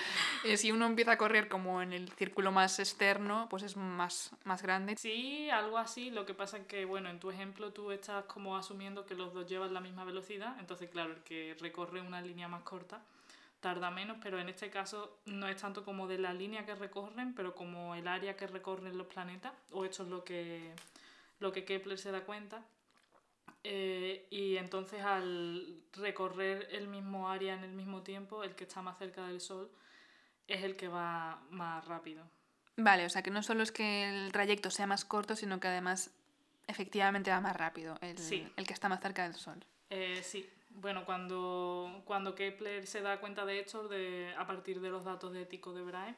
Eh, 0.44 0.58
si 0.58 0.72
uno 0.72 0.86
empieza 0.86 1.14
a 1.14 1.18
correr 1.18 1.48
como 1.50 1.82
en 1.82 1.92
el 1.92 2.10
círculo 2.14 2.52
más 2.52 2.78
externo, 2.80 3.48
pues 3.50 3.64
es 3.64 3.76
más, 3.76 4.32
más 4.44 4.62
grande. 4.62 4.96
Sí, 4.96 5.50
algo 5.50 5.80
así. 5.80 6.12
Lo 6.12 6.26
que 6.26 6.36
pasa 6.36 6.58
es 6.58 6.68
que, 6.68 6.86
bueno, 6.86 7.10
en 7.10 7.20
tu 7.20 7.32
ejemplo 7.32 7.74
tú 7.74 7.92
estás 7.92 8.26
como 8.26 8.56
asumiendo 8.56 9.06
que 9.06 9.16
los 9.16 9.34
dos 9.34 9.50
llevan 9.50 9.74
la 9.74 9.82
misma 9.82 10.04
velocidad. 10.04 10.56
Entonces, 10.60 10.90
claro, 10.92 11.14
el 11.14 11.24
que 11.24 11.58
recorre 11.60 12.02
una 12.02 12.22
línea 12.22 12.48
más 12.48 12.62
corta 12.62 13.02
tarda 13.66 13.90
menos, 13.90 14.18
pero 14.22 14.40
en 14.40 14.48
este 14.48 14.70
caso 14.70 15.18
no 15.26 15.48
es 15.48 15.58
tanto 15.58 15.84
como 15.84 16.08
de 16.08 16.20
la 16.20 16.36
línea 16.36 16.68
que 16.68 16.76
recorren, 16.76 17.34
pero 17.34 17.56
como 17.56 17.96
el 17.96 18.08
área 18.08 18.38
que 18.38 18.46
recorren 18.46 18.96
los 18.96 19.08
planetas, 19.08 19.54
o 19.72 19.86
esto 19.86 20.04
es 20.04 20.10
lo 20.10 20.24
que, 20.24 20.72
lo 21.40 21.52
que 21.52 21.66
Kepler 21.66 21.98
se 21.98 22.12
da 22.12 22.22
cuenta. 22.22 22.64
Eh, 23.64 24.28
y 24.30 24.58
entonces 24.58 25.02
al 25.04 25.82
recorrer 25.94 26.68
el 26.74 26.88
mismo 26.88 27.28
área 27.28 27.56
en 27.56 27.64
el 27.64 27.72
mismo 27.72 28.04
tiempo, 28.04 28.44
el 28.44 28.54
que 28.54 28.66
está 28.66 28.84
más 28.84 29.00
cerca 29.00 29.26
del 29.26 29.42
Sol 29.42 29.72
es 30.48 30.64
el 30.64 30.76
que 30.76 30.88
va 30.88 31.42
más 31.50 31.84
rápido. 31.86 32.24
Vale, 32.78 33.04
o 33.08 33.10
sea 33.10 33.24
que 33.24 33.32
no 33.32 33.42
solo 33.42 33.64
es 33.64 33.72
que 33.72 34.08
el 34.26 34.32
trayecto 34.32 34.70
sea 34.70 34.86
más 34.86 35.06
corto, 35.06 35.36
sino 35.36 35.60
que 35.60 35.70
además 35.70 36.12
efectivamente 36.68 37.32
va 37.32 37.42
más 37.42 37.56
rápido 37.56 37.98
el, 38.02 38.20
Sí. 38.20 38.48
el 38.58 38.68
que 38.68 38.74
está 38.74 38.90
más 38.90 39.02
cerca 39.02 39.24
del 39.24 39.34
Sol. 39.34 39.66
Eh, 39.90 40.22
sí, 40.24 40.48
bueno, 40.76 41.06
cuando, 41.06 42.02
cuando 42.06 42.36
Kepler 42.36 42.86
se 42.88 43.02
da 43.02 43.20
cuenta 43.20 43.46
de 43.46 43.60
esto, 43.60 43.88
de, 43.88 44.34
a 44.38 44.46
partir 44.46 44.80
de 44.82 44.90
los 44.90 45.04
datos 45.04 45.32
de 45.34 45.46
Tycho 45.46 45.74
de 45.74 45.82
Brahe, 45.84 46.16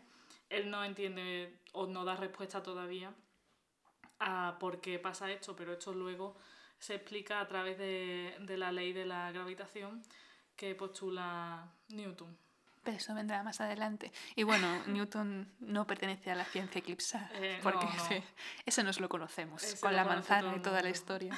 él 0.49 0.69
no 0.69 0.83
entiende 0.83 1.59
o 1.73 1.87
no 1.87 2.05
da 2.05 2.15
respuesta 2.15 2.61
todavía 2.63 3.13
a 4.19 4.57
por 4.59 4.81
qué 4.81 4.99
pasa 4.99 5.29
esto, 5.31 5.55
pero 5.55 5.73
esto 5.73 5.93
luego 5.93 6.35
se 6.79 6.95
explica 6.95 7.39
a 7.39 7.47
través 7.47 7.77
de, 7.77 8.35
de 8.39 8.57
la 8.57 8.71
ley 8.71 8.93
de 8.93 9.05
la 9.05 9.31
gravitación 9.31 10.01
que 10.55 10.73
postula 10.75 11.71
Newton. 11.89 12.35
Pero 12.83 12.97
eso 12.97 13.13
vendrá 13.13 13.43
más 13.43 13.59
adelante. 13.61 14.11
Y 14.35 14.43
bueno, 14.43 14.67
Newton 14.87 15.51
no 15.59 15.85
pertenece 15.85 16.31
a 16.31 16.35
la 16.35 16.45
ciencia 16.45 16.79
eclipsada, 16.79 17.29
Eh, 17.35 17.59
porque 17.61 17.85
no, 17.85 17.95
no. 17.95 18.23
ese- 18.65 18.83
nos 18.83 18.99
lo 18.99 19.09
conocemos, 19.09 19.63
Ese 19.63 19.79
con 19.79 19.91
lo 19.91 19.97
la 19.97 20.05
manzana 20.05 20.55
y 20.55 20.61
toda 20.61 20.81
la 20.81 20.89
historia. 20.89 21.37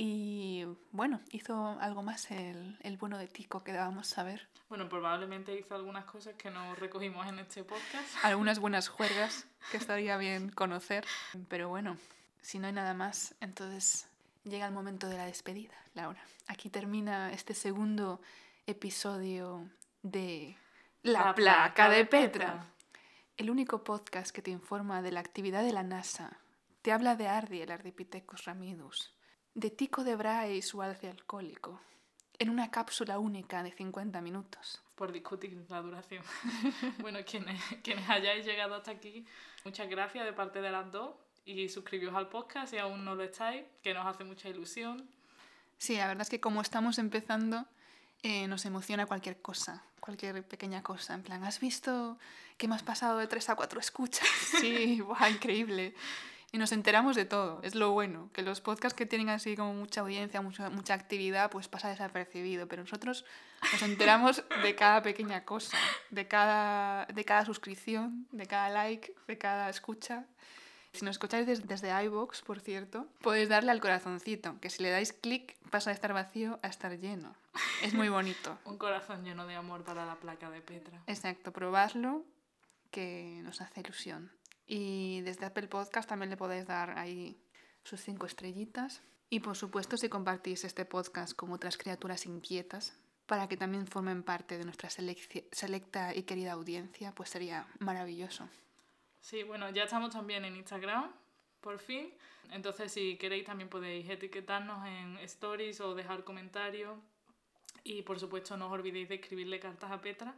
Y 0.00 0.64
bueno, 0.92 1.20
hizo 1.32 1.76
algo 1.80 2.02
más 2.02 2.30
el, 2.30 2.78
el 2.82 2.96
bueno 2.96 3.18
de 3.18 3.26
Tico 3.26 3.64
que 3.64 3.72
dábamos 3.72 4.06
saber. 4.06 4.48
Bueno, 4.68 4.88
probablemente 4.88 5.58
hizo 5.58 5.74
algunas 5.74 6.04
cosas 6.04 6.36
que 6.36 6.50
no 6.52 6.76
recogimos 6.76 7.26
en 7.26 7.40
este 7.40 7.64
podcast. 7.64 8.06
Algunas 8.22 8.60
buenas 8.60 8.88
juergas 8.88 9.48
que 9.72 9.76
estaría 9.76 10.16
bien 10.16 10.50
conocer. 10.50 11.04
Pero 11.48 11.68
bueno, 11.68 11.96
si 12.42 12.60
no 12.60 12.68
hay 12.68 12.72
nada 12.72 12.94
más, 12.94 13.34
entonces 13.40 14.08
llega 14.44 14.66
el 14.66 14.72
momento 14.72 15.08
de 15.08 15.16
la 15.16 15.26
despedida, 15.26 15.74
Laura. 15.94 16.22
Aquí 16.46 16.70
termina 16.70 17.32
este 17.32 17.54
segundo 17.54 18.20
episodio 18.66 19.68
de 20.02 20.56
La, 21.02 21.34
placa, 21.34 21.88
de 21.88 22.04
Petra. 22.04 22.64
El 23.36 23.50
único 23.50 23.82
podcast 23.82 24.30
que 24.30 24.42
te 24.42 24.50
informa 24.50 25.02
de 25.02 25.10
la 25.10 25.20
actividad 25.20 25.64
de 25.64 25.72
la 25.72 25.82
NASA. 25.82 26.38
Te 26.82 26.92
habla 26.92 27.16
de 27.16 27.26
Ardi, 27.26 27.62
el 27.62 27.72
Ardipithecus 27.72 28.44
ramidus, 28.44 29.14
de 29.58 29.70
Tico 29.70 30.04
de 30.04 30.14
Brahe 30.14 30.54
y 30.54 30.62
su 30.62 30.82
alce 30.82 31.08
alcohólico, 31.08 31.80
en 32.38 32.48
una 32.48 32.70
cápsula 32.70 33.18
única 33.18 33.64
de 33.64 33.72
50 33.72 34.20
minutos. 34.20 34.80
por 34.94 35.10
discutir 35.10 35.64
la 35.68 35.82
duración. 35.82 36.22
bueno, 37.00 37.18
quienes, 37.28 37.60
quienes 37.82 38.08
hayáis 38.08 38.44
llegado 38.44 38.76
hasta 38.76 38.92
aquí, 38.92 39.26
muchas 39.64 39.88
gracias 39.88 40.24
de 40.24 40.32
parte 40.32 40.60
de 40.60 40.70
las 40.70 40.92
dos 40.92 41.10
y 41.44 41.68
suscribiros 41.68 42.14
al 42.14 42.28
podcast 42.28 42.70
si 42.70 42.78
aún 42.78 43.04
no 43.04 43.16
lo 43.16 43.24
estáis, 43.24 43.64
que 43.82 43.94
nos 43.94 44.06
hace 44.06 44.22
mucha 44.22 44.48
ilusión. 44.48 45.08
Sí, 45.76 45.96
la 45.96 46.06
verdad 46.06 46.22
es 46.22 46.30
que 46.30 46.40
como 46.40 46.60
estamos 46.60 46.98
empezando, 46.98 47.66
eh, 48.22 48.46
nos 48.46 48.64
emociona 48.64 49.06
cualquier 49.06 49.42
cosa, 49.42 49.82
cualquier 49.98 50.46
pequeña 50.46 50.84
cosa. 50.84 51.14
En 51.14 51.22
plan, 51.24 51.42
¿has 51.42 51.58
visto 51.58 52.16
que 52.56 52.68
me 52.68 52.76
has 52.76 52.82
pasado 52.84 53.18
de 53.18 53.26
3 53.26 53.50
a 53.50 53.56
4 53.56 53.80
escuchas? 53.80 54.28
Sí, 54.60 55.00
¡buah, 55.00 55.30
increíble! 55.30 55.94
Y 56.50 56.56
nos 56.56 56.72
enteramos 56.72 57.14
de 57.14 57.26
todo, 57.26 57.60
es 57.62 57.74
lo 57.74 57.90
bueno, 57.92 58.30
que 58.32 58.40
los 58.40 58.62
podcasts 58.62 58.96
que 58.96 59.04
tienen 59.04 59.28
así 59.28 59.54
como 59.54 59.74
mucha 59.74 60.00
audiencia, 60.00 60.40
mucha, 60.40 60.70
mucha 60.70 60.94
actividad, 60.94 61.50
pues 61.50 61.68
pasa 61.68 61.90
desapercibido, 61.90 62.66
pero 62.68 62.82
nosotros 62.82 63.26
nos 63.72 63.82
enteramos 63.82 64.42
de 64.62 64.74
cada 64.74 65.02
pequeña 65.02 65.44
cosa, 65.44 65.76
de 66.10 66.26
cada, 66.26 67.04
de 67.06 67.24
cada 67.26 67.44
suscripción, 67.44 68.26
de 68.32 68.46
cada 68.46 68.70
like, 68.70 69.14
de 69.26 69.36
cada 69.36 69.68
escucha. 69.68 70.24
Si 70.94 71.04
nos 71.04 71.16
escucháis 71.16 71.46
des- 71.46 71.66
desde 71.68 71.90
iVoox, 72.04 72.40
por 72.40 72.60
cierto, 72.60 73.06
podéis 73.20 73.50
darle 73.50 73.70
al 73.70 73.80
corazoncito, 73.82 74.58
que 74.60 74.70
si 74.70 74.82
le 74.82 74.88
dais 74.90 75.12
clic 75.12 75.54
pasa 75.68 75.90
de 75.90 75.94
estar 75.94 76.14
vacío 76.14 76.58
a 76.62 76.68
estar 76.68 76.98
lleno. 76.98 77.34
Es 77.82 77.92
muy 77.92 78.08
bonito. 78.08 78.58
Un 78.64 78.78
corazón 78.78 79.22
lleno 79.22 79.46
de 79.46 79.54
amor 79.54 79.84
para 79.84 80.06
la 80.06 80.14
placa 80.16 80.48
de 80.48 80.62
Petra. 80.62 81.02
Exacto, 81.06 81.52
probadlo, 81.52 82.24
que 82.90 83.40
nos 83.44 83.60
hace 83.60 83.80
ilusión. 83.80 84.32
Y 84.68 85.22
desde 85.22 85.46
Apple 85.46 85.66
Podcast 85.66 86.08
también 86.08 86.30
le 86.30 86.36
podéis 86.36 86.66
dar 86.66 86.96
ahí 86.98 87.36
sus 87.82 88.00
cinco 88.00 88.26
estrellitas. 88.26 89.02
Y 89.30 89.40
por 89.40 89.56
supuesto, 89.56 89.96
si 89.96 90.08
compartís 90.08 90.64
este 90.64 90.84
podcast 90.84 91.34
con 91.34 91.50
otras 91.52 91.76
criaturas 91.76 92.26
inquietas, 92.26 92.94
para 93.26 93.48
que 93.48 93.56
también 93.56 93.86
formen 93.86 94.22
parte 94.22 94.56
de 94.56 94.64
nuestra 94.64 94.88
selecta 94.90 96.14
y 96.14 96.22
querida 96.22 96.52
audiencia, 96.52 97.12
pues 97.12 97.28
sería 97.30 97.66
maravilloso. 97.78 98.48
Sí, 99.20 99.42
bueno, 99.42 99.68
ya 99.70 99.84
estamos 99.84 100.12
también 100.12 100.44
en 100.44 100.56
Instagram, 100.56 101.12
por 101.60 101.78
fin. 101.78 102.12
Entonces, 102.50 102.92
si 102.92 103.16
queréis, 103.16 103.44
también 103.44 103.68
podéis 103.68 104.08
etiquetarnos 104.08 104.86
en 104.86 105.18
stories 105.18 105.80
o 105.80 105.94
dejar 105.94 106.24
comentarios. 106.24 106.98
Y 107.84 108.02
por 108.02 108.18
supuesto, 108.18 108.56
no 108.56 108.66
os 108.66 108.72
olvidéis 108.72 109.08
de 109.08 109.16
escribirle 109.16 109.60
cartas 109.60 109.90
a 109.90 110.00
Petra, 110.00 110.34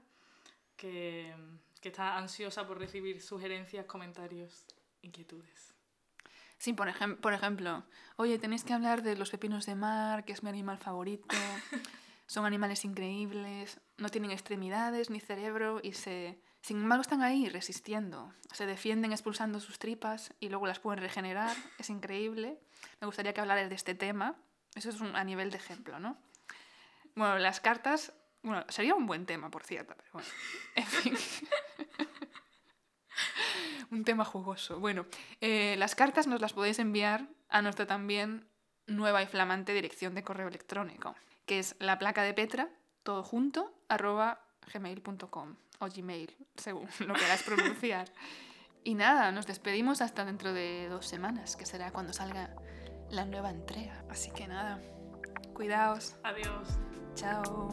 que, 0.76 1.32
que 1.80 1.88
está 1.88 2.16
ansiosa 2.16 2.66
por 2.66 2.78
recibir 2.78 3.20
sugerencias, 3.20 3.86
comentarios, 3.86 4.66
inquietudes. 5.02 5.74
Sí, 6.58 6.72
por, 6.72 6.92
por 7.20 7.32
ejemplo, 7.32 7.84
oye, 8.16 8.38
tenéis 8.38 8.64
que 8.64 8.74
hablar 8.74 9.02
de 9.02 9.16
los 9.16 9.30
pepinos 9.30 9.64
de 9.64 9.74
mar, 9.74 10.24
que 10.24 10.32
es 10.32 10.42
mi 10.42 10.50
animal 10.50 10.78
favorito. 10.78 11.26
Son 12.26 12.44
animales 12.44 12.84
increíbles, 12.84 13.80
no 13.96 14.08
tienen 14.08 14.30
extremidades 14.30 15.10
ni 15.10 15.20
cerebro 15.20 15.80
y 15.82 15.94
se 15.94 16.40
sin 16.62 16.78
embargo, 16.78 17.02
están 17.02 17.22
ahí 17.22 17.48
resistiendo. 17.48 18.32
Se 18.52 18.66
defienden 18.66 19.12
expulsando 19.12 19.60
sus 19.60 19.78
tripas 19.78 20.34
y 20.40 20.50
luego 20.50 20.66
las 20.66 20.78
pueden 20.78 21.00
regenerar. 21.00 21.56
Es 21.78 21.88
increíble. 21.88 22.60
Me 23.00 23.06
gustaría 23.06 23.32
que 23.32 23.40
hablaras 23.40 23.68
de 23.68 23.74
este 23.74 23.94
tema. 23.94 24.36
Eso 24.74 24.90
es 24.90 25.00
un, 25.00 25.16
a 25.16 25.24
nivel 25.24 25.50
de 25.50 25.56
ejemplo, 25.56 25.98
¿no? 25.98 26.18
Bueno, 27.14 27.38
las 27.38 27.60
cartas. 27.60 28.12
Bueno, 28.42 28.64
sería 28.68 28.94
un 28.94 29.06
buen 29.06 29.26
tema, 29.26 29.50
por 29.50 29.64
cierto, 29.64 29.94
pero 29.96 30.10
bueno. 30.12 30.28
En 30.76 30.86
fin. 30.86 31.16
Un 33.90 34.04
tema 34.04 34.24
jugoso. 34.24 34.80
Bueno, 34.80 35.06
eh, 35.40 35.74
las 35.78 35.94
cartas 35.94 36.26
nos 36.26 36.40
las 36.40 36.52
podéis 36.52 36.78
enviar 36.78 37.28
a 37.48 37.62
nuestra 37.62 37.86
también 37.86 38.46
nueva 38.86 39.22
y 39.22 39.26
flamante 39.26 39.72
dirección 39.72 40.14
de 40.14 40.22
correo 40.22 40.48
electrónico, 40.48 41.14
que 41.46 41.58
es 41.58 41.76
la 41.78 41.98
placa 41.98 42.22
de 42.22 42.34
Petra, 42.34 42.68
todo 43.02 43.22
junto, 43.22 43.72
arroba 43.88 44.40
gmail.com 44.72 45.56
o 45.80 45.88
Gmail, 45.88 46.36
según 46.56 46.88
lo 47.06 47.14
queráis 47.14 47.42
pronunciar. 47.42 48.10
y 48.84 48.94
nada, 48.94 49.32
nos 49.32 49.46
despedimos 49.46 50.00
hasta 50.00 50.24
dentro 50.24 50.52
de 50.52 50.88
dos 50.88 51.06
semanas, 51.06 51.56
que 51.56 51.66
será 51.66 51.90
cuando 51.90 52.12
salga 52.12 52.54
la 53.10 53.24
nueva 53.24 53.50
entrega. 53.50 54.04
Así 54.08 54.30
que 54.30 54.46
nada, 54.46 54.80
cuidaos. 55.54 56.16
Adiós. 56.22 56.78
Chao. 57.14 57.68